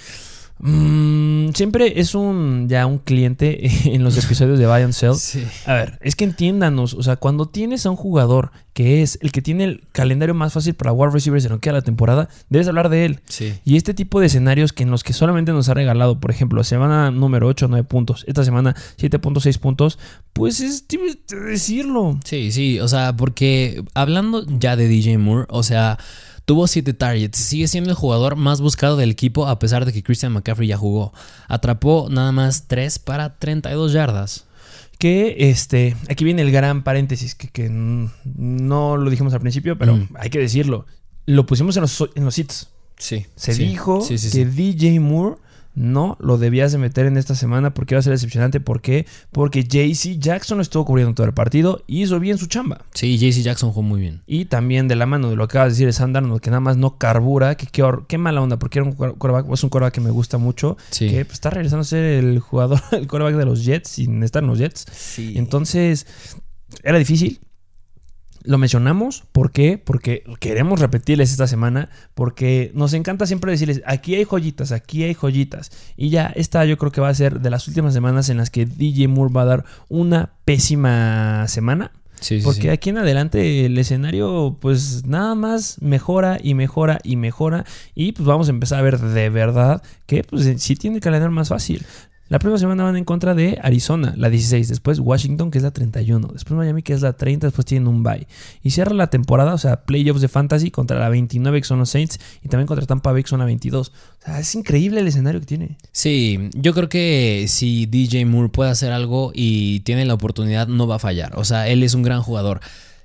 mm, 0.68 1.52
siempre 1.54 2.00
es 2.00 2.14
un 2.14 2.68
ya 2.68 2.86
un 2.86 2.98
cliente 2.98 3.68
en 3.94 4.02
los 4.02 4.16
episodios 4.22 4.58
de 4.58 4.66
Buy 4.66 4.82
and 4.82 4.92
Sell. 4.92 5.14
Sí. 5.14 5.44
A 5.66 5.74
ver, 5.74 5.98
es 6.02 6.16
que 6.16 6.24
entiéndanos, 6.24 6.94
o 6.94 7.02
sea, 7.02 7.16
cuando 7.16 7.46
tienes 7.46 7.86
a 7.86 7.90
un 7.90 7.96
jugador 7.96 8.50
que 8.74 9.02
es 9.02 9.18
el 9.22 9.30
que 9.30 9.40
tiene 9.40 9.64
el 9.64 9.84
calendario 9.92 10.34
más 10.34 10.52
fácil 10.52 10.74
para 10.74 10.92
wide 10.92 11.12
receivers 11.12 11.44
en 11.44 11.52
lo 11.52 11.58
que 11.58 11.68
queda 11.68 11.74
la 11.74 11.82
temporada, 11.82 12.28
debes 12.50 12.66
hablar 12.66 12.88
de 12.88 13.04
él. 13.04 13.20
Sí. 13.28 13.54
Y 13.64 13.76
este 13.76 13.94
tipo 13.94 14.18
de 14.18 14.26
escenarios 14.26 14.72
que 14.72 14.82
en 14.82 14.90
los 14.90 15.04
que 15.04 15.12
solamente 15.12 15.52
nos 15.52 15.68
ha 15.68 15.74
regalado, 15.74 16.18
por 16.18 16.32
ejemplo, 16.32 16.62
semana 16.64 17.12
número 17.12 17.46
8, 17.46 17.68
9 17.68 17.86
puntos, 17.86 18.24
esta 18.26 18.44
semana 18.44 18.74
7.6 18.98 19.58
puntos, 19.58 19.98
pues 20.32 20.60
es 20.60 20.86
decirlo. 20.88 22.18
Sí, 22.24 22.50
sí, 22.50 22.80
o 22.80 22.88
sea, 22.88 23.16
porque 23.16 23.84
hablando 23.94 24.44
ya 24.58 24.74
de 24.74 24.88
DJ 24.88 25.18
Moore, 25.18 25.46
o 25.50 25.62
sea, 25.62 25.98
tuvo 26.44 26.66
7 26.66 26.92
targets, 26.94 27.38
sigue 27.38 27.68
siendo 27.68 27.90
el 27.90 27.96
jugador 27.96 28.36
más 28.36 28.60
buscado 28.60 28.96
del 28.96 29.10
equipo 29.10 29.46
a 29.48 29.58
pesar 29.58 29.84
de 29.84 29.92
que 29.92 30.02
Christian 30.02 30.32
McCaffrey 30.32 30.68
ya 30.68 30.76
jugó. 30.76 31.12
Atrapó 31.48 32.08
nada 32.10 32.32
más 32.32 32.64
3 32.68 32.98
para 32.98 33.36
32 33.38 33.92
yardas. 33.92 34.44
Que 34.98 35.36
este, 35.50 35.96
aquí 36.08 36.24
viene 36.24 36.42
el 36.42 36.52
gran 36.52 36.82
paréntesis, 36.84 37.34
que, 37.34 37.48
que 37.48 37.68
no 37.70 38.96
lo 38.96 39.10
dijimos 39.10 39.34
al 39.34 39.40
principio, 39.40 39.76
pero 39.76 39.96
Mm. 39.96 40.08
hay 40.18 40.30
que 40.30 40.38
decirlo. 40.38 40.86
Lo 41.26 41.46
pusimos 41.46 41.76
en 41.76 41.82
los, 41.82 42.04
en 42.14 42.24
los 42.24 42.38
hits. 42.38 42.68
Sí. 42.96 43.26
Se 43.34 43.54
sí. 43.54 43.64
dijo 43.66 44.00
Sí, 44.02 44.18
sí, 44.18 44.30
que. 44.30 44.44
DJ 44.46 45.00
Moore 45.00 45.36
no 45.74 46.16
lo 46.20 46.38
debías 46.38 46.72
de 46.72 46.78
meter 46.78 47.06
en 47.06 47.16
esta 47.16 47.34
semana 47.34 47.74
porque 47.74 47.94
iba 47.94 47.98
a 47.98 48.02
ser 48.02 48.12
decepcionante. 48.12 48.60
¿Por 48.60 48.80
qué? 48.80 49.06
Porque 49.32 49.64
JC 49.64 50.18
Jackson 50.18 50.58
lo 50.58 50.62
estuvo 50.62 50.84
cubriendo 50.84 51.14
todo 51.14 51.26
el 51.26 51.34
partido 51.34 51.82
y 51.86 52.02
hizo 52.02 52.20
bien 52.20 52.38
su 52.38 52.46
chamba. 52.46 52.82
Sí, 52.94 53.18
JC 53.18 53.42
Jackson 53.42 53.70
jugó 53.70 53.82
muy 53.82 54.00
bien. 54.00 54.22
Y 54.26 54.44
también 54.46 54.88
de 54.88 54.96
la 54.96 55.06
mano 55.06 55.30
de 55.30 55.36
lo 55.36 55.48
que 55.48 55.52
acabas 55.58 55.68
de 55.68 55.72
decir 55.74 55.86
de 55.86 55.92
Sam 55.92 56.12
Darnold, 56.12 56.40
que 56.40 56.50
nada 56.50 56.60
más 56.60 56.76
no 56.76 56.96
carbura, 56.98 57.56
que 57.56 57.66
qué, 57.66 57.82
qué 58.08 58.18
mala 58.18 58.40
onda, 58.40 58.58
porque 58.58 58.78
era 58.78 58.88
un 58.88 58.92
quarterback, 58.94 59.52
es 59.52 59.64
un 59.64 59.70
quarterback 59.70 59.94
que 59.94 60.00
me 60.00 60.10
gusta 60.10 60.38
mucho, 60.38 60.76
Sí. 60.90 61.08
que 61.10 61.24
pues, 61.24 61.34
está 61.34 61.50
regresando 61.50 61.80
a 61.82 61.84
ser 61.84 62.04
el 62.04 62.38
jugador, 62.38 62.80
el 62.92 63.06
quarterback 63.08 63.36
de 63.36 63.44
los 63.44 63.64
Jets 63.64 63.88
sin 63.90 64.22
estar 64.22 64.42
en 64.42 64.48
los 64.50 64.58
Jets. 64.58 64.86
Sí. 64.92 65.34
Entonces, 65.36 66.06
era 66.82 66.98
difícil. 66.98 67.40
Lo 68.44 68.58
mencionamos, 68.58 69.24
¿por 69.32 69.52
qué? 69.52 69.78
Porque 69.82 70.22
queremos 70.38 70.78
repetirles 70.78 71.30
esta 71.30 71.46
semana, 71.46 71.88
porque 72.14 72.70
nos 72.74 72.92
encanta 72.92 73.26
siempre 73.26 73.50
decirles, 73.50 73.82
aquí 73.86 74.14
hay 74.14 74.24
joyitas, 74.24 74.70
aquí 74.70 75.02
hay 75.02 75.14
joyitas. 75.14 75.72
Y 75.96 76.10
ya, 76.10 76.26
esta 76.26 76.64
yo 76.66 76.76
creo 76.76 76.92
que 76.92 77.00
va 77.00 77.08
a 77.08 77.14
ser 77.14 77.40
de 77.40 77.48
las 77.50 77.66
últimas 77.68 77.94
semanas 77.94 78.28
en 78.28 78.36
las 78.36 78.50
que 78.50 78.66
DJ 78.66 79.08
Moore 79.08 79.32
va 79.32 79.42
a 79.42 79.46
dar 79.46 79.64
una 79.88 80.34
pésima 80.44 81.48
semana. 81.48 81.90
Sí, 82.20 82.40
Porque 82.44 82.62
sí. 82.62 82.68
aquí 82.68 82.90
en 82.90 82.98
adelante 82.98 83.66
el 83.66 83.76
escenario 83.76 84.56
pues 84.60 85.04
nada 85.04 85.34
más 85.34 85.82
mejora 85.82 86.38
y 86.42 86.54
mejora 86.54 86.98
y 87.02 87.16
mejora 87.16 87.66
y 87.94 88.12
pues 88.12 88.24
vamos 88.24 88.48
a 88.48 88.50
empezar 88.50 88.78
a 88.78 88.82
ver 88.82 88.98
de 88.98 89.28
verdad 89.28 89.82
que 90.06 90.24
pues 90.24 90.50
sí 90.62 90.76
tiene 90.76 90.96
el 90.96 91.02
calendario 91.02 91.34
más 91.34 91.48
fácil. 91.48 91.84
La 92.28 92.38
próxima 92.38 92.58
semana 92.58 92.84
van 92.84 92.96
en 92.96 93.04
contra 93.04 93.34
de 93.34 93.58
Arizona, 93.62 94.14
la 94.16 94.30
16, 94.30 94.68
después 94.68 94.98
Washington 94.98 95.50
que 95.50 95.58
es 95.58 95.64
la 95.64 95.72
31, 95.72 96.28
después 96.32 96.56
Miami 96.56 96.82
que 96.82 96.94
es 96.94 97.02
la 97.02 97.12
30, 97.12 97.48
después 97.48 97.66
tienen 97.66 97.86
un 97.86 98.02
bye. 98.02 98.26
Y 98.62 98.70
cierra 98.70 98.94
la 98.94 99.08
temporada, 99.08 99.52
o 99.52 99.58
sea, 99.58 99.84
playoffs 99.84 100.22
de 100.22 100.28
fantasy 100.28 100.70
contra 100.70 100.98
la 100.98 101.10
29 101.10 101.60
que 101.60 101.66
son 101.66 101.78
los 101.80 101.90
Saints 101.90 102.18
y 102.42 102.48
también 102.48 102.66
contra 102.66 102.86
Tampa 102.86 103.12
Bay 103.12 103.22
que 103.22 103.28
son 103.28 103.40
la 103.40 103.44
22. 103.44 103.88
O 103.88 104.24
sea, 104.24 104.40
es 104.40 104.54
increíble 104.54 105.00
el 105.00 105.06
escenario 105.08 105.38
que 105.40 105.46
tiene. 105.46 105.76
Sí, 105.92 106.48
yo 106.54 106.72
creo 106.72 106.88
que 106.88 107.44
si 107.48 107.84
DJ 107.84 108.24
Moore 108.24 108.48
puede 108.48 108.70
hacer 108.70 108.90
algo 108.92 109.30
y 109.34 109.80
tiene 109.80 110.06
la 110.06 110.14
oportunidad, 110.14 110.66
no 110.66 110.86
va 110.86 110.96
a 110.96 111.00
fallar. 111.00 111.32
O 111.36 111.44
sea, 111.44 111.68
él 111.68 111.82
es 111.82 111.92
un 111.92 112.02
gran 112.02 112.22
jugador. 112.22 112.60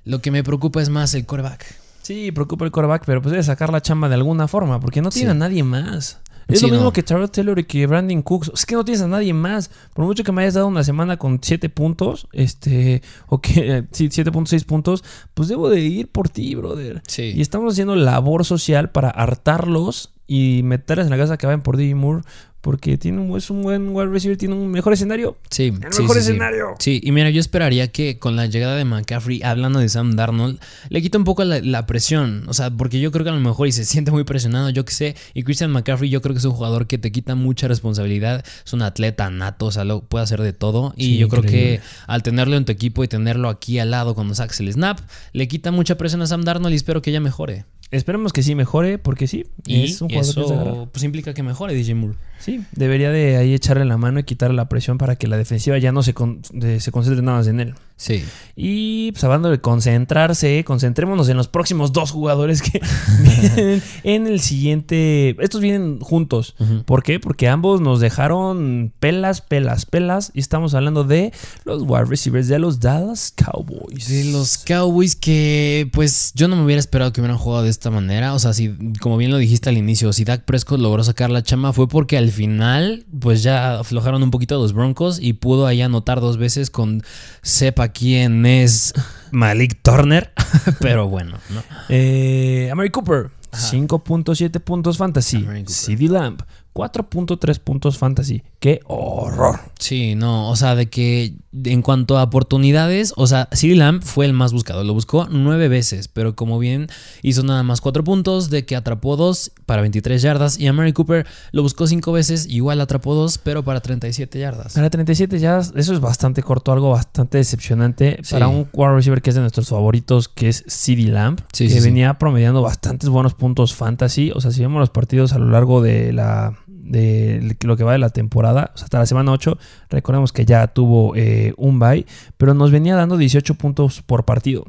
Lo 0.06 0.22
que 0.22 0.30
me 0.30 0.42
preocupa 0.42 0.80
es 0.80 0.88
más 0.88 1.12
el 1.14 1.26
quarterback. 1.26 1.66
Sí, 2.00 2.32
preocupa 2.32 2.64
el 2.64 2.70
quarterback, 2.70 3.04
pero 3.04 3.20
pues 3.20 3.32
debe 3.32 3.42
sacar 3.44 3.70
la 3.70 3.82
chamba 3.82 4.08
de 4.08 4.14
alguna 4.14 4.48
forma, 4.48 4.80
porque 4.80 5.02
no 5.02 5.10
tiene 5.10 5.28
Sí. 5.28 5.30
a 5.30 5.34
nadie 5.34 5.62
más. 5.62 6.18
Es 6.52 6.60
Sí, 6.60 6.66
lo 6.66 6.72
mismo 6.72 6.84
no. 6.86 6.92
que 6.92 7.02
Tyrod 7.02 7.30
Taylor 7.30 7.58
y 7.58 7.64
que 7.64 7.86
Brandon 7.86 8.22
Cooks. 8.22 8.50
Es 8.54 8.66
que 8.66 8.74
no 8.74 8.84
tienes 8.84 9.02
a 9.02 9.08
nadie 9.08 9.32
más. 9.32 9.70
Por 9.94 10.04
mucho 10.04 10.24
que 10.24 10.32
me 10.32 10.42
hayas 10.42 10.54
dado 10.54 10.66
una 10.66 10.84
semana 10.84 11.16
con 11.16 11.38
7 11.42 11.68
puntos, 11.68 12.26
este, 12.32 13.02
o 13.28 13.40
que 13.40 13.84
sí, 13.92 14.08
7.6 14.08 14.64
puntos, 14.64 15.04
pues 15.34 15.48
debo 15.48 15.68
de 15.70 15.80
ir 15.80 16.08
por 16.08 16.28
ti, 16.28 16.54
brother. 16.54 17.02
Sí. 17.06 17.32
Y 17.36 17.40
estamos 17.40 17.72
haciendo 17.74 17.96
labor 17.96 18.44
social 18.44 18.90
para 18.90 19.10
hartarlos 19.10 20.12
y 20.26 20.62
meterles 20.62 21.06
en 21.06 21.10
la 21.10 21.18
casa 21.18 21.36
que 21.38 21.46
vayan 21.46 21.62
por 21.62 21.76
Moore, 21.94 22.22
porque 22.60 22.98
tiene 22.98 23.20
un, 23.20 23.36
es 23.36 23.48
un 23.50 23.62
buen 23.62 23.88
wide 23.94 24.08
receiver, 24.08 24.36
tiene 24.36 24.54
un 24.54 24.70
mejor 24.70 24.92
escenario. 24.92 25.36
Sí, 25.48 25.66
El 25.66 25.92
sí, 25.92 26.02
mejor 26.02 26.16
sí, 26.16 26.20
escenario. 26.22 26.66
Sí, 26.78 27.00
y 27.02 27.10
mira, 27.12 27.30
yo 27.30 27.40
esperaría 27.40 27.88
que 27.90 28.18
con 28.18 28.36
la 28.36 28.46
llegada 28.46 28.76
de 28.76 28.84
McCaffrey, 28.84 29.42
hablando 29.42 29.78
de 29.78 29.88
Sam 29.88 30.16
Darnold, 30.16 30.60
le 30.90 31.00
quita 31.02 31.16
un 31.18 31.24
poco 31.24 31.42
la, 31.44 31.60
la 31.60 31.86
presión. 31.86 32.44
O 32.48 32.52
sea, 32.54 32.70
porque 32.70 33.00
yo 33.00 33.10
creo 33.12 33.24
que 33.24 33.30
a 33.30 33.34
lo 33.34 33.40
mejor 33.40 33.66
y 33.68 33.72
se 33.72 33.84
siente 33.84 34.10
muy 34.10 34.24
presionado, 34.24 34.68
yo 34.70 34.84
qué 34.84 34.92
sé. 34.92 35.16
Y 35.34 35.42
Christian 35.42 35.70
McCaffrey, 35.70 36.10
yo 36.10 36.20
creo 36.20 36.34
que 36.34 36.38
es 36.38 36.44
un 36.44 36.52
jugador 36.52 36.86
que 36.86 36.98
te 36.98 37.10
quita 37.12 37.34
mucha 37.34 37.66
responsabilidad. 37.68 38.44
Es 38.64 38.72
un 38.72 38.82
atleta 38.82 39.30
nato, 39.30 39.66
o 39.66 39.70
sea, 39.72 39.84
lo, 39.84 40.02
puede 40.02 40.24
hacer 40.24 40.42
de 40.42 40.52
todo. 40.52 40.92
Y 40.96 41.04
Sí, 41.04 41.18
yo 41.18 41.28
creo 41.28 41.42
increíble. 41.42 41.78
que 41.78 41.82
al 42.06 42.22
tenerlo 42.22 42.56
en 42.56 42.64
tu 42.64 42.72
equipo 42.72 43.02
y 43.04 43.08
tenerlo 43.08 43.48
aquí 43.48 43.78
al 43.78 43.90
lado 43.90 44.14
cuando 44.14 44.34
saques 44.34 44.60
el 44.60 44.72
snap, 44.72 44.98
le 45.32 45.48
quita 45.48 45.70
mucha 45.70 45.96
presión 45.96 46.20
a 46.22 46.26
Sam 46.26 46.42
Darnold 46.42 46.72
y 46.72 46.76
espero 46.76 47.00
que 47.02 47.10
ella 47.10 47.20
mejore. 47.20 47.64
Esperemos 47.90 48.32
que 48.32 48.42
sí 48.44 48.54
mejore, 48.54 48.98
porque 48.98 49.26
sí, 49.26 49.46
Y 49.66 49.82
es 49.84 50.00
un 50.00 50.08
jugador 50.08 50.30
eso 50.30 50.88
pues 50.92 51.02
implica 51.04 51.34
que 51.34 51.42
mejore 51.42 51.74
DJ 51.74 51.94
Moore. 51.96 52.16
Sí, 52.38 52.62
debería 52.72 53.10
de 53.10 53.36
ahí 53.36 53.52
echarle 53.52 53.84
la 53.84 53.96
mano 53.96 54.20
y 54.20 54.22
quitarle 54.24 54.54
la 54.56 54.68
presión 54.68 54.96
para 54.96 55.16
que 55.16 55.26
la 55.26 55.36
defensiva 55.36 55.76
ya 55.78 55.90
no 55.92 56.02
se, 56.02 56.14
con- 56.14 56.40
de- 56.52 56.78
se 56.80 56.92
concentre 56.92 57.22
nada 57.22 57.38
más 57.38 57.46
en 57.48 57.58
él. 57.60 57.74
Sí. 58.00 58.24
Y 58.56 59.12
pues 59.12 59.22
hablando 59.24 59.50
de 59.50 59.60
concentrarse, 59.60 60.64
concentrémonos 60.64 61.28
en 61.28 61.36
los 61.36 61.48
próximos 61.48 61.92
dos 61.92 62.10
jugadores 62.10 62.62
que 62.62 62.80
vienen 63.22 63.82
en 64.04 64.26
el 64.26 64.40
siguiente. 64.40 65.36
Estos 65.38 65.60
vienen 65.60 66.00
juntos. 66.00 66.54
¿Por 66.86 67.02
qué? 67.02 67.20
Porque 67.20 67.48
ambos 67.48 67.82
nos 67.82 68.00
dejaron 68.00 68.90
pelas, 69.00 69.42
pelas, 69.42 69.84
pelas. 69.84 70.30
Y 70.32 70.40
estamos 70.40 70.72
hablando 70.72 71.04
de 71.04 71.32
los 71.64 71.82
wide 71.82 72.06
receivers 72.06 72.48
de 72.48 72.58
los 72.58 72.80
Dallas 72.80 73.34
Cowboys. 73.36 74.08
De 74.08 74.24
los 74.32 74.56
Cowboys 74.56 75.14
que, 75.14 75.90
pues, 75.92 76.32
yo 76.34 76.48
no 76.48 76.56
me 76.56 76.64
hubiera 76.64 76.80
esperado 76.80 77.12
que 77.12 77.20
hubieran 77.20 77.36
jugado 77.36 77.64
de 77.64 77.70
esta 77.70 77.90
manera. 77.90 78.32
O 78.32 78.38
sea, 78.38 78.54
si, 78.54 78.74
como 79.00 79.18
bien 79.18 79.30
lo 79.30 79.36
dijiste 79.36 79.68
al 79.68 79.76
inicio, 79.76 80.10
si 80.14 80.24
Dak 80.24 80.46
Prescott 80.46 80.80
logró 80.80 81.04
sacar 81.04 81.30
la 81.30 81.42
chamba 81.42 81.74
fue 81.74 81.86
porque 81.86 82.16
al 82.16 82.30
final, 82.30 83.04
pues 83.20 83.42
ya 83.42 83.78
aflojaron 83.78 84.22
un 84.22 84.30
poquito 84.30 84.58
los 84.58 84.72
Broncos 84.72 85.18
y 85.20 85.34
pudo 85.34 85.66
ahí 85.66 85.82
anotar 85.82 86.20
dos 86.22 86.38
veces 86.38 86.70
con 86.70 87.02
sepa 87.42 87.89
quién 87.92 88.46
es 88.46 88.92
Malik 89.30 89.80
Turner. 89.82 90.32
Pero 90.80 91.08
bueno, 91.08 91.38
¿no? 91.50 91.62
Eh, 91.88 92.68
Amari 92.72 92.90
Cooper, 92.90 93.30
Ajá. 93.52 93.70
5.7 93.70 94.60
puntos 94.60 94.96
fantasy. 94.98 95.46
CD 95.66 96.08
Lamb, 96.08 96.40
4.3 96.74 97.58
puntos 97.58 97.98
fantasy. 97.98 98.42
¡Qué 98.58 98.80
horror! 98.86 99.58
Sí, 99.78 100.14
no, 100.14 100.50
o 100.50 100.56
sea, 100.56 100.74
de 100.74 100.88
que 100.88 101.34
en 101.64 101.82
cuanto 101.82 102.18
a 102.18 102.22
oportunidades, 102.24 103.12
o 103.16 103.26
sea, 103.26 103.48
CD 103.52 103.74
Lamb 103.74 104.02
fue 104.02 104.26
el 104.26 104.32
más 104.32 104.52
buscado, 104.52 104.84
lo 104.84 104.92
buscó 104.94 105.26
nueve 105.30 105.68
veces, 105.68 106.08
pero 106.08 106.36
como 106.36 106.58
bien 106.58 106.88
hizo 107.22 107.42
nada 107.42 107.62
más 107.62 107.80
cuatro 107.80 108.04
puntos, 108.04 108.50
de 108.50 108.64
que 108.66 108.76
atrapó 108.76 109.16
dos 109.16 109.50
para 109.66 109.80
23 109.82 110.20
yardas, 110.22 110.58
y 110.60 110.66
a 110.66 110.72
Mary 110.72 110.92
Cooper 110.92 111.26
lo 111.52 111.62
buscó 111.62 111.86
cinco 111.86 112.12
veces, 112.12 112.46
igual 112.48 112.80
atrapó 112.80 113.14
dos, 113.14 113.38
pero 113.38 113.64
para 113.64 113.80
37 113.80 114.38
yardas. 114.38 114.74
Para 114.74 114.90
37 114.90 115.38
ya, 115.38 115.58
eso 115.58 115.92
es 115.92 116.00
bastante 116.00 116.42
corto, 116.42 116.72
algo 116.72 116.90
bastante 116.90 117.38
decepcionante 117.38 118.18
Sí. 118.22 118.32
para 118.34 118.48
un 118.48 118.68
wide 118.72 118.94
receiver 118.94 119.22
que 119.22 119.30
es 119.30 119.36
de 119.36 119.40
nuestros 119.42 119.68
favoritos, 119.68 120.28
que 120.28 120.48
es 120.48 120.64
CD 120.66 121.04
Lamb, 121.04 121.40
Sí, 121.52 121.66
que 121.68 121.80
sí. 121.80 121.80
venía 121.80 122.14
promediando 122.18 122.62
bastantes 122.62 123.08
buenos 123.08 123.34
puntos 123.34 123.74
fantasy. 123.74 124.30
O 124.34 124.40
sea, 124.40 124.50
si 124.50 124.60
vemos 124.60 124.80
los 124.80 124.90
partidos 124.90 125.32
a 125.32 125.38
lo 125.38 125.46
largo 125.50 125.80
de 125.82 126.12
la 126.12 126.56
de 126.82 127.56
lo 127.62 127.76
que 127.76 127.84
va 127.84 127.92
de 127.92 127.98
la 127.98 128.10
temporada, 128.10 128.70
o 128.74 128.76
sea, 128.76 128.84
hasta 128.84 128.98
la 128.98 129.06
semana 129.06 129.32
8, 129.32 129.58
recordemos 129.90 130.32
que 130.32 130.44
ya 130.44 130.66
tuvo 130.68 131.14
eh, 131.16 131.54
un 131.56 131.78
bye, 131.78 132.06
pero 132.36 132.54
nos 132.54 132.70
venía 132.70 132.96
dando 132.96 133.16
18 133.16 133.54
puntos 133.54 134.02
por 134.02 134.24
partido. 134.24 134.64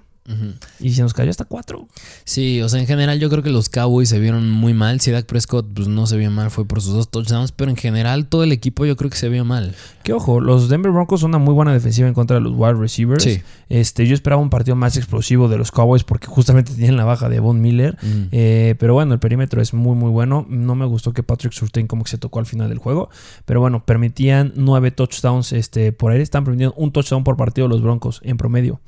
Y 0.79 0.93
se 0.93 1.01
nos 1.01 1.13
cayó 1.13 1.29
hasta 1.29 1.45
4. 1.45 1.87
Sí, 2.23 2.61
o 2.61 2.69
sea, 2.69 2.79
en 2.79 2.87
general 2.87 3.19
yo 3.19 3.29
creo 3.29 3.43
que 3.43 3.49
los 3.49 3.69
Cowboys 3.69 4.09
se 4.09 4.19
vieron 4.19 4.49
muy 4.49 4.73
mal. 4.73 5.01
Si 5.01 5.11
Dak 5.11 5.25
Prescott 5.25 5.67
pues, 5.73 5.87
no 5.87 6.05
se 6.07 6.17
vio 6.17 6.29
mal 6.31 6.51
fue 6.51 6.65
por 6.65 6.81
sus 6.81 6.93
dos 6.93 7.09
touchdowns, 7.09 7.51
pero 7.51 7.71
en 7.71 7.77
general 7.77 8.27
todo 8.27 8.43
el 8.43 8.51
equipo 8.51 8.85
yo 8.85 8.95
creo 8.95 9.09
que 9.09 9.17
se 9.17 9.29
vio 9.29 9.45
mal. 9.45 9.75
Que 10.03 10.13
ojo, 10.13 10.39
los 10.39 10.69
Denver 10.69 10.91
Broncos 10.91 11.21
son 11.21 11.31
una 11.31 11.39
muy 11.39 11.53
buena 11.53 11.73
defensiva 11.73 12.07
en 12.07 12.13
contra 12.13 12.35
de 12.35 12.41
los 12.41 12.53
wide 12.55 12.75
receivers. 12.75 13.23
Sí. 13.23 13.41
Este, 13.69 14.07
yo 14.07 14.13
esperaba 14.13 14.41
un 14.41 14.49
partido 14.49 14.75
más 14.75 14.95
explosivo 14.95 15.47
de 15.47 15.57
los 15.57 15.71
Cowboys 15.71 16.03
porque 16.03 16.27
justamente 16.27 16.73
tienen 16.73 16.97
la 16.97 17.05
baja 17.05 17.27
de 17.27 17.39
Von 17.39 17.59
Miller. 17.59 17.97
Mm. 18.01 18.23
Eh, 18.31 18.75
pero 18.79 18.93
bueno, 18.93 19.13
el 19.13 19.19
perímetro 19.19 19.61
es 19.61 19.73
muy 19.73 19.95
muy 19.95 20.11
bueno. 20.11 20.45
No 20.49 20.75
me 20.75 20.85
gustó 20.85 21.13
que 21.13 21.23
Patrick 21.23 21.53
Surtain 21.53 21.87
como 21.87 22.03
que 22.03 22.11
se 22.11 22.17
tocó 22.17 22.39
al 22.39 22.45
final 22.45 22.69
del 22.69 22.77
juego. 22.77 23.09
Pero 23.45 23.59
bueno, 23.59 23.85
permitían 23.85 24.53
nueve 24.55 24.91
touchdowns 24.91 25.51
este, 25.51 25.91
por 25.91 26.11
aire. 26.11 26.23
Están 26.23 26.43
permitiendo 26.43 26.75
un 26.77 26.91
touchdown 26.91 27.23
por 27.23 27.37
partido 27.37 27.67
los 27.67 27.81
Broncos 27.81 28.21
en 28.23 28.37
promedio. 28.37 28.79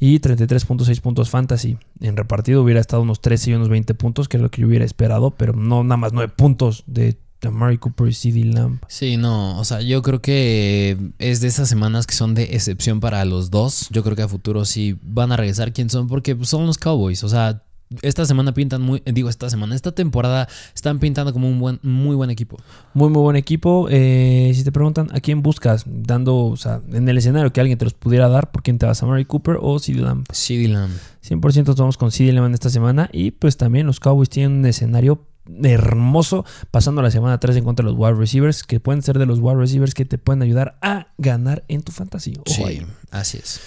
Y 0.00 0.20
33.6 0.20 1.00
puntos 1.00 1.30
fantasy. 1.30 1.78
En 2.00 2.16
repartido 2.16 2.62
hubiera 2.62 2.80
estado 2.80 3.02
unos 3.02 3.20
13 3.20 3.50
y 3.50 3.54
unos 3.54 3.68
20 3.68 3.94
puntos, 3.94 4.28
que 4.28 4.36
es 4.36 4.42
lo 4.42 4.50
que 4.50 4.62
yo 4.62 4.68
hubiera 4.68 4.84
esperado, 4.84 5.30
pero 5.30 5.52
no 5.52 5.82
nada 5.82 5.96
más 5.96 6.12
9 6.12 6.32
puntos 6.36 6.84
de 6.86 7.18
Amari 7.46 7.78
Cooper 7.78 8.08
y 8.08 8.14
CD 8.14 8.44
Lamb. 8.44 8.80
Sí, 8.88 9.16
no, 9.16 9.58
o 9.58 9.64
sea, 9.64 9.80
yo 9.80 10.02
creo 10.02 10.20
que 10.20 10.96
es 11.18 11.40
de 11.40 11.48
esas 11.48 11.68
semanas 11.68 12.06
que 12.06 12.14
son 12.14 12.34
de 12.34 12.44
excepción 12.54 13.00
para 13.00 13.24
los 13.24 13.50
dos. 13.50 13.88
Yo 13.90 14.02
creo 14.02 14.16
que 14.16 14.22
a 14.22 14.28
futuro 14.28 14.64
sí 14.64 14.98
van 15.02 15.32
a 15.32 15.36
regresar 15.36 15.72
quién 15.72 15.90
son, 15.90 16.08
porque 16.08 16.36
son 16.42 16.66
los 16.66 16.78
Cowboys. 16.78 17.22
O 17.22 17.28
sea, 17.28 17.62
esta 18.02 18.26
semana 18.26 18.52
pintan 18.52 18.82
muy, 18.82 19.02
digo, 19.06 19.28
esta 19.28 19.48
semana, 19.50 19.74
esta 19.74 19.92
temporada 19.92 20.48
están 20.74 20.98
pintando 20.98 21.32
como 21.32 21.48
un 21.48 21.58
buen, 21.58 21.78
muy 21.82 22.16
buen 22.16 22.30
equipo. 22.30 22.58
Muy, 22.94 23.08
muy 23.08 23.22
buen 23.22 23.36
equipo. 23.36 23.88
Eh, 23.90 24.52
si 24.54 24.64
te 24.64 24.72
preguntan 24.72 25.08
a 25.12 25.20
quién 25.20 25.42
buscas, 25.42 25.84
dando, 25.86 26.36
o 26.46 26.56
sea, 26.56 26.80
en 26.92 27.08
el 27.08 27.16
escenario 27.18 27.52
que 27.52 27.60
alguien 27.60 27.78
te 27.78 27.84
los 27.84 27.94
pudiera 27.94 28.28
dar, 28.28 28.50
¿por 28.50 28.62
quién 28.62 28.78
te 28.78 28.86
vas? 28.86 29.02
¿A 29.02 29.06
Mary 29.06 29.24
Cooper 29.24 29.58
o 29.60 29.78
CD 29.78 30.00
Lamb? 30.00 30.26
CD 30.32 30.68
Lamb. 30.68 30.90
100% 31.26 31.66
nos 31.66 31.76
vamos 31.76 31.96
con 31.98 32.10
CD 32.10 32.32
Lamb 32.32 32.52
esta 32.54 32.70
semana. 32.70 33.08
Y 33.12 33.30
pues 33.32 33.56
también 33.56 33.86
los 33.86 34.00
Cowboys 34.00 34.28
tienen 34.30 34.58
un 34.58 34.66
escenario 34.66 35.24
hermoso 35.62 36.44
pasando 36.70 37.00
la 37.02 37.10
semana 37.10 37.40
3 37.40 37.56
en 37.56 37.64
contra 37.64 37.84
de 37.84 37.92
los 37.92 37.98
wide 37.98 38.14
receivers, 38.14 38.62
que 38.64 38.80
pueden 38.80 39.02
ser 39.02 39.18
de 39.18 39.26
los 39.26 39.38
wide 39.40 39.56
receivers 39.56 39.94
que 39.94 40.04
te 40.04 40.18
pueden 40.18 40.42
ayudar 40.42 40.78
a 40.82 41.08
ganar 41.18 41.64
en 41.68 41.82
tu 41.82 41.92
fantasy. 41.92 42.34
Ojo 42.38 42.54
Sí, 42.54 42.62
ahí. 42.64 42.86
así 43.10 43.38
es. 43.38 43.60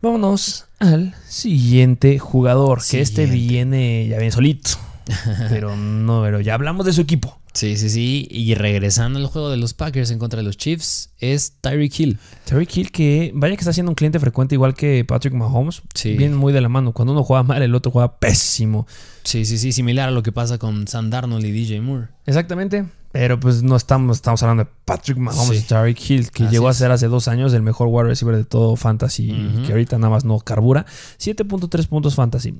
Vámonos 0.00 0.66
al 0.78 1.14
siguiente 1.26 2.18
jugador, 2.18 2.80
que 2.88 3.00
este 3.00 3.26
viene 3.26 4.06
ya 4.08 4.18
bien 4.18 4.32
solito. 4.32 4.70
pero 5.48 5.76
no, 5.76 6.22
pero 6.22 6.40
ya 6.40 6.54
hablamos 6.54 6.86
de 6.86 6.92
su 6.92 7.00
equipo. 7.00 7.38
Sí, 7.52 7.76
sí, 7.76 7.90
sí. 7.90 8.28
Y 8.30 8.54
regresando 8.54 9.18
al 9.18 9.26
juego 9.26 9.50
de 9.50 9.56
los 9.56 9.74
Packers 9.74 10.12
en 10.12 10.20
contra 10.20 10.36
de 10.36 10.44
los 10.44 10.56
Chiefs, 10.56 11.10
es 11.18 11.54
Tyreek 11.60 11.98
Hill. 11.98 12.18
Terry 12.44 12.68
Hill, 12.72 12.92
que 12.92 13.32
vaya 13.34 13.56
que 13.56 13.60
está 13.60 13.72
siendo 13.72 13.90
un 13.90 13.96
cliente 13.96 14.20
frecuente 14.20 14.54
igual 14.54 14.74
que 14.74 15.04
Patrick 15.04 15.34
Mahomes. 15.34 15.82
Sí. 15.94 16.16
Vienen 16.16 16.36
muy 16.36 16.52
de 16.52 16.60
la 16.60 16.68
mano. 16.68 16.92
Cuando 16.92 17.14
uno 17.14 17.24
juega 17.24 17.42
mal, 17.42 17.60
el 17.60 17.74
otro 17.74 17.90
juega 17.90 18.18
pésimo. 18.18 18.86
Sí, 19.24 19.44
sí, 19.44 19.58
sí, 19.58 19.72
similar 19.72 20.10
a 20.10 20.12
lo 20.12 20.22
que 20.22 20.30
pasa 20.30 20.58
con 20.58 20.86
Sam 20.86 21.10
Darnold 21.10 21.44
y 21.44 21.50
DJ 21.50 21.80
Moore. 21.80 22.08
Exactamente. 22.26 22.86
Pero 23.20 23.40
pues 23.40 23.64
no 23.64 23.74
estamos, 23.74 24.18
estamos 24.18 24.40
hablando 24.44 24.62
de 24.62 24.70
Patrick 24.84 25.18
Mahomes 25.18 25.58
Sí. 25.58 25.64
y 25.64 25.66
Tyreek 25.66 26.10
Hill, 26.10 26.30
que 26.30 26.44
Así 26.44 26.52
llegó 26.52 26.68
a 26.68 26.72
ser 26.72 26.92
hace 26.92 27.08
dos 27.08 27.26
años 27.26 27.52
el 27.52 27.62
mejor 27.62 27.88
wide 27.90 28.10
receiver 28.10 28.36
de 28.36 28.44
todo 28.44 28.76
fantasy, 28.76 29.32
Ujú. 29.32 29.66
que 29.66 29.72
ahorita 29.72 29.98
nada 29.98 30.10
más 30.10 30.24
no 30.24 30.38
carbura. 30.38 30.86
7.3 31.18 31.88
puntos 31.88 32.14
fantasy. 32.14 32.54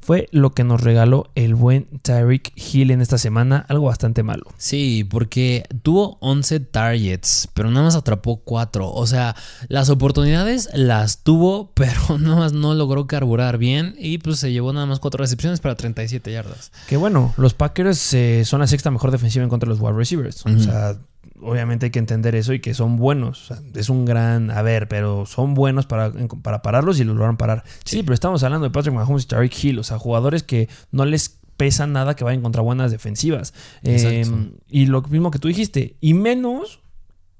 Fue 0.00 0.28
lo 0.32 0.50
que 0.50 0.64
nos 0.64 0.80
regaló 0.80 1.30
el 1.36 1.54
buen 1.54 1.86
Tyreek 2.02 2.52
Hill 2.56 2.90
en 2.90 3.00
esta 3.00 3.18
semana, 3.18 3.64
algo 3.68 3.86
bastante 3.86 4.24
malo. 4.24 4.42
Sí, 4.58 5.04
porque 5.08 5.62
tuvo 5.82 6.18
11 6.20 6.58
targets, 6.58 7.48
pero 7.54 7.70
nada 7.70 7.84
más 7.84 7.94
atrapó 7.94 8.38
4. 8.42 8.90
O 8.92 9.06
sea, 9.06 9.36
las 9.68 9.90
oportunidades 9.90 10.70
las 10.74 11.22
tuvo, 11.22 11.70
pero 11.74 12.18
nada 12.18 12.34
más 12.34 12.52
no 12.52 12.74
logró 12.74 13.06
carburar 13.06 13.58
bien 13.58 13.94
y 13.96 14.18
pues 14.18 14.40
se 14.40 14.50
llevó 14.50 14.72
nada 14.72 14.86
más 14.86 14.98
4 14.98 15.18
recepciones 15.22 15.60
para 15.60 15.76
37 15.76 16.32
yardas. 16.32 16.72
Que 16.88 16.96
bueno, 16.96 17.32
los 17.36 17.54
Packers 17.54 18.12
eh, 18.14 18.42
son 18.44 18.58
la 18.58 18.66
sexta 18.66 18.90
mejor 18.90 19.12
defensiva 19.12 19.44
en 19.44 19.48
contra 19.48 19.68
de 19.68 19.74
los 19.76 19.80
wide 19.80 19.99
receivers. 20.00 20.44
O 20.46 20.58
sea, 20.58 20.96
obviamente 21.40 21.86
hay 21.86 21.90
que 21.92 21.98
entender 21.98 22.34
eso 22.34 22.52
y 22.52 22.60
que 22.60 22.74
son 22.74 22.96
buenos. 22.96 23.50
O 23.50 23.54
sea, 23.54 23.62
es 23.74 23.88
un 23.88 24.04
gran. 24.04 24.50
A 24.50 24.62
ver, 24.62 24.88
pero 24.88 25.26
son 25.26 25.54
buenos 25.54 25.86
para, 25.86 26.12
para 26.42 26.62
pararlos 26.62 26.98
y 27.00 27.04
los 27.04 27.16
logran 27.16 27.36
parar. 27.36 27.62
Sí, 27.84 27.96
Sí. 27.98 28.02
pero 28.02 28.14
estamos 28.14 28.42
hablando 28.42 28.64
de 28.66 28.70
Patrick 28.72 28.94
Mahomes 28.94 29.24
y 29.24 29.26
Tariq 29.26 29.64
Hill. 29.64 29.78
O 29.78 29.82
sea, 29.84 29.98
jugadores 29.98 30.42
que 30.42 30.68
no 30.90 31.04
les 31.04 31.38
pesa 31.56 31.86
nada 31.86 32.16
que 32.16 32.24
vayan 32.24 32.40
contra 32.42 32.62
buenas 32.62 32.90
defensivas. 32.90 33.52
Eh, 33.82 34.22
Exacto. 34.22 34.56
y 34.68 34.86
lo 34.86 35.02
mismo 35.02 35.30
que 35.30 35.38
tú 35.38 35.48
dijiste. 35.48 35.96
Y 36.00 36.14
menos 36.14 36.79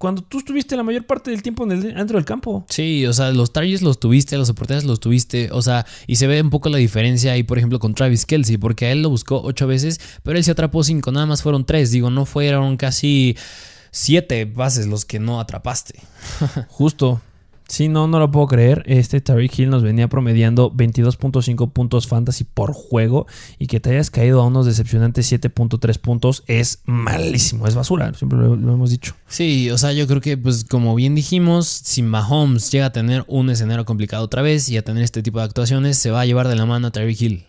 cuando 0.00 0.22
tú 0.22 0.38
estuviste 0.38 0.76
la 0.78 0.82
mayor 0.82 1.04
parte 1.04 1.30
del 1.30 1.42
tiempo 1.42 1.64
en 1.64 1.72
el- 1.72 1.94
dentro 1.94 2.16
del 2.16 2.24
campo. 2.24 2.64
Sí, 2.70 3.04
o 3.04 3.12
sea, 3.12 3.32
los 3.32 3.52
targets 3.52 3.82
los 3.82 4.00
tuviste, 4.00 4.38
las 4.38 4.48
oportunidades 4.48 4.86
los 4.88 4.98
tuviste, 4.98 5.50
o 5.52 5.60
sea, 5.60 5.84
y 6.06 6.16
se 6.16 6.26
ve 6.26 6.40
un 6.40 6.48
poco 6.48 6.70
la 6.70 6.78
diferencia 6.78 7.32
ahí, 7.32 7.42
por 7.42 7.58
ejemplo, 7.58 7.78
con 7.78 7.92
Travis 7.94 8.24
Kelsey, 8.24 8.56
porque 8.56 8.86
a 8.86 8.92
él 8.92 9.02
lo 9.02 9.10
buscó 9.10 9.42
8 9.42 9.66
veces, 9.66 10.00
pero 10.22 10.38
él 10.38 10.44
se 10.44 10.52
atrapó 10.52 10.82
5, 10.84 11.12
nada 11.12 11.26
más 11.26 11.42
fueron 11.42 11.66
3, 11.66 11.90
digo, 11.90 12.08
no 12.08 12.24
fueron 12.24 12.78
casi 12.78 13.36
7 13.90 14.46
bases 14.46 14.86
los 14.86 15.04
que 15.04 15.18
no 15.20 15.38
atrapaste. 15.38 16.00
Justo. 16.68 17.20
Sí, 17.70 17.88
no, 17.88 18.08
no 18.08 18.18
lo 18.18 18.32
puedo 18.32 18.48
creer. 18.48 18.82
Este 18.86 19.20
Tariq 19.20 19.60
Hill 19.60 19.70
nos 19.70 19.84
venía 19.84 20.08
promediando 20.08 20.72
22.5 20.72 21.72
puntos 21.72 22.08
fantasy 22.08 22.42
por 22.42 22.72
juego 22.72 23.28
y 23.60 23.68
que 23.68 23.78
te 23.78 23.90
hayas 23.90 24.10
caído 24.10 24.42
a 24.42 24.46
unos 24.46 24.66
decepcionantes 24.66 25.30
7.3 25.30 25.98
puntos 25.98 26.42
es 26.48 26.82
malísimo, 26.84 27.68
es 27.68 27.76
basura, 27.76 28.12
siempre 28.14 28.40
lo, 28.40 28.56
lo 28.56 28.74
hemos 28.74 28.90
dicho. 28.90 29.14
Sí, 29.28 29.70
o 29.70 29.78
sea, 29.78 29.92
yo 29.92 30.08
creo 30.08 30.20
que, 30.20 30.36
pues, 30.36 30.64
como 30.64 30.96
bien 30.96 31.14
dijimos, 31.14 31.68
si 31.68 32.02
Mahomes 32.02 32.72
llega 32.72 32.86
a 32.86 32.92
tener 32.92 33.24
un 33.28 33.50
escenario 33.50 33.84
complicado 33.84 34.24
otra 34.24 34.42
vez 34.42 34.68
y 34.68 34.76
a 34.76 34.82
tener 34.82 35.04
este 35.04 35.22
tipo 35.22 35.38
de 35.38 35.44
actuaciones, 35.44 35.96
se 35.96 36.10
va 36.10 36.22
a 36.22 36.26
llevar 36.26 36.48
de 36.48 36.56
la 36.56 36.66
mano 36.66 36.88
a 36.88 36.90
Tyreek 36.90 37.22
Hill. 37.22 37.46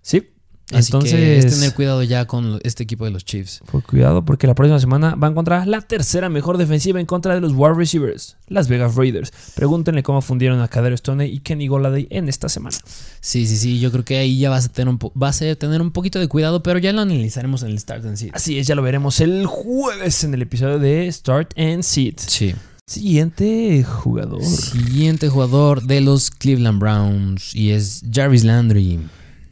Sí, 0.00 0.28
Así 0.72 0.88
entonces 0.88 1.12
que 1.12 1.38
es 1.38 1.46
tener 1.46 1.74
cuidado 1.74 2.02
ya 2.02 2.26
con 2.26 2.58
este 2.64 2.82
equipo 2.82 3.04
de 3.04 3.12
los 3.12 3.24
Chiefs. 3.24 3.60
pues, 3.70 3.84
cuidado 3.84 4.24
porque 4.24 4.48
la 4.48 4.54
próxima 4.54 4.80
semana 4.80 5.14
va 5.14 5.28
a 5.28 5.30
encontrar 5.30 5.66
la 5.68 5.80
tercera 5.80 6.28
mejor 6.28 6.58
defensiva 6.58 6.98
en 6.98 7.06
contra 7.06 7.34
de 7.34 7.40
los 7.40 7.52
wide 7.52 7.74
receivers, 7.74 8.36
Las 8.48 8.68
Vegas 8.68 8.96
Raiders. 8.96 9.32
Pregúntenle 9.54 10.02
cómo 10.02 10.22
fundieron 10.22 10.60
a 10.60 10.68
Kader 10.68 10.98
Stoney 10.98 11.32
y 11.32 11.38
Kenny 11.38 11.68
Goladay 11.68 12.08
en 12.10 12.28
esta 12.28 12.48
semana. 12.48 12.76
Sí, 13.20 13.46
sí, 13.46 13.56
sí, 13.56 13.78
yo 13.78 13.92
creo 13.92 14.04
que 14.04 14.18
ahí 14.18 14.38
ya 14.38 14.50
vas 14.50 14.66
a 14.66 14.68
tener 14.68 14.88
un, 14.88 14.98
vas 15.14 15.40
a 15.40 15.54
tener 15.54 15.80
un 15.80 15.92
poquito 15.92 16.18
de 16.18 16.26
cuidado, 16.26 16.64
pero 16.64 16.80
ya 16.80 16.92
lo 16.92 17.02
analizaremos 17.02 17.62
en 17.62 17.70
el 17.70 17.78
Start 17.78 18.04
and 18.04 18.16
Sit. 18.16 18.34
Así 18.34 18.58
es, 18.58 18.66
ya 18.66 18.74
lo 18.74 18.82
veremos 18.82 19.20
el 19.20 19.46
jueves 19.46 20.24
en 20.24 20.34
el 20.34 20.42
episodio 20.42 20.80
de 20.80 21.10
Start 21.12 21.56
and 21.56 21.84
Sit. 21.84 22.18
Sí. 22.18 22.54
Siguiente 22.88 23.84
jugador. 23.84 24.44
Siguiente 24.44 25.28
jugador 25.28 25.82
de 25.82 26.00
los 26.00 26.30
Cleveland 26.30 26.78
Browns 26.80 27.54
y 27.54 27.70
es 27.70 28.02
Jarvis 28.12 28.44
Landry. 28.44 29.00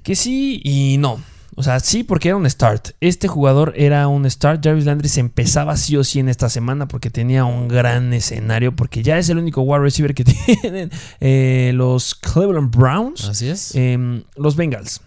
Que 0.04 0.14
sí 0.14 0.60
y 0.62 0.98
no. 0.98 1.18
O 1.56 1.62
sea, 1.62 1.80
sí 1.80 2.04
porque 2.04 2.28
era 2.28 2.36
un 2.36 2.48
start. 2.48 2.90
Este 3.00 3.26
jugador 3.26 3.72
era 3.76 4.06
un 4.08 4.28
start. 4.30 4.62
Jarvis 4.62 4.84
Landry 4.84 5.08
se 5.08 5.20
empezaba 5.20 5.76
sí 5.76 5.96
o 5.96 6.04
sí 6.04 6.18
en 6.18 6.28
esta 6.28 6.48
semana 6.48 6.86
porque 6.86 7.10
tenía 7.10 7.44
un 7.44 7.68
gran 7.68 8.12
escenario. 8.12 8.76
Porque 8.76 9.02
ya 9.02 9.18
es 9.18 9.28
el 9.30 9.38
único 9.38 9.62
wide 9.62 9.80
receiver 9.80 10.14
que 10.14 10.24
tienen 10.62 10.90
eh, 11.20 11.72
los 11.74 12.14
Cleveland 12.14 12.70
Browns. 12.76 13.24
Así 13.24 13.48
es. 13.48 13.72
Eh, 13.74 14.22
los 14.36 14.56
Bengals. 14.56 15.00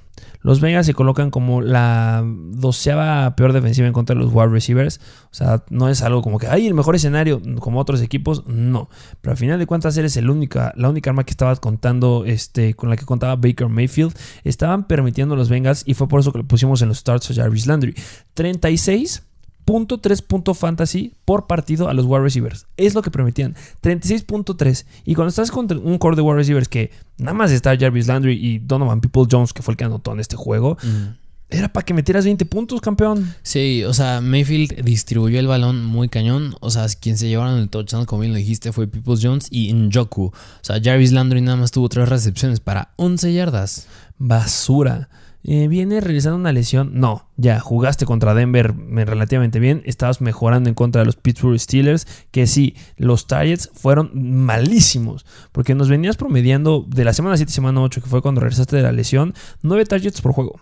Los 0.47 0.61
Bengals 0.61 0.85
se 0.85 0.93
colocan 0.93 1.29
como 1.29 1.61
la 1.61 2.23
doceava 2.25 3.35
peor 3.35 3.51
defensiva 3.51 3.85
en 3.85 3.91
contra 3.91 4.15
de 4.15 4.21
los 4.21 4.33
wide 4.33 4.47
receivers. 4.47 5.01
O 5.29 5.35
sea, 5.35 5.65
no 5.69 5.89
es 5.89 6.01
algo 6.01 6.21
como 6.21 6.39
que, 6.39 6.47
ay, 6.47 6.67
el 6.67 6.73
mejor 6.73 6.95
escenario, 6.95 7.41
como 7.59 7.81
otros 7.81 8.01
equipos, 8.01 8.47
no. 8.47 8.89
Pero 9.19 9.31
al 9.31 9.37
final 9.37 9.59
de 9.59 9.65
cuentas 9.65 9.97
eres 9.97 10.15
el 10.15 10.29
única, 10.29 10.71
la 10.77 10.87
única 10.87 11.09
arma 11.09 11.25
que 11.25 11.31
estabas 11.31 11.59
contando, 11.59 12.23
este, 12.25 12.75
con 12.75 12.89
la 12.89 12.95
que 12.95 13.03
contaba 13.03 13.35
Baker 13.35 13.67
Mayfield. 13.67 14.13
Estaban 14.45 14.87
permitiendo 14.87 15.35
a 15.35 15.37
los 15.37 15.49
Bengals 15.49 15.83
y 15.85 15.95
fue 15.95 16.07
por 16.07 16.21
eso 16.21 16.31
que 16.31 16.37
le 16.37 16.45
pusimos 16.45 16.81
en 16.81 16.87
los 16.87 16.99
starts 16.99 17.29
a 17.29 17.33
Jarvis 17.33 17.67
Landry. 17.67 17.93
36 18.33 19.26
.3 19.67 20.23
punto 20.23 20.53
fantasy 20.53 21.13
por 21.25 21.45
partido 21.45 21.89
a 21.89 21.93
los 21.93 22.05
wide 22.05 22.21
receivers. 22.21 22.65
Es 22.77 22.95
lo 22.95 23.01
que 23.01 23.11
permitían. 23.11 23.55
36.3. 23.83 24.85
Y 25.05 25.13
cuando 25.13 25.29
estás 25.29 25.51
contra 25.51 25.77
un 25.77 25.97
core 25.97 26.15
de 26.15 26.21
wide 26.21 26.37
receivers 26.37 26.69
que 26.69 26.91
nada 27.17 27.33
más 27.33 27.51
está 27.51 27.77
Jarvis 27.77 28.07
Landry 28.07 28.33
y 28.33 28.59
Donovan 28.59 29.01
People 29.01 29.27
Jones, 29.29 29.53
que 29.53 29.61
fue 29.61 29.73
el 29.73 29.77
que 29.77 29.83
anotó 29.83 30.13
en 30.13 30.21
este 30.21 30.37
juego. 30.37 30.77
Mm. 30.81 31.27
Era 31.49 31.71
para 31.71 31.85
que 31.85 31.93
metieras 31.93 32.25
20 32.25 32.45
puntos, 32.45 32.81
campeón. 32.81 33.33
Sí, 33.41 33.83
o 33.85 33.93
sea, 33.93 34.19
Mayfield 34.19 34.83
distribuyó 34.83 35.39
el 35.39 35.47
balón 35.47 35.85
muy 35.85 36.09
cañón. 36.09 36.55
O 36.59 36.69
sea, 36.69 36.85
quien 36.99 37.17
se 37.17 37.29
llevaron 37.29 37.57
el 37.59 37.69
touchdown, 37.69 38.05
como 38.05 38.21
bien 38.21 38.33
lo 38.33 38.37
dijiste, 38.37 38.73
fue 38.73 38.87
Peoples 38.87 39.21
Jones 39.23 39.47
y 39.49 39.71
Njoku. 39.71 40.25
O 40.25 40.33
sea, 40.61 40.81
Jarvis 40.83 41.13
Landry 41.13 41.39
nada 41.41 41.57
más 41.57 41.71
tuvo 41.71 41.87
tres 41.87 42.09
recepciones 42.09 42.59
para 42.59 42.93
11 42.97 43.33
yardas. 43.33 43.87
Basura. 44.17 45.09
Eh, 45.43 45.69
¿Viene 45.69 46.01
realizando 46.01 46.37
una 46.37 46.51
lesión? 46.51 46.91
No 46.95 47.26
ya 47.37 47.59
jugaste 47.59 48.05
contra 48.05 48.33
Denver 48.33 48.73
eh, 48.97 49.05
relativamente 49.05 49.59
bien. 49.59 49.81
Estabas 49.85 50.21
mejorando 50.21 50.69
en 50.69 50.75
contra 50.75 51.01
de 51.01 51.05
los 51.05 51.15
Pittsburgh 51.15 51.59
Steelers. 51.59 52.07
Que 52.31 52.47
sí, 52.47 52.75
los 52.97 53.27
targets 53.27 53.69
fueron 53.73 54.11
malísimos. 54.13 55.25
Porque 55.51 55.75
nos 55.75 55.87
venías 55.87 56.17
promediando 56.17 56.85
de 56.87 57.05
la 57.05 57.13
semana 57.13 57.37
7 57.37 57.51
semana 57.51 57.81
8, 57.81 58.01
que 58.01 58.09
fue 58.09 58.21
cuando 58.21 58.41
regresaste 58.41 58.75
de 58.75 58.81
la 58.81 58.91
lesión, 58.91 59.33
9 59.61 59.85
targets 59.85 60.21
por 60.21 60.33
juego. 60.33 60.59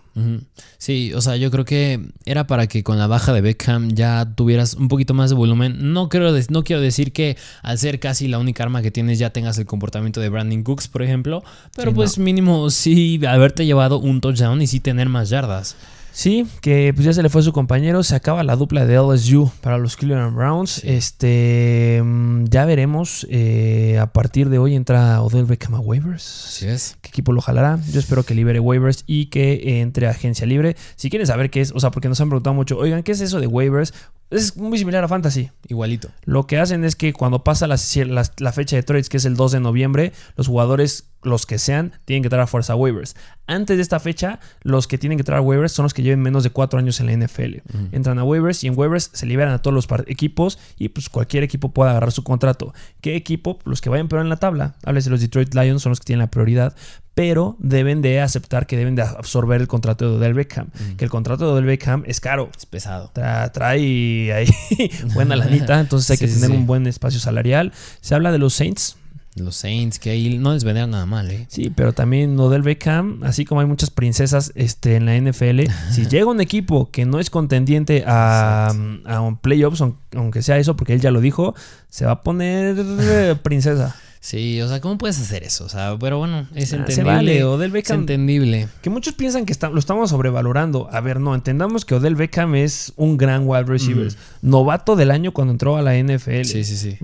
Sí, 0.78 1.12
o 1.12 1.20
sea, 1.20 1.36
yo 1.36 1.50
creo 1.50 1.66
que 1.66 2.00
era 2.24 2.46
para 2.46 2.66
que 2.68 2.82
con 2.82 2.98
la 2.98 3.06
baja 3.06 3.34
de 3.34 3.42
Beckham 3.42 3.90
ya 3.90 4.34
tuvieras 4.34 4.74
un 4.74 4.88
poquito 4.88 5.12
más 5.12 5.28
de 5.30 5.36
volumen. 5.36 5.92
No, 5.92 6.08
creo 6.08 6.26
no 6.48 6.64
quiero 6.64 6.80
decir 6.82 7.12
que 7.12 7.36
al 7.62 7.78
ser 7.78 8.00
casi 8.00 8.28
la 8.28 8.38
única 8.38 8.62
arma 8.62 8.82
que 8.82 8.90
tienes 8.90 9.18
ya 9.18 9.30
tengas 9.30 9.58
el 9.58 9.66
comportamiento 9.66 10.20
de 10.20 10.28
Brandon 10.28 10.62
Cooks, 10.62 10.88
por 10.88 11.02
ejemplo. 11.02 11.42
Pero 11.74 11.90
Sí, 11.90 11.94
pues 11.94 12.18
mínimo 12.18 12.70
sí 12.70 13.20
haberte 13.26 13.66
llevado 13.66 13.98
un 13.98 14.20
touchdown 14.20 14.60
y 14.62 14.66
sí 14.66 14.80
tener 14.80 15.08
más 15.08 15.28
yardas. 15.28 15.76
Sí, 16.18 16.46
que 16.62 16.92
pues 16.94 17.04
ya 17.04 17.12
se 17.12 17.22
le 17.22 17.28
fue 17.28 17.42
su 17.42 17.52
compañero. 17.52 18.02
Se 18.02 18.14
acaba 18.16 18.42
la 18.42 18.56
dupla 18.56 18.86
de 18.86 18.96
LSU 18.96 19.50
para 19.60 19.76
los 19.76 19.98
Cleveland 19.98 20.34
Browns. 20.34 20.82
Este, 20.82 22.00
mm, 22.02 22.44
ya 22.46 22.64
veremos. 22.64 23.26
eh, 23.28 23.98
a 24.00 24.06
partir 24.14 24.48
de 24.48 24.58
hoy 24.58 24.74
entra 24.76 25.20
Odell 25.20 25.44
Beckham 25.44 25.74
a 25.74 25.80
waivers. 25.80 26.46
Así 26.48 26.66
es. 26.68 26.96
¿Qué 27.02 27.10
equipo 27.10 27.32
lo 27.32 27.42
jalará? 27.42 27.78
Yo 27.92 28.00
espero 28.00 28.22
que 28.22 28.34
libere 28.34 28.60
waivers 28.60 29.04
y 29.06 29.26
que 29.26 29.80
entre 29.82 30.06
a 30.06 30.12
agencia 30.12 30.46
libre. 30.46 30.74
Si 30.96 31.10
quieren 31.10 31.26
saber 31.26 31.50
qué 31.50 31.60
es, 31.60 31.70
o 31.72 31.80
sea, 31.80 31.90
porque 31.90 32.08
nos 32.08 32.18
han 32.22 32.30
preguntado 32.30 32.54
mucho, 32.54 32.78
oigan, 32.78 33.02
¿qué 33.02 33.12
es 33.12 33.20
eso 33.20 33.38
de 33.38 33.46
waivers? 33.46 33.92
Es 34.30 34.56
muy 34.56 34.78
similar 34.78 35.04
a 35.04 35.08
Fantasy. 35.08 35.50
Igualito. 35.68 36.08
Lo 36.24 36.46
que 36.46 36.58
hacen 36.58 36.82
es 36.84 36.96
que 36.96 37.12
cuando 37.12 37.44
pasa 37.44 37.66
la, 37.66 37.76
la- 38.06 38.32
la 38.38 38.52
fecha 38.52 38.74
de 38.76 38.82
trades, 38.82 39.10
que 39.10 39.18
es 39.18 39.26
el 39.26 39.36
2 39.36 39.52
de 39.52 39.60
noviembre, 39.60 40.12
los 40.34 40.46
jugadores 40.48 41.10
los 41.26 41.46
que 41.46 41.58
sean, 41.58 41.92
tienen 42.04 42.22
que 42.22 42.26
entrar 42.26 42.42
a 42.42 42.46
fuerza 42.46 42.74
waivers. 42.74 43.16
Antes 43.46 43.76
de 43.76 43.82
esta 43.82 44.00
fecha, 44.00 44.40
los 44.62 44.86
que 44.86 44.98
tienen 44.98 45.18
que 45.18 45.22
entrar 45.22 45.38
a 45.38 45.40
waivers 45.42 45.72
son 45.72 45.84
los 45.84 45.94
que 45.94 46.02
lleven 46.02 46.20
menos 46.20 46.42
de 46.42 46.50
4 46.50 46.78
años 46.78 47.00
en 47.00 47.06
la 47.06 47.26
NFL. 47.26 47.56
Entran 47.92 48.18
a 48.18 48.24
waivers 48.24 48.64
y 48.64 48.68
en 48.68 48.78
waivers 48.78 49.10
se 49.12 49.26
liberan 49.26 49.52
a 49.52 49.62
todos 49.62 49.74
los 49.74 49.86
equipos 50.06 50.58
y 50.78 50.88
pues 50.88 51.08
cualquier 51.08 51.42
equipo 51.42 51.70
puede 51.72 51.90
agarrar 51.90 52.12
su 52.12 52.24
contrato. 52.24 52.74
¿Qué 53.00 53.16
equipo? 53.16 53.58
Los 53.64 53.80
que 53.80 53.90
vayan 53.90 54.08
peor 54.08 54.22
en 54.22 54.28
la 54.28 54.36
tabla. 54.36 54.76
Háblese 54.84 55.10
los 55.10 55.20
Detroit 55.20 55.54
Lions, 55.54 55.82
son 55.82 55.90
los 55.90 56.00
que 56.00 56.06
tienen 56.06 56.20
la 56.20 56.30
prioridad 56.30 56.74
pero 57.16 57.56
deben 57.58 58.02
de 58.02 58.20
aceptar 58.20 58.66
que 58.66 58.76
deben 58.76 58.94
de 58.94 59.00
absorber 59.00 59.62
el 59.62 59.68
contrato 59.68 60.06
de 60.06 60.16
Odell 60.18 60.34
Beckham. 60.34 60.68
Que 60.98 61.04
el 61.06 61.10
contrato 61.10 61.46
de 61.46 61.52
Odell 61.52 61.64
Beckham 61.64 62.02
es 62.06 62.20
caro. 62.20 62.50
Es 62.54 62.66
pesado. 62.66 63.10
trae 63.14 64.32
ahí 64.34 64.50
buena 65.14 65.34
lanita, 65.34 65.80
entonces 65.80 66.10
hay 66.10 66.18
que 66.28 66.28
tener 66.28 66.50
un 66.50 66.66
buen 66.66 66.86
espacio 66.86 67.18
salarial. 67.18 67.72
Se 68.02 68.14
habla 68.14 68.32
de 68.32 68.38
los 68.38 68.52
Saints. 68.52 68.98
Los 69.36 69.56
Saints, 69.56 69.98
que 69.98 70.10
ahí 70.10 70.38
no 70.38 70.54
les 70.54 70.64
vendrían 70.64 70.90
nada 70.90 71.04
mal, 71.04 71.30
¿eh? 71.30 71.46
Sí, 71.48 71.70
pero 71.74 71.92
también 71.92 72.38
Odell 72.40 72.62
Beckham, 72.62 73.22
así 73.22 73.44
como 73.44 73.60
hay 73.60 73.66
muchas 73.66 73.90
princesas 73.90 74.50
este, 74.54 74.96
en 74.96 75.04
la 75.04 75.16
NFL, 75.16 75.70
si 75.92 76.06
llega 76.06 76.26
un 76.26 76.40
equipo 76.40 76.90
que 76.90 77.04
no 77.04 77.20
es 77.20 77.28
contendiente 77.28 78.04
a, 78.06 78.72
a 79.04 79.20
un 79.20 79.36
playoffs, 79.36 79.82
aunque 80.14 80.42
sea 80.42 80.58
eso, 80.58 80.74
porque 80.76 80.94
él 80.94 81.00
ya 81.00 81.10
lo 81.10 81.20
dijo, 81.20 81.54
se 81.90 82.06
va 82.06 82.12
a 82.12 82.22
poner 82.22 82.76
eh, 82.78 83.36
princesa. 83.42 83.94
Sí, 84.20 84.60
o 84.60 84.66
sea, 84.66 84.80
¿cómo 84.80 84.98
puedes 84.98 85.20
hacer 85.20 85.44
eso? 85.44 85.66
O 85.66 85.68
sea, 85.68 85.96
pero 86.00 86.18
bueno, 86.18 86.48
es 86.54 86.72
ah, 86.72 86.76
entendible. 86.76 87.44
Odell 87.44 87.70
Beckham, 87.70 87.98
es 87.98 88.00
entendible. 88.00 88.68
Que 88.82 88.90
muchos 88.90 89.14
piensan 89.14 89.46
que 89.46 89.54
lo 89.70 89.78
estamos 89.78 90.10
sobrevalorando. 90.10 90.88
A 90.90 91.00
ver, 91.00 91.20
no, 91.20 91.32
entendamos 91.32 91.84
que 91.84 91.94
Odell 91.94 92.16
Beckham 92.16 92.56
es 92.56 92.92
un 92.96 93.18
gran 93.18 93.46
wide 93.46 93.64
receiver. 93.64 94.12
Novato 94.42 94.96
del 94.96 95.12
año 95.12 95.32
cuando 95.32 95.52
entró 95.52 95.76
a 95.76 95.82
la 95.82 95.96
NFL. 95.96 96.42
Sí, 96.42 96.64
sí, 96.64 96.76
sí 96.76 96.98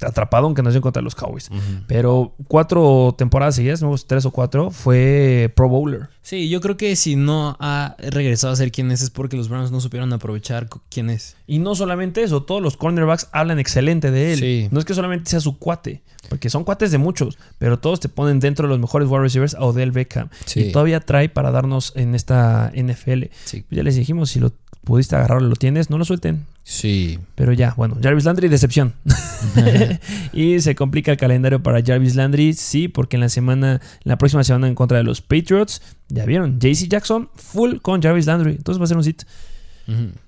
atrapado 0.00 0.46
aunque 0.46 0.62
nació 0.62 0.80
contra 0.80 1.02
los 1.02 1.14
Cowboys. 1.14 1.50
Pero 1.86 2.34
cuatro 2.48 3.14
temporadas 3.16 3.56
seguidas, 3.56 3.82
no, 3.82 3.94
tres 4.06 4.26
o 4.26 4.30
cuatro, 4.30 4.70
fue 4.70 5.52
Pro 5.54 5.68
Bowler. 5.68 6.08
Sí, 6.22 6.48
yo 6.48 6.60
creo 6.60 6.76
que 6.76 6.96
si 6.96 7.16
no 7.16 7.56
ha 7.60 7.96
regresado 7.98 8.52
a 8.52 8.56
ser 8.56 8.72
quien 8.72 8.90
es 8.90 9.00
es 9.00 9.10
porque 9.10 9.36
los 9.36 9.48
Browns 9.48 9.70
no 9.70 9.80
supieron 9.80 10.12
aprovechar 10.12 10.68
quién 10.90 11.10
es. 11.10 11.36
Y 11.46 11.58
no 11.58 11.74
solamente 11.74 12.22
eso, 12.22 12.42
todos 12.42 12.60
los 12.60 12.76
cornerbacks 12.76 13.28
hablan 13.32 13.58
excelente 13.58 14.10
de 14.10 14.32
él. 14.32 14.68
No 14.72 14.78
es 14.78 14.84
que 14.84 14.94
solamente 14.94 15.30
sea 15.30 15.40
su 15.40 15.58
cuate, 15.58 16.02
porque 16.28 16.50
son 16.50 16.64
cuates 16.64 16.90
de 16.90 16.98
muchos, 16.98 17.38
pero 17.58 17.78
todos 17.78 18.00
te 18.00 18.08
ponen 18.08 18.40
dentro 18.40 18.66
de 18.66 18.70
los 18.70 18.80
mejores 18.80 19.08
wide 19.08 19.22
receivers 19.22 19.54
a 19.54 19.60
Odell 19.60 19.92
Beckham. 19.92 20.28
Y 20.54 20.72
todavía 20.72 21.00
trae 21.00 21.28
para 21.28 21.50
darnos 21.50 21.92
en 21.96 22.14
esta 22.14 22.72
NFL. 22.74 23.24
Ya 23.70 23.82
les 23.82 23.96
dijimos, 23.96 24.30
si 24.30 24.40
lo 24.40 24.52
pudiste 24.84 25.16
agarrarlo, 25.16 25.48
lo 25.48 25.56
tienes, 25.56 25.90
no 25.90 25.98
lo 25.98 26.04
suelten. 26.04 26.46
Sí. 26.68 27.20
Pero 27.36 27.52
ya, 27.52 27.74
bueno, 27.76 27.96
Jarvis 28.02 28.24
Landry, 28.24 28.48
decepción. 28.48 28.92
y 30.32 30.60
se 30.60 30.74
complica 30.74 31.12
el 31.12 31.16
calendario 31.16 31.62
para 31.62 31.80
Jarvis 31.80 32.16
Landry, 32.16 32.54
sí, 32.54 32.88
porque 32.88 33.16
en 33.16 33.20
la 33.20 33.28
semana, 33.28 33.80
la 34.02 34.18
próxima 34.18 34.42
semana 34.42 34.66
en 34.66 34.74
contra 34.74 34.98
de 34.98 35.04
los 35.04 35.20
Patriots, 35.20 35.80
ya 36.08 36.24
vieron, 36.24 36.58
JC 36.58 36.88
Jackson, 36.88 37.30
full 37.36 37.76
con 37.76 38.02
Jarvis 38.02 38.26
Landry. 38.26 38.50
Entonces 38.56 38.80
va 38.80 38.84
a 38.84 38.88
ser 38.88 38.96
un 38.96 39.04
sit. 39.04 39.22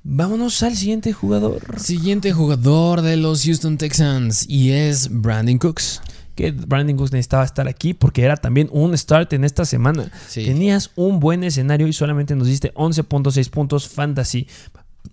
Vámonos 0.04 0.62
al 0.62 0.76
siguiente 0.76 1.12
jugador. 1.12 1.80
Siguiente 1.80 2.30
jugador 2.30 3.02
de 3.02 3.16
los 3.16 3.44
Houston 3.44 3.76
Texans 3.76 4.48
y 4.48 4.70
es 4.70 5.08
Brandon 5.10 5.58
Cooks 5.58 6.00
que 6.36 6.52
Brandon 6.52 6.96
Cooks 6.96 7.10
necesitaba 7.10 7.42
estar 7.42 7.66
aquí 7.66 7.94
porque 7.94 8.22
era 8.22 8.36
también 8.36 8.68
un 8.70 8.96
start 8.96 9.32
en 9.32 9.42
esta 9.42 9.64
semana. 9.64 10.12
Tenías 10.32 10.92
un 10.94 11.18
buen 11.18 11.42
escenario 11.42 11.88
y 11.88 11.92
solamente 11.92 12.36
nos 12.36 12.46
diste 12.46 12.72
11.6 12.74 13.50
puntos 13.50 13.88
fantasy 13.88 14.46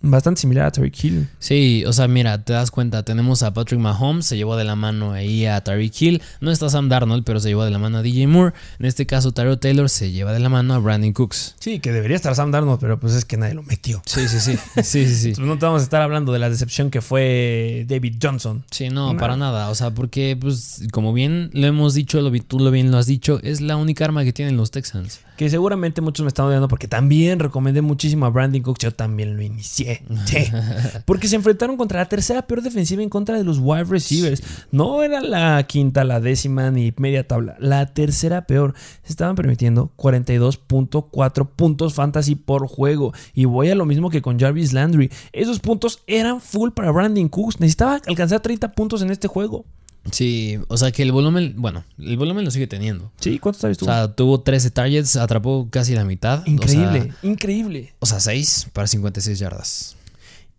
bastante 0.10 0.42
similar 0.42 0.66
a 0.66 0.72
Tariq 0.72 1.04
Hill. 1.04 1.28
Sí, 1.40 1.84
o 1.86 1.94
sea, 1.94 2.08
mira, 2.08 2.44
te 2.44 2.54
das 2.54 2.72
cuenta, 2.72 3.04
tenemos 3.04 3.44
a 3.44 3.54
Patrick 3.54 3.80
Mahomes, 3.80 4.26
se 4.26 4.38
llevó 4.38 4.56
de 4.56 4.64
la 4.64 4.76
mano 4.76 5.12
ahí 5.14 5.46
a 5.46 5.62
Tariq 5.64 6.02
Hill. 6.02 6.22
No 6.42 6.52
está 6.52 6.70
Sam 6.70 6.90
Darnold, 6.90 7.24
pero 7.24 7.40
se 7.40 7.50
llevó 7.50 7.66
de 7.66 7.72
la 7.72 7.80
mano 7.80 7.98
a 8.00 8.02
DJ 8.02 8.28
Moore. 8.28 8.54
En 8.80 8.86
este 8.86 9.06
caso, 9.06 9.32
Tyrell 9.32 9.60
Taylor 9.60 9.90
se 9.90 10.12
lleva 10.12 10.34
de 10.34 10.40
la 10.40 10.50
mano 10.50 10.74
a 10.74 10.80
Brandon 10.80 11.14
Cooks. 11.14 11.56
Sí, 11.60 11.80
que 11.80 11.92
debería 11.92 12.16
estar 12.16 12.36
Sam 12.36 12.52
Darnold, 12.52 12.80
pero 12.80 13.00
pues 13.00 13.14
es 13.14 13.26
que 13.26 13.38
nadie 13.38 13.54
lo 13.54 13.64
metió. 13.64 14.02
Sí, 14.06 14.28
sí, 14.28 14.40
sí. 14.40 14.58
sí, 14.84 15.08
sí, 15.08 15.34
sí. 15.34 15.42
no 15.42 15.58
te 15.58 15.66
vamos 15.66 15.82
a 15.82 15.84
estar 15.84 16.02
hablando 16.02 16.32
de 16.32 16.40
la 16.40 16.50
decepción 16.50 16.90
que 16.90 17.02
fue 17.02 17.86
David 17.88 18.16
Johnson. 18.22 18.64
Sí, 18.72 18.90
no, 18.90 19.18
para 19.18 19.38
nada. 19.38 19.70
O 19.70 19.76
sea, 19.76 19.92
porque, 19.92 20.38
pues, 20.40 20.84
como 20.92 21.14
bien 21.14 21.50
lo 21.54 21.68
hemos 21.68 21.94
dicho, 21.94 22.22
lo, 22.22 22.32
tú 22.42 22.60
lo 22.60 22.72
bien 22.72 22.92
lo 22.92 22.98
has 22.98 23.08
dicho, 23.08 23.40
es 23.44 23.62
la 23.62 23.78
única 23.78 24.06
arma 24.06 24.24
que 24.24 24.34
tienen 24.34 24.58
los 24.58 24.72
Texans. 24.72 25.22
Que 25.38 25.50
seguramente 25.50 26.02
muchos 26.02 26.24
me 26.24 26.30
están 26.30 26.46
odiando 26.46 26.68
porque 26.68 26.88
también 26.88 27.40
recomendé 27.40 27.82
muchísimo 27.82 28.26
a 28.26 28.30
Brandon 28.30 28.62
Cooks. 28.62 28.80
Yo 28.80 28.92
también 28.94 29.36
lo 29.36 29.42
inicié. 29.42 29.95
Porque 31.06 31.28
se 31.28 31.36
enfrentaron 31.36 31.78
contra 31.78 32.00
la 32.00 32.10
tercera 32.10 32.46
peor 32.48 32.62
defensiva 32.62 33.04
en 33.04 33.10
contra 33.10 33.38
de 33.38 33.44
los 33.44 33.60
wide 33.60 33.86
receivers. 33.86 34.44
No 34.72 35.04
era 35.04 35.22
la 35.22 35.62
quinta, 35.68 36.04
la 36.04 36.20
décima 36.20 36.72
ni 36.72 36.94
media 36.98 37.28
tabla. 37.28 37.56
La 37.60 37.88
tercera 37.94 38.46
peor. 38.48 38.74
Se 39.04 39.12
estaban 39.12 39.36
permitiendo 39.36 39.92
42.4 39.98 41.50
puntos 41.56 41.94
fantasy 41.94 42.36
por 42.36 42.68
juego. 42.68 43.14
Y 43.34 43.46
voy 43.46 43.70
a 43.70 43.76
lo 43.76 43.86
mismo 43.86 44.10
que 44.10 44.22
con 44.22 44.40
Jarvis 44.40 44.74
Landry. 44.74 45.12
Esos 45.32 45.60
puntos 45.60 46.02
eran 46.08 46.42
full 46.42 46.72
para 46.72 46.92
Brandon 46.92 47.30
Cooks. 47.30 47.60
Necesitaba 47.60 48.02
alcanzar 48.08 48.42
30 48.42 48.72
puntos 48.74 49.02
en 49.02 49.12
este 49.12 49.28
juego. 49.28 49.66
Sí, 50.12 50.60
o 50.68 50.78
sea 50.78 50.92
que 50.92 51.02
el 51.02 51.12
volumen, 51.12 51.56
bueno, 51.58 51.84
el 51.98 52.18
volumen 52.18 52.46
lo 52.46 52.52
sigue 52.52 52.68
teniendo. 52.68 53.12
Sí, 53.20 53.40
¿cuántos 53.40 53.62
targets 53.62 53.80
tuvo? 53.80 53.90
O 53.90 53.94
sea, 53.94 54.14
tuvo 54.14 54.42
13 54.42 54.72
targets, 54.72 55.16
atrapó 55.16 55.68
casi 55.70 55.96
la 55.96 56.06
mitad. 56.06 56.46
Increíble, 56.46 57.14
increíble. 57.24 57.94
O 58.00 58.06
sea, 58.06 58.20
6 58.20 58.70
para 58.74 58.88
56 58.88 59.40
yardas. 59.40 59.96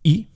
Y 0.02 0.26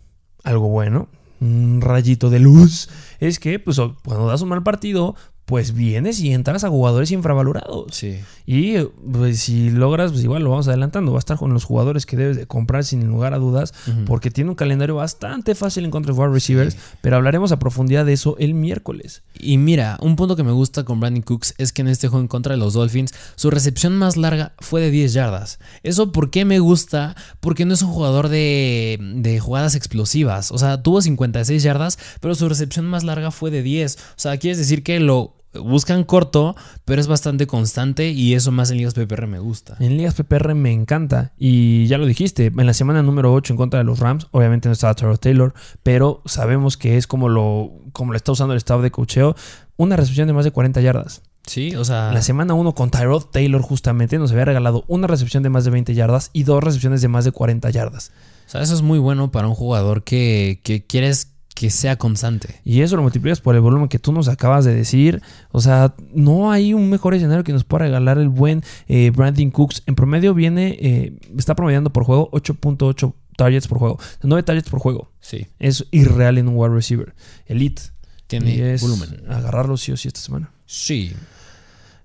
algo 0.45 0.69
bueno, 0.69 1.09
un 1.41 1.81
rayito 1.81 2.31
de 2.31 2.39
luz, 2.39 2.89
es 3.19 3.39
que 3.39 3.59
pues, 3.59 3.79
cuando 4.05 4.27
das 4.27 4.43
un 4.43 4.49
mal 4.49 4.63
partido, 4.63 5.17
pues 5.45 5.75
vienes 5.75 6.21
y 6.21 6.33
entras 6.33 6.63
a 6.63 6.69
jugadores 6.69 7.11
infravalorados. 7.11 7.95
Sí. 7.95 8.21
Y 8.53 8.79
pues, 9.13 9.39
si 9.39 9.71
logras, 9.71 10.11
pues 10.11 10.25
igual 10.25 10.43
lo 10.43 10.51
vamos 10.51 10.67
adelantando. 10.67 11.13
Va 11.13 11.19
a 11.19 11.21
estar 11.21 11.37
con 11.37 11.55
los 11.55 11.63
jugadores 11.63 12.05
que 12.05 12.17
debes 12.17 12.37
de 12.37 12.49
comprar 12.49 12.83
sin 12.83 13.07
lugar 13.07 13.33
a 13.33 13.39
dudas, 13.39 13.73
porque 14.07 14.33
tiene 14.33 14.51
un 14.51 14.57
calendario 14.57 14.97
bastante 14.97 15.55
fácil 15.55 15.85
en 15.85 15.93
contra 15.93 16.13
de 16.13 16.21
wide 16.21 16.33
receivers. 16.33 16.77
Pero 17.01 17.15
hablaremos 17.15 17.53
a 17.53 17.61
profundidad 17.61 18.05
de 18.05 18.15
eso 18.15 18.35
el 18.41 18.55
miércoles. 18.55 19.23
Y 19.39 19.57
mira, 19.59 19.99
un 20.01 20.17
punto 20.17 20.35
que 20.35 20.43
me 20.43 20.51
gusta 20.51 20.85
con 20.85 20.99
Brandon 20.99 21.23
Cooks 21.23 21.55
es 21.59 21.73
que 21.73 21.83
en 21.83 21.87
este 21.87 22.09
juego 22.09 22.23
en 22.23 22.27
contra 22.27 22.55
de 22.55 22.59
los 22.59 22.75
Dolphins, 22.75 23.15
su 23.37 23.53
recepción 23.53 23.97
más 23.97 24.17
larga 24.17 24.53
fue 24.59 24.81
de 24.81 24.91
10 24.91 25.13
yardas. 25.13 25.61
¿Eso 25.85 26.11
por 26.11 26.31
qué 26.31 26.45
me 26.45 26.59
gusta? 26.59 27.15
Porque 27.39 27.65
no 27.65 27.75
es 27.75 27.83
un 27.83 27.93
jugador 27.93 28.29
de, 28.31 28.99
de 29.15 29.39
jugadas 29.39 29.77
explosivas. 29.77 30.51
O 30.51 30.59
sea, 30.59 30.83
tuvo 30.83 31.01
56 31.01 31.63
yardas, 31.63 32.01
pero 32.21 32.35
su 32.35 32.49
recepción 32.49 32.87
más 32.87 33.05
larga 33.05 33.31
fue 33.31 33.53
de 33.53 33.63
10. 33.63 33.95
O 33.95 33.99
sea, 34.17 34.39
quieres 34.39 34.59
decir 34.59 34.83
que 34.83 34.99
lo 34.99 35.37
buscan 35.55 36.05
corto, 36.05 36.57
pero 36.85 37.01
es 37.01 37.09
bastante 37.09 37.47
constante 37.47 38.11
y 38.11 38.35
eso 38.35 38.53
más 38.53 38.71
en 38.71 38.79
ligas 38.79 38.95
PPR 38.95 39.27
me 39.27 39.39
gusta. 39.39 39.77
En 39.81 39.97
ligas 39.97 40.15
PPR 40.15 40.55
me 40.55 40.73
encanta 40.73 41.33
y 41.39 41.87
ya 41.87 41.99
lo 41.99 42.07
dijiste, 42.07 42.47
en 42.47 42.67
la 42.67 42.75
semana 42.75 43.03
número 43.03 43.33
8 43.33 43.53
en 43.53 43.57
contra 43.57 43.79
de 43.79 43.85
los 43.85 43.99
Rams, 43.99 44.29
obviamente 44.31 44.69
no 44.69 44.73
estaba 44.73 44.95
Taro 44.95 45.17
Taylor, 45.17 45.55
pero 45.83 46.23
sabemos 46.25 46.77
que 46.77 46.97
es 46.97 47.07
como 47.07 47.29
lo, 47.29 47.73
como 47.93 48.13
lo 48.13 48.17
está 48.17 48.33
usando 48.33 48.55
el 48.55 48.59
estado 48.59 48.83
de 48.83 48.91
cocheo, 48.91 49.35
una 49.77 49.97
recepción 49.97 50.27
de 50.27 50.35
más 50.35 50.45
de 50.45 50.51
40 50.53 50.81
yardas. 50.81 51.23
Sí, 51.47 51.75
o 51.75 51.85
sea. 51.85 52.13
La 52.13 52.23
semana 52.23 52.55
1 52.55 52.75
con 52.75 52.91
Tyrod 52.91 53.25
Taylor 53.25 53.63
justamente 53.63 54.19
nos 54.19 54.31
había 54.31 54.45
regalado 54.45 54.85
una 54.87 55.07
recepción 55.07 55.43
de 55.43 55.49
más 55.49 55.65
de 55.65 55.71
20 55.71 55.95
yardas 55.95 56.31
y 56.33 56.45
dos 56.45 56.63
recepciones 56.63 57.01
de 57.01 57.09
más 57.09 57.25
de 57.25 57.33
40 57.33 57.71
yardas. 57.71 58.13
O 58.47 58.51
sea, 58.51 58.63
eso 58.63 58.75
es 58.75 58.83
muy 58.83 58.99
bueno 58.99 59.31
para 59.33 59.49
un 59.49 59.55
jugador 59.55 60.05
que, 60.05 60.61
que 60.63 60.85
quieres 60.85 61.33
que 61.61 61.69
sea 61.69 61.97
constante. 61.97 62.59
Y 62.65 62.81
eso 62.81 62.97
lo 62.97 63.03
multiplicas 63.03 63.43
por 63.43 63.55
el 63.55 63.61
volumen 63.61 63.91
que 63.91 63.99
tú 63.99 64.13
nos 64.13 64.29
acabas 64.29 64.65
de 64.65 64.75
decir. 64.75 65.21
O 65.53 65.61
sea, 65.61 65.95
no 66.15 66.51
hay 66.51 66.73
un 66.73 66.89
mejor 66.89 67.13
escenario 67.13 67.45
que 67.45 67.53
nos 67.53 67.65
pueda 67.65 67.85
regalar 67.85 68.17
el 68.17 68.31
buen 68.31 68.63
eh, 68.89 69.11
Brandon 69.15 69.51
Cooks. 69.51 69.83
En 69.85 69.95
promedio 69.95 70.33
viene, 70.33 70.79
eh, 70.81 71.13
está 71.37 71.55
promediando 71.55 71.93
por 71.93 72.05
juego 72.05 72.31
8.8 72.31 73.13
targets 73.37 73.69
por 73.69 73.77
juego. 73.77 73.99
9 74.23 74.43
targets 74.43 74.71
por 74.71 74.81
juego. 74.81 75.13
Sí. 75.21 75.49
Es 75.59 75.85
irreal 75.91 76.39
en 76.39 76.49
un 76.49 76.57
wide 76.57 76.75
receiver. 76.75 77.15
Elite. 77.45 77.83
Tiene 78.27 78.79
volumen. 78.79 79.23
Agarrarlo 79.29 79.77
sí 79.77 79.93
o 79.93 79.99
sí 79.99 80.09
esta 80.09 80.23
semana. 80.23 80.51
Sí 80.65 81.13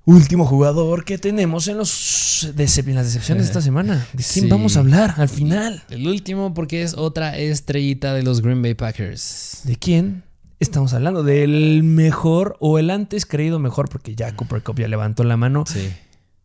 último 0.06 0.46
jugador 0.46 1.04
que 1.04 1.18
tenemos 1.18 1.68
en, 1.68 1.78
los 1.78 2.54
las 2.56 2.76
decepciones 2.76 3.14
de 3.14 3.44
esta 3.44 3.62
semana. 3.62 4.08
¿De 4.14 4.24
quién 4.24 4.50
vamos 4.50 4.78
a 4.78 4.80
hablar 4.80 5.16
al 5.18 5.30
final? 5.30 5.84
El 5.90 6.08
último 6.08 6.54
porque 6.54 6.84
es 6.84 6.94
otra 6.96 7.38
estrellita 7.38 8.14
de 8.14 8.24
los 8.24 8.42
Green 8.42 8.62
Bay 8.62 8.76
Packers. 8.76 9.62
¿De 9.64 9.76
quién? 9.76 10.24
Estamos 10.60 10.94
hablando 10.94 11.24
del 11.24 11.84
mejor 11.84 12.56
o 12.60 12.80
el 12.80 12.90
antes 12.90 13.26
creído 13.26 13.60
mejor 13.60 13.90
porque 13.90 14.16
ya 14.16 14.36
Cooper 14.36 14.64
Cup 14.64 14.80
ya 14.80 14.88
levantó 14.88 15.24
la 15.24 15.38
mano. 15.38 15.66
Sí. 15.68 15.92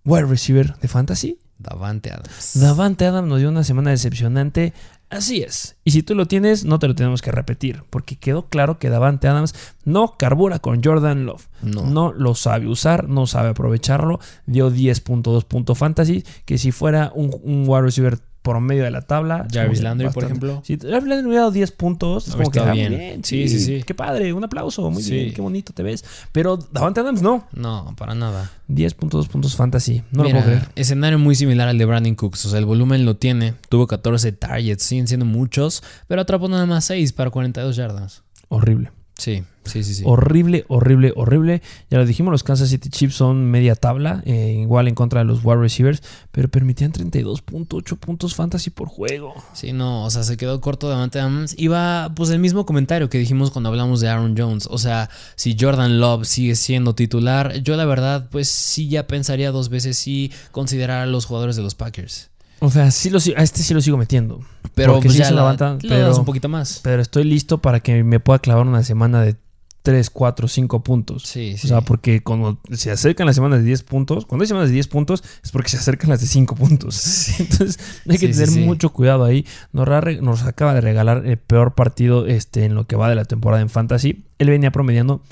Wide 0.05 0.25
receiver 0.25 0.77
de 0.77 0.89
fantasy. 0.89 1.39
Davante 1.59 2.11
Adams. 2.11 2.59
Davante 2.59 3.05
Adams 3.05 3.29
nos 3.29 3.39
dio 3.39 3.51
una 3.51 3.65
semana 3.65 3.91
decepcionante. 3.91 4.73
Así 5.11 5.43
es. 5.43 5.77
Y 5.83 5.91
si 5.91 6.05
tú 6.05 6.15
lo 6.15 6.27
tienes, 6.27 6.65
no 6.65 6.79
te 6.79 6.87
lo 6.87 6.95
tenemos 6.95 7.21
que 7.21 7.33
repetir, 7.33 7.83
porque 7.91 8.17
quedó 8.17 8.49
claro 8.49 8.79
que 8.79 8.91
Davante 8.91 9.27
Adams 9.27 9.55
no 9.85 10.17
carbura 10.17 10.61
con 10.61 10.83
Jordan 10.83 11.27
Love. 11.27 11.49
No. 11.63 12.13
lo 12.13 12.35
sabe 12.37 12.69
usar, 12.69 13.09
no 13.09 13.27
sabe 13.27 13.49
aprovecharlo. 13.49 14.21
Dio 14.47 14.71
10.2 14.71 15.45
puntos 15.45 15.79
fantasy, 15.79 16.25
que 16.45 16.59
si 16.59 16.71
fuera 16.71 17.11
un, 17.13 17.35
un 17.43 17.65
wide 17.67 17.83
receiver 17.83 18.21
promedio 18.43 18.85
de 18.85 18.91
la 18.91 19.03
tabla. 19.03 19.47
Jarvis 19.53 19.81
Landry, 19.83 20.09
por 20.11 20.25
ejemplo. 20.25 20.63
Si 20.65 20.79
Jarvis 20.79 21.09
Landry 21.09 21.27
hubiera 21.27 21.41
dado 21.43 21.53
10 21.53 21.73
puntos, 21.73 22.29
es 22.29 22.35
como 22.37 22.51
que 22.51 22.61
ah, 22.61 22.73
bien. 22.73 23.23
Sí, 23.25 23.49
sí, 23.49 23.61
sí. 23.61 23.83
Qué 23.85 23.95
padre, 23.95 24.33
un 24.33 24.45
aplauso, 24.45 24.91
muy 24.91 25.03
Sí. 25.03 25.13
bien, 25.13 25.35
qué 25.35 25.41
bonito 25.43 25.73
te 25.73 25.83
ves. 25.83 26.05
Pero 26.33 26.57
Davante 26.57 27.01
Adams 27.01 27.23
no. 27.23 27.47
No, 27.53 27.95
para 27.99 28.15
nada. 28.15 28.51
10.2 28.69 29.29
puntos 29.29 29.57
fantasy, 29.57 30.03
no 30.11 30.23
Mira, 30.23 30.39
lo 30.39 30.45
puedo 30.45 30.57
creer. 30.59 30.73
escenario 30.77 31.19
muy 31.19 31.35
similar 31.35 31.69
al 31.69 31.77
de 31.79 31.85
Brandon 31.85 32.15
Cooks. 32.15 32.47
O 32.47 32.49
sea, 32.51 32.59
el 32.59 32.67
volumen 32.67 33.05
lo 33.05 33.17
tiene. 33.17 33.55
Tuvo 33.69 33.87
14 33.87 34.33
targets, 34.33 34.83
siguen 34.83 35.07
siendo 35.09 35.27
muchos, 35.27 35.83
pero 36.09 36.23
atrapó 36.23 36.49
nada 36.49 36.67
más 36.67 36.85
6 36.87 37.13
para 37.13 37.31
42 37.31 37.77
yardas. 37.77 38.23
Horrible. 38.49 38.91
Sí, 39.21 39.45
sí, 39.67 39.85
sí, 39.85 39.95
sí. 39.97 40.03
Horrible, 40.07 40.65
horrible, 40.69 41.13
horrible. 41.15 41.61
Ya 41.91 41.99
lo 41.99 42.07
dijimos, 42.07 42.33
los 42.33 42.43
Kansas 42.43 42.71
City 42.71 42.89
Chiefs 42.89 43.17
son 43.17 43.51
media 43.51 43.75
tabla, 43.75 44.23
eh, 44.25 44.57
igual 44.63 44.89
en 44.89 44.95
contra 44.95 45.21
de 45.21 45.27
los 45.27 45.45
wide 45.45 45.59
receivers, 45.61 46.03
pero 46.33 46.49
permitían 46.49 46.91
32.8 46.91 47.99
puntos 47.99 48.35
fantasy 48.35 48.71
por 48.71 48.89
juego. 48.89 49.35
Sí, 49.53 49.75
no, 49.75 50.07
o 50.07 50.11
sea, 50.11 50.23
se 50.23 50.39
quedó 50.39 50.59
corto 50.63 50.89
Davante 50.89 51.21
Adams. 51.21 51.55
Iba, 51.59 52.15
pues, 52.17 52.31
el 52.31 52.39
mismo 52.39 52.65
comentario 52.65 53.11
que 53.11 53.19
dijimos 53.19 53.51
cuando 53.51 53.69
hablamos 53.69 54.01
de 54.01 54.09
Aaron 54.09 54.35
Jones. 54.39 54.67
O 54.71 54.79
sea, 54.79 55.11
si 55.37 55.55
Jordan 55.61 56.01
Love 56.01 56.25
sigue 56.25 56.55
siendo 56.55 56.95
titular, 56.95 57.59
yo 57.63 57.77
la 57.77 57.85
verdad, 57.85 58.27
pues 58.31 58.49
sí 58.49 58.89
ya 58.89 59.07
pensaría 59.07 59.53
dos 59.53 59.69
veces 59.69 59.99
si 59.99 60.33
considerar 60.51 61.03
a 61.03 61.07
los 61.07 61.27
jugadores 61.27 61.57
de 61.57 61.63
los 61.63 61.75
Packers. 61.75 62.31
O 62.61 62.71
sea, 62.71 62.91
sí 62.91 63.11
lo, 63.11 63.19
a 63.19 63.43
este 63.43 63.63
sí 63.63 63.75
lo 63.75 63.81
sigo 63.81 63.97
metiendo. 63.97 64.41
Pero 64.75 64.93
Porque 64.95 65.07
pues, 65.09 65.15
sí 65.15 65.19
ya 65.21 65.27
se 65.27 65.35
la- 65.35 65.41
levanta, 65.43 65.75
le 65.83 65.89
pero- 65.89 66.07
das 66.09 66.19
un 66.19 66.25
poquito 66.25 66.49
más. 66.49 66.81
Pero 66.83 67.03
estoy 67.03 67.25
listo 67.25 67.59
para 67.59 67.81
que 67.81 68.05
me 68.05 68.21
pueda 68.21 68.39
clavar 68.39 68.67
una 68.67 68.83
semana 68.83 69.23
de 69.23 69.37
3, 69.83 70.11
4, 70.11 70.47
5 70.47 70.85
puntos. 70.85 71.23
Sí, 71.23 71.57
sí. 71.57 71.67
O 71.67 71.69
sea, 71.69 71.81
porque 71.81 72.23
cuando 72.23 72.59
se 72.71 72.91
acercan 72.91 73.27
las 73.27 73.35
semanas 73.37 73.61
de 73.61 73.65
10 73.65 73.83
puntos, 73.85 74.27
cuando 74.27 74.43
hay 74.43 74.47
semanas 74.49 74.69
de 74.69 74.75
10 74.75 74.89
puntos 74.89 75.25
es 75.43 75.51
porque 75.53 75.71
se 75.71 75.79
acercan 75.79 76.11
las 76.11 76.21
de 76.21 76.27
5 76.27 76.55
puntos. 76.55 77.29
Entonces 77.41 77.79
hay 78.07 78.19
que 78.19 78.27
Sí, 78.27 78.33
sí, 78.35 78.41
tener 78.41 78.49
sí. 78.51 78.61
mucho 78.61 78.91
cuidado 78.91 79.25
ahí. 79.25 79.47
Nos 79.73 80.43
acaba 80.43 80.75
de 80.75 80.83
regalar 80.83 81.25
el 81.27 81.39
peor 81.39 81.75
partido 81.75 82.27
este, 82.27 82.67
en 82.67 82.75
lo 82.75 82.87
que 82.87 82.95
va 82.97 83.09
de 83.09 83.15
la 83.15 83.25
temporada 83.25 83.63
en 83.63 83.71
Fantasy. 83.71 84.23
Él 84.39 84.51
venía 84.51 84.71
promediando 84.71 85.23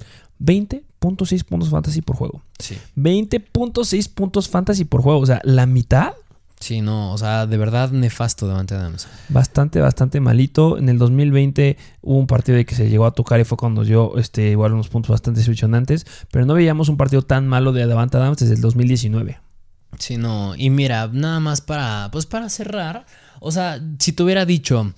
20.6 0.42 1.44
puntos 1.44 1.68
Fantasy 1.68 2.00
por 2.00 2.16
juego. 2.16 2.42
sí. 2.58 2.76
20.6 2.96 4.08
puntos 4.14 4.48
Fantasy 4.48 4.84
por 4.86 5.02
juego. 5.02 5.20
O 5.20 5.26
sea, 5.26 5.40
la 5.44 5.66
mitad 5.66 6.12
Sí, 6.60 6.80
no, 6.80 7.12
o 7.12 7.18
sea, 7.18 7.46
de 7.46 7.56
verdad 7.56 7.90
nefasto 7.92 8.48
Davante 8.48 8.74
Adams. 8.74 9.06
bastante, 9.28 9.80
bastante 9.80 10.20
malito. 10.20 10.76
En 10.76 10.88
el 10.88 10.98
2020 10.98 11.76
hubo 12.02 12.18
un 12.18 12.26
partido 12.26 12.56
de 12.58 12.64
que 12.66 12.74
se 12.74 12.90
llegó 12.90 13.06
a 13.06 13.12
tocar 13.12 13.38
y 13.40 13.44
fue 13.44 13.56
cuando 13.56 13.84
dio 13.84 14.18
este, 14.18 14.50
igual 14.50 14.72
unos 14.72 14.88
puntos 14.88 15.10
bastante 15.10 15.40
decepcionantes. 15.40 16.06
Pero 16.30 16.46
no 16.46 16.54
veíamos 16.54 16.88
un 16.88 16.96
partido 16.96 17.22
tan 17.22 17.46
malo 17.46 17.72
de 17.72 17.86
Davante 17.86 18.16
Adams 18.16 18.38
desde 18.38 18.54
el 18.54 18.60
2019. 18.60 19.38
Sí, 19.98 20.16
no. 20.16 20.54
Y 20.56 20.70
mira, 20.70 21.08
nada 21.12 21.40
más 21.40 21.60
para, 21.60 22.08
pues 22.12 22.26
para 22.26 22.48
cerrar. 22.48 23.06
O 23.40 23.52
sea, 23.52 23.80
si 23.98 24.12
te 24.12 24.22
hubiera 24.22 24.44
dicho, 24.44 24.92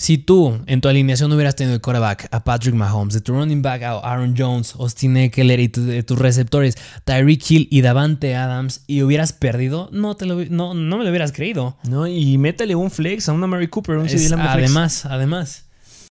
si 0.00 0.16
tú 0.16 0.60
en 0.66 0.80
tu 0.80 0.88
alineación 0.88 1.32
hubieras 1.32 1.56
tenido 1.56 1.74
el 1.74 1.80
quarterback 1.80 2.28
a 2.30 2.44
Patrick 2.44 2.74
Mahomes, 2.74 3.14
de 3.14 3.20
tu 3.20 3.32
running 3.34 3.62
back 3.62 3.82
a 3.82 3.98
Aaron 3.98 4.34
Jones, 4.38 4.74
Austin 4.78 5.16
Eckler 5.16 5.58
y 5.58 5.68
tu- 5.68 5.84
de 5.84 6.04
tus 6.04 6.16
receptores, 6.18 6.76
Tyreek 7.04 7.50
Hill 7.50 7.68
y 7.70 7.80
Davante 7.80 8.36
Adams, 8.36 8.82
y 8.86 9.02
hubieras 9.02 9.32
perdido, 9.32 9.88
no, 9.92 10.14
te 10.16 10.24
lo, 10.24 10.36
no, 10.44 10.72
no 10.72 10.98
me 10.98 11.02
lo 11.04 11.10
hubieras 11.10 11.32
creído. 11.32 11.76
¿no? 11.82 12.06
Y 12.06 12.38
métele 12.38 12.76
un 12.76 12.90
flex 12.92 13.28
a 13.28 13.32
una 13.32 13.48
Mary 13.48 13.66
Cooper, 13.66 13.96
un 13.96 14.06
Es- 14.06 14.30
de 14.30 14.36
además, 14.36 15.04
además. 15.04 15.64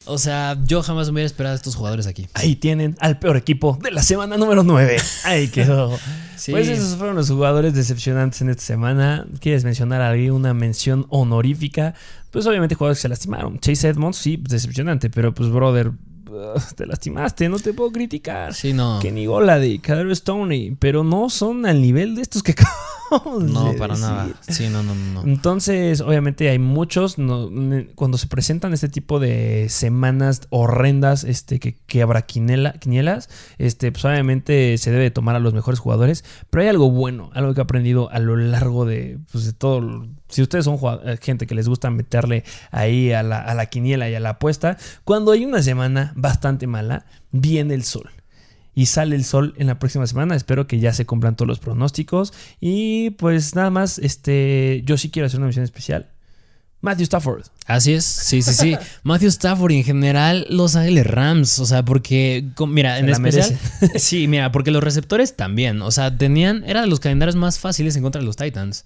O 0.07 0.17
sea, 0.17 0.57
yo 0.65 0.81
jamás 0.81 1.07
me 1.07 1.13
hubiera 1.13 1.27
esperado 1.27 1.53
a 1.53 1.55
estos 1.55 1.75
jugadores 1.75 2.07
aquí. 2.07 2.27
Ahí 2.33 2.55
tienen 2.55 2.95
al 2.99 3.19
peor 3.19 3.37
equipo 3.37 3.77
de 3.81 3.91
la 3.91 4.01
semana 4.01 4.37
número 4.37 4.63
9. 4.63 4.97
Ahí 5.25 5.47
quedó. 5.51 5.97
Sí. 6.35 6.51
Pues 6.51 6.67
esos 6.67 6.97
fueron 6.97 7.15
los 7.15 7.29
jugadores 7.29 7.73
decepcionantes 7.73 8.41
en 8.41 8.49
esta 8.49 8.63
semana. 8.63 9.27
¿Quieres 9.39 9.63
mencionar 9.63 10.01
ahí 10.01 10.29
una 10.29 10.53
mención 10.53 11.05
honorífica? 11.09 11.93
Pues 12.31 12.45
obviamente 12.45 12.75
jugadores 12.75 12.99
que 12.99 13.03
se 13.03 13.09
lastimaron. 13.09 13.59
Chase 13.59 13.87
Edmonds, 13.89 14.17
sí, 14.17 14.37
decepcionante, 14.37 15.09
pero 15.09 15.33
pues 15.33 15.49
brother, 15.49 15.91
te 16.75 16.85
lastimaste, 16.85 17.49
no 17.49 17.59
te 17.59 17.73
puedo 17.73 17.91
criticar. 17.91 18.53
Sí, 18.53 18.73
no. 18.73 18.99
Kenny 19.01 19.25
Golady, 19.25 19.79
Kadarius 19.79 20.19
Stoney, 20.19 20.75
pero 20.79 21.03
no 21.03 21.29
son 21.29 21.65
al 21.65 21.81
nivel 21.81 22.15
de 22.15 22.21
estos 22.21 22.43
que 22.43 22.53
No, 23.41 23.73
para 23.77 23.93
decir. 23.95 24.07
nada. 24.09 24.29
Sí, 24.41 24.69
no, 24.69 24.83
no, 24.83 24.93
no. 24.95 25.23
Entonces, 25.23 26.01
obviamente 26.01 26.49
hay 26.49 26.59
muchos, 26.59 27.17
no- 27.17 27.49
cuando 27.95 28.17
se 28.17 28.27
presentan 28.27 28.73
este 28.73 28.89
tipo 28.89 29.19
de 29.19 29.67
semanas 29.69 30.41
horrendas, 30.49 31.23
este, 31.23 31.59
que 31.59 31.75
quebra 31.87 32.25
quinela- 32.27 32.77
quinielas, 32.79 33.29
este, 33.57 33.91
pues 33.91 34.03
obviamente 34.05 34.77
se 34.77 34.91
debe 34.91 35.11
tomar 35.11 35.35
a 35.35 35.39
los 35.39 35.53
mejores 35.53 35.79
jugadores, 35.79 36.25
pero 36.49 36.63
hay 36.63 36.69
algo 36.69 36.91
bueno, 36.91 37.29
algo 37.33 37.53
que 37.53 37.61
he 37.61 37.63
aprendido 37.63 38.09
a 38.11 38.19
lo 38.19 38.35
largo 38.35 38.85
de, 38.85 39.19
pues, 39.31 39.45
de 39.45 39.53
todo, 39.53 40.07
si 40.29 40.41
ustedes 40.41 40.65
son 40.65 40.77
eh, 41.05 41.17
gente 41.21 41.47
que 41.47 41.55
les 41.55 41.69
gusta 41.69 41.89
meterle 41.89 42.43
ahí 42.71 43.13
a 43.13 43.23
la, 43.23 43.39
a 43.39 43.53
la 43.53 43.67
quiniela 43.67 44.09
y 44.09 44.15
a 44.15 44.19
la 44.19 44.31
apuesta, 44.31 44.77
cuando 45.05 45.31
hay 45.31 45.45
una 45.45 45.61
semana 45.63 46.11
bastante 46.15 46.67
mala, 46.67 47.05
viene 47.31 47.73
el 47.73 47.83
sol 47.83 48.09
y 48.77 48.85
sale 48.85 49.15
el 49.15 49.25
sol 49.25 49.55
en 49.57 49.65
la 49.65 49.79
próxima 49.79 50.05
semana. 50.05 50.35
Espero 50.35 50.67
que 50.67 50.79
ya 50.79 50.93
se 50.93 51.07
cumplan 51.07 51.35
todos 51.35 51.47
los 51.47 51.57
pronósticos. 51.57 52.31
Y 52.61 53.09
pues 53.09 53.55
nada 53.55 53.71
más, 53.71 53.97
este, 53.97 54.83
yo 54.85 54.97
sí 54.99 55.09
quiero 55.09 55.25
hacer 55.25 55.39
una 55.39 55.47
misión 55.47 55.65
especial. 55.65 56.11
Matthew 56.81 57.05
Stafford. 57.05 57.45
Así 57.65 57.93
es, 57.93 58.05
sí, 58.05 58.43
sí, 58.43 58.53
sí. 58.53 58.77
Matthew 59.03 59.29
Stafford 59.29 59.71
y 59.71 59.77
en 59.77 59.83
general 59.83 60.45
Los 60.51 60.75
Ángeles 60.75 61.07
Rams, 61.07 61.57
o 61.57 61.65
sea, 61.65 61.85
porque, 61.85 62.45
mira, 62.67 62.99
en 62.99 63.09
especial, 63.09 63.57
sí, 63.95 64.27
mira, 64.27 64.51
porque 64.51 64.69
los 64.69 64.83
receptores 64.83 65.35
también, 65.35 65.81
o 65.81 65.89
sea, 65.89 66.15
tenían, 66.15 66.63
era 66.67 66.81
de 66.81 66.87
los 66.87 66.99
calendarios 66.99 67.35
más 67.35 67.57
fáciles 67.57 67.95
en 67.95 68.03
contra 68.03 68.21
de 68.21 68.27
los 68.27 68.35
Titans. 68.35 68.83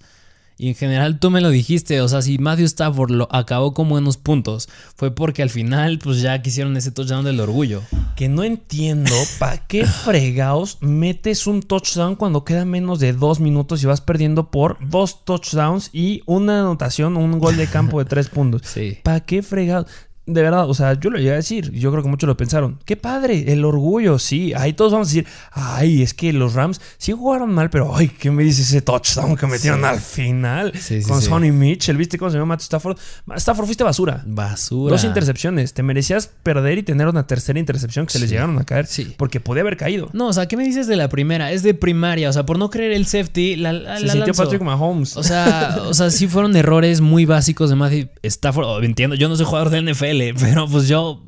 Y 0.58 0.68
en 0.68 0.74
general 0.74 1.18
tú 1.18 1.30
me 1.30 1.40
lo 1.40 1.50
dijiste, 1.50 2.00
o 2.00 2.08
sea, 2.08 2.22
si 2.22 2.38
Matthew 2.38 2.66
Stafford 2.66 3.10
lo 3.10 3.28
acabó 3.34 3.74
con 3.74 3.88
buenos 3.88 4.16
puntos, 4.16 4.68
fue 4.94 5.14
porque 5.14 5.42
al 5.42 5.50
final 5.50 5.98
pues 5.98 6.20
ya 6.20 6.40
quisieron 6.42 6.76
ese 6.76 6.90
touchdown 6.90 7.24
del 7.24 7.40
orgullo. 7.40 7.82
Que 8.16 8.28
no 8.28 8.44
entiendo 8.44 9.12
para 9.38 9.66
qué 9.66 9.86
fregaos 9.86 10.78
metes 10.80 11.46
un 11.46 11.62
touchdown 11.62 12.16
cuando 12.16 12.44
queda 12.44 12.64
menos 12.64 13.00
de 13.00 13.12
dos 13.12 13.40
minutos 13.40 13.82
y 13.82 13.86
vas 13.86 14.00
perdiendo 14.00 14.50
por 14.50 14.76
dos 14.88 15.24
touchdowns 15.24 15.90
y 15.92 16.22
una 16.26 16.60
anotación, 16.60 17.16
un 17.16 17.38
gol 17.38 17.56
de 17.56 17.66
campo 17.66 17.98
de 17.98 18.04
tres 18.04 18.28
puntos. 18.28 18.62
Sí. 18.72 18.98
¿Para 19.02 19.20
qué 19.20 19.42
fregados? 19.42 19.86
De 20.24 20.40
verdad, 20.40 20.70
o 20.70 20.74
sea, 20.74 20.94
yo 20.94 21.10
lo 21.10 21.18
llegué 21.18 21.32
a 21.32 21.34
decir, 21.36 21.72
yo 21.72 21.90
creo 21.90 22.02
que 22.04 22.08
muchos 22.08 22.28
lo 22.28 22.36
pensaron. 22.36 22.78
Qué 22.84 22.96
padre, 22.96 23.52
el 23.52 23.64
orgullo, 23.64 24.20
sí. 24.20 24.52
Ahí 24.54 24.72
todos 24.72 24.92
vamos 24.92 25.08
a 25.08 25.10
decir, 25.10 25.26
ay, 25.50 26.00
es 26.02 26.14
que 26.14 26.32
los 26.32 26.54
Rams 26.54 26.80
sí 26.96 27.10
jugaron 27.12 27.52
mal, 27.52 27.70
pero 27.70 27.94
ay, 27.96 28.08
¿qué 28.08 28.30
me 28.30 28.44
dice 28.44 28.62
ese 28.62 28.82
touchdown 28.82 29.36
que 29.36 29.48
metieron 29.48 29.80
Sí. 29.80 29.86
al 29.86 29.98
final? 30.00 30.72
Sí, 30.78 31.02
sí, 31.02 31.08
con. 31.08 31.20
Sonny 31.20 31.50
Mitchell, 31.50 31.96
¿viste 31.96 32.18
cómo 32.18 32.30
se 32.30 32.36
llama 32.36 32.54
Matthew 32.54 32.64
Stafford? 32.66 32.98
Stafford, 33.36 33.66
fuiste 33.66 33.82
basura. 33.82 34.22
Basura. 34.24 34.92
Dos 34.92 35.02
intercepciones. 35.02 35.74
Te 35.74 35.82
merecías 35.82 36.28
perder 36.44 36.78
y 36.78 36.82
tener 36.84 37.08
una 37.08 37.26
tercera 37.26 37.58
intercepción 37.58 38.06
que 38.06 38.12
se 38.12 38.20
les 38.20 38.30
llegaron 38.30 38.56
a 38.60 38.64
caer. 38.64 38.86
Sí. 38.86 39.14
Porque 39.16 39.40
podía 39.40 39.62
haber 39.62 39.76
caído. 39.76 40.08
No, 40.12 40.28
o 40.28 40.32
sea, 40.32 40.46
¿qué 40.46 40.56
me 40.56 40.62
dices 40.64 40.86
de 40.86 40.94
la 40.94 41.08
primera? 41.08 41.50
Es 41.50 41.64
de 41.64 41.74
primaria, 41.74 42.28
o 42.28 42.32
sea, 42.32 42.46
por 42.46 42.58
no 42.60 42.70
creer 42.70 42.92
el 42.92 43.06
safety, 43.06 43.56
la, 43.56 43.72
la, 43.72 43.96
se 43.98 44.06
la 44.06 44.12
sintió 44.12 44.26
lanzó. 44.28 44.44
Patrick 44.44 44.62
Mahomes. 44.62 45.16
O 45.16 45.24
sea, 45.24 45.78
o 45.84 45.94
sea, 45.94 46.10
sí 46.10 46.28
fueron 46.28 46.54
errores 46.54 47.00
muy 47.00 47.24
básicos 47.24 47.70
de 47.70 47.76
Matthew 47.76 48.08
Stafford. 48.22 48.66
Oh, 48.66 48.82
entiendo, 48.82 49.16
yo 49.16 49.28
no 49.28 49.34
soy 49.34 49.46
jugador 49.46 49.70
de 49.70 49.82
NFL, 49.82 50.12
pero 50.40 50.66
pues 50.68 50.88
yo, 50.88 51.22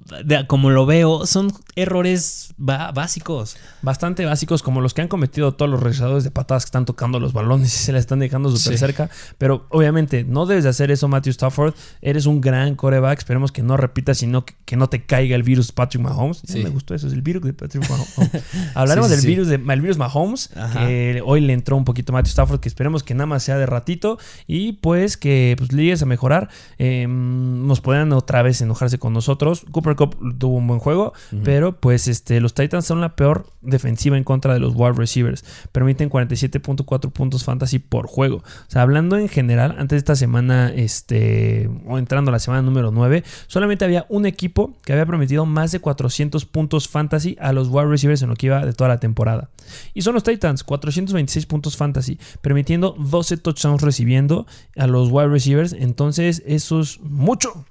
como 0.47 0.71
lo 0.71 0.87
veo, 0.87 1.27
son 1.27 1.53
errores 1.77 2.53
básicos. 2.57 3.57
bastante 3.83 4.25
básicos 4.25 4.63
como 4.63 4.81
los 4.81 4.95
que 4.95 5.03
han 5.03 5.09
cometido 5.09 5.53
todos 5.53 5.71
los 5.71 5.81
regresadores 5.83 6.25
de 6.25 6.31
patadas 6.31 6.65
que 6.65 6.69
están 6.69 6.85
tocando 6.85 7.19
los 7.21 7.33
balones 7.33 7.75
y 7.75 7.79
se 7.85 7.93
la 7.93 7.99
están 7.99 8.21
dejando 8.21 8.49
súper 8.51 8.75
Sí. 8.75 8.79
cerca. 8.79 9.11
Pero 9.39 9.67
obviamente 9.71 10.25
no 10.25 10.47
debes 10.47 10.65
de 10.65 10.71
hacer 10.71 10.91
eso, 10.91 11.09
Matthew 11.09 11.33
Stafford. 11.33 11.75
Eres 12.01 12.27
un 12.27 12.41
gran 12.41 12.75
coreback. 12.77 13.19
Esperemos 13.19 13.51
que 13.53 13.63
no 13.63 13.77
repitas, 13.77 14.19
sino 14.19 14.45
que, 14.45 14.55
que 14.65 14.77
no 14.77 14.89
te 14.89 15.05
caiga 15.05 15.35
el 15.37 15.43
virus 15.43 15.73
Patrick 15.73 16.03
Mahomes. 16.03 16.43
Sí. 16.47 16.63
me 16.63 16.71
gustó 16.71 16.95
eso, 16.95 17.07
es 17.09 17.13
el 17.13 17.23
virus 17.23 17.43
de 17.43 17.53
Patrick 17.53 17.89
Mahomes. 17.89 18.31
Hablaremos 18.75 19.11
Sí, 19.11 19.17
del 19.17 19.27
virus 19.27 19.49
de 19.49 19.55
el 19.57 19.81
virus 19.81 19.99
Mahomes, 19.99 20.51
Ajá. 20.57 20.87
que 20.87 21.23
hoy 21.25 21.41
le 21.41 21.53
entró 21.53 21.77
un 21.77 21.85
poquito 21.85 22.13
a 22.13 22.15
Matthew 22.15 22.31
Stafford, 22.31 22.61
que 22.61 22.69
esperemos 22.69 23.03
que 23.03 23.15
nada 23.15 23.27
más 23.27 23.43
sea 23.43 23.59
de 23.59 23.67
ratito 23.67 24.19
y 24.47 24.73
pues 24.75 25.17
que 25.17 25.55
pues, 25.59 25.71
llegues 25.71 26.03
a 26.03 26.07
mejorar. 26.07 26.49
Eh, 26.79 27.07
nos 27.09 27.81
podrán 27.81 28.13
otra 28.13 28.43
vez 28.43 28.61
enojarse 28.75 28.99
con 28.99 29.13
nosotros. 29.13 29.65
Cooper 29.71 29.97
Cup 29.97 30.17
tuvo 30.39 30.57
un 30.57 30.67
buen 30.67 30.81
juego, 30.81 31.13
pero 31.43 31.77
pues 31.77 32.09
este, 32.09 32.41
los 32.41 32.55
Titans 32.55 32.85
son 32.85 33.01
la 33.01 33.17
peor 33.17 33.47
defensiva 33.63 34.17
en 34.17 34.25
contra 34.25 34.53
de 34.53 34.61
los 34.61 34.75
wide 34.75 34.93
receivers. 34.93 35.45
Permiten 35.73 36.11
47.4 36.11 37.11
puntos 37.11 37.45
fantasy 37.45 37.79
por 37.79 38.07
juego. 38.07 38.37
O 38.37 38.71
sea, 38.71 38.83
hablando 38.83 39.17
en 39.17 39.29
general, 39.29 39.73
antes 39.79 39.97
de 39.97 39.99
esta 39.99 40.17
semana, 40.17 40.73
este, 40.75 41.71
o 41.87 41.99
entrando 41.99 42.31
a 42.31 42.33
la 42.33 42.39
semana 42.39 42.63
número 42.63 42.91
9, 42.91 43.25
solamente 43.47 43.85
había 43.85 44.07
un 44.09 44.27
equipo 44.27 44.75
que 44.85 44.93
había 44.93 45.07
prometido 45.07 45.47
más 45.47 45.73
de 45.73 45.81
400 45.81 46.45
puntos 46.45 46.89
fantasy 46.89 47.37
a 47.41 47.53
los 47.53 47.69
wide 47.69 47.87
receivers 47.87 48.23
en 48.23 48.29
lo 48.29 48.37
que 48.37 48.47
iba 48.47 48.65
de 48.65 48.73
toda 48.73 48.89
la 48.89 49.01
temporada. 49.01 49.51
Y 49.95 50.03
son 50.03 50.15
los 50.15 50.25
Titans, 50.25 50.65
426 50.65 51.47
puntos 51.47 51.77
fantasy, 51.77 52.19
permitiendo 52.43 52.95
12 52.99 53.39
touchdowns 53.39 53.83
recibiendo 53.83 54.47
a 54.77 54.87
los 54.87 55.11
wide 55.11 55.29
receivers. 55.29 55.73
Entonces, 55.73 56.43
eso 56.47 56.81
es 56.81 57.01
mucho. 57.01 57.65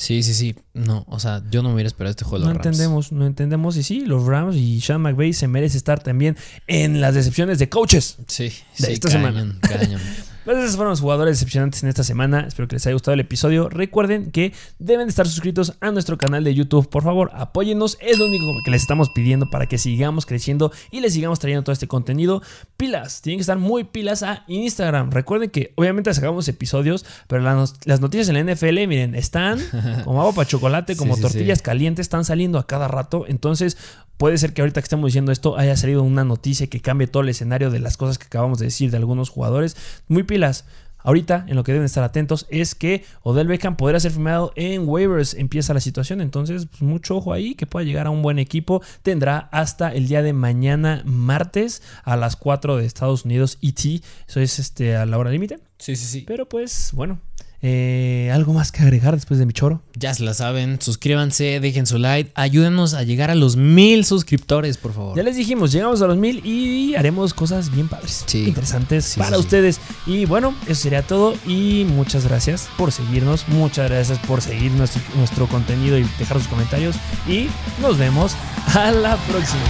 Sí, 0.00 0.22
sí, 0.22 0.32
sí. 0.32 0.54
No, 0.74 1.04
o 1.08 1.18
sea, 1.18 1.42
yo 1.50 1.60
no 1.60 1.70
me 1.70 1.74
hubiera 1.74 1.88
esperado 1.88 2.12
este 2.12 2.24
juego 2.24 2.38
de 2.44 2.48
No 2.48 2.54
los 2.54 2.64
Rams. 2.64 2.78
entendemos, 2.78 3.10
no 3.10 3.26
entendemos. 3.26 3.76
Y 3.76 3.82
sí, 3.82 4.02
los 4.06 4.24
Rams 4.24 4.54
y 4.54 4.80
Sean 4.80 5.00
McVay 5.00 5.32
se 5.32 5.48
merece 5.48 5.76
estar 5.76 6.00
también 6.00 6.36
en 6.68 7.00
las 7.00 7.14
decepciones 7.16 7.58
de 7.58 7.68
coaches. 7.68 8.16
Sí, 8.28 8.44
De 8.78 8.86
sí, 8.86 8.92
esta 8.92 9.08
cañón, 9.10 9.32
semana. 9.32 9.58
cañón. 9.60 10.00
Pues 10.48 10.60
esos 10.60 10.76
fueron 10.76 10.92
los 10.92 11.02
jugadores 11.02 11.38
decepcionantes 11.38 11.82
en 11.82 11.90
esta 11.90 12.02
semana. 12.02 12.46
Espero 12.48 12.68
que 12.68 12.76
les 12.76 12.86
haya 12.86 12.94
gustado 12.94 13.12
el 13.12 13.20
episodio. 13.20 13.68
Recuerden 13.68 14.30
que 14.30 14.54
deben 14.78 15.06
estar 15.06 15.28
suscritos 15.28 15.74
a 15.80 15.90
nuestro 15.90 16.16
canal 16.16 16.42
de 16.42 16.54
YouTube. 16.54 16.88
Por 16.88 17.02
favor, 17.02 17.30
apóyennos. 17.34 17.98
Es 18.00 18.18
lo 18.18 18.24
único 18.24 18.46
que 18.64 18.70
les 18.70 18.80
estamos 18.80 19.10
pidiendo 19.10 19.50
para 19.50 19.66
que 19.66 19.76
sigamos 19.76 20.24
creciendo 20.24 20.72
y 20.90 21.00
les 21.00 21.12
sigamos 21.12 21.38
trayendo 21.38 21.64
todo 21.64 21.74
este 21.74 21.86
contenido. 21.86 22.40
Pilas, 22.78 23.20
tienen 23.20 23.40
que 23.40 23.42
estar 23.42 23.58
muy 23.58 23.84
pilas 23.84 24.22
a 24.22 24.44
Instagram. 24.46 25.10
Recuerden 25.10 25.50
que 25.50 25.74
obviamente 25.76 26.14
sacamos 26.14 26.48
episodios, 26.48 27.04
pero 27.26 27.42
las 27.42 28.00
noticias 28.00 28.30
en 28.30 28.46
la 28.46 28.54
NFL, 28.54 28.86
miren, 28.86 29.14
están 29.16 29.60
como 30.04 30.22
agua 30.22 30.32
para 30.32 30.48
chocolate, 30.48 30.96
como 30.96 31.14
tortillas 31.20 31.60
calientes, 31.60 32.04
están 32.04 32.24
saliendo 32.24 32.58
a 32.58 32.66
cada 32.66 32.88
rato. 32.88 33.26
Entonces, 33.28 33.76
Puede 34.18 34.36
ser 34.36 34.52
que 34.52 34.62
ahorita 34.62 34.80
que 34.80 34.84
estemos 34.84 35.06
diciendo 35.06 35.30
esto 35.30 35.56
haya 35.56 35.76
salido 35.76 36.02
una 36.02 36.24
noticia 36.24 36.66
que 36.66 36.80
cambie 36.80 37.06
todo 37.06 37.22
el 37.22 37.28
escenario 37.28 37.70
de 37.70 37.78
las 37.78 37.96
cosas 37.96 38.18
que 38.18 38.26
acabamos 38.26 38.58
de 38.58 38.66
decir 38.66 38.90
de 38.90 38.96
algunos 38.96 39.30
jugadores. 39.30 39.76
Muy 40.08 40.24
pilas. 40.24 40.64
Ahorita, 41.04 41.46
en 41.46 41.54
lo 41.54 41.62
que 41.62 41.72
deben 41.72 41.86
estar 41.86 42.02
atentos 42.02 42.46
es 42.50 42.74
que 42.74 43.04
Odell 43.22 43.46
Beckham 43.46 43.76
podrá 43.76 44.00
ser 44.00 44.10
firmado 44.10 44.52
en 44.56 44.88
waivers. 44.88 45.34
Empieza 45.34 45.72
la 45.72 45.80
situación, 45.80 46.20
entonces 46.20 46.66
pues, 46.66 46.82
mucho 46.82 47.16
ojo 47.16 47.32
ahí 47.32 47.54
que 47.54 47.66
pueda 47.66 47.86
llegar 47.86 48.08
a 48.08 48.10
un 48.10 48.20
buen 48.20 48.40
equipo. 48.40 48.82
Tendrá 49.02 49.48
hasta 49.52 49.94
el 49.94 50.08
día 50.08 50.22
de 50.22 50.32
mañana, 50.32 51.02
martes, 51.04 51.82
a 52.02 52.16
las 52.16 52.34
4 52.34 52.76
de 52.76 52.86
Estados 52.86 53.24
Unidos 53.24 53.58
ET. 53.62 54.02
Eso 54.26 54.40
es 54.40 54.58
este, 54.58 54.96
a 54.96 55.06
la 55.06 55.16
hora 55.16 55.30
límite. 55.30 55.60
Sí, 55.78 55.94
sí, 55.94 56.04
sí. 56.04 56.24
Pero 56.26 56.48
pues, 56.48 56.90
bueno, 56.92 57.20
eh, 57.60 58.30
¿Algo 58.32 58.52
más 58.52 58.70
que 58.70 58.82
agregar 58.82 59.14
después 59.14 59.40
de 59.40 59.46
mi 59.46 59.52
choro? 59.52 59.82
Ya 59.94 60.14
se 60.14 60.22
la 60.22 60.34
saben, 60.34 60.80
suscríbanse, 60.80 61.58
dejen 61.60 61.86
su 61.86 61.98
like, 61.98 62.30
ayúdenos 62.34 62.94
a 62.94 63.02
llegar 63.02 63.30
a 63.30 63.34
los 63.34 63.56
mil 63.56 64.04
suscriptores, 64.04 64.76
por 64.76 64.92
favor. 64.92 65.16
Ya 65.16 65.24
les 65.24 65.36
dijimos, 65.36 65.72
llegamos 65.72 66.00
a 66.02 66.06
los 66.06 66.16
mil 66.16 66.44
y 66.46 66.94
haremos 66.94 67.34
cosas 67.34 67.72
bien 67.74 67.88
padres, 67.88 68.24
interesantes 68.32 69.16
para 69.18 69.38
ustedes. 69.38 69.80
Y 70.06 70.24
bueno, 70.24 70.54
eso 70.66 70.82
sería 70.82 71.02
todo 71.02 71.34
y 71.46 71.84
muchas 71.84 72.26
gracias 72.28 72.68
por 72.78 72.92
seguirnos, 72.92 73.48
muchas 73.48 73.90
gracias 73.90 74.18
por 74.20 74.40
seguir 74.40 74.70
nuestro, 74.72 75.02
nuestro 75.16 75.48
contenido 75.48 75.98
y 75.98 76.06
dejar 76.18 76.38
sus 76.38 76.48
comentarios 76.48 76.94
y 77.26 77.48
nos 77.80 77.98
vemos 77.98 78.36
a 78.74 78.92
la 78.92 79.16
próxima. 79.16 79.62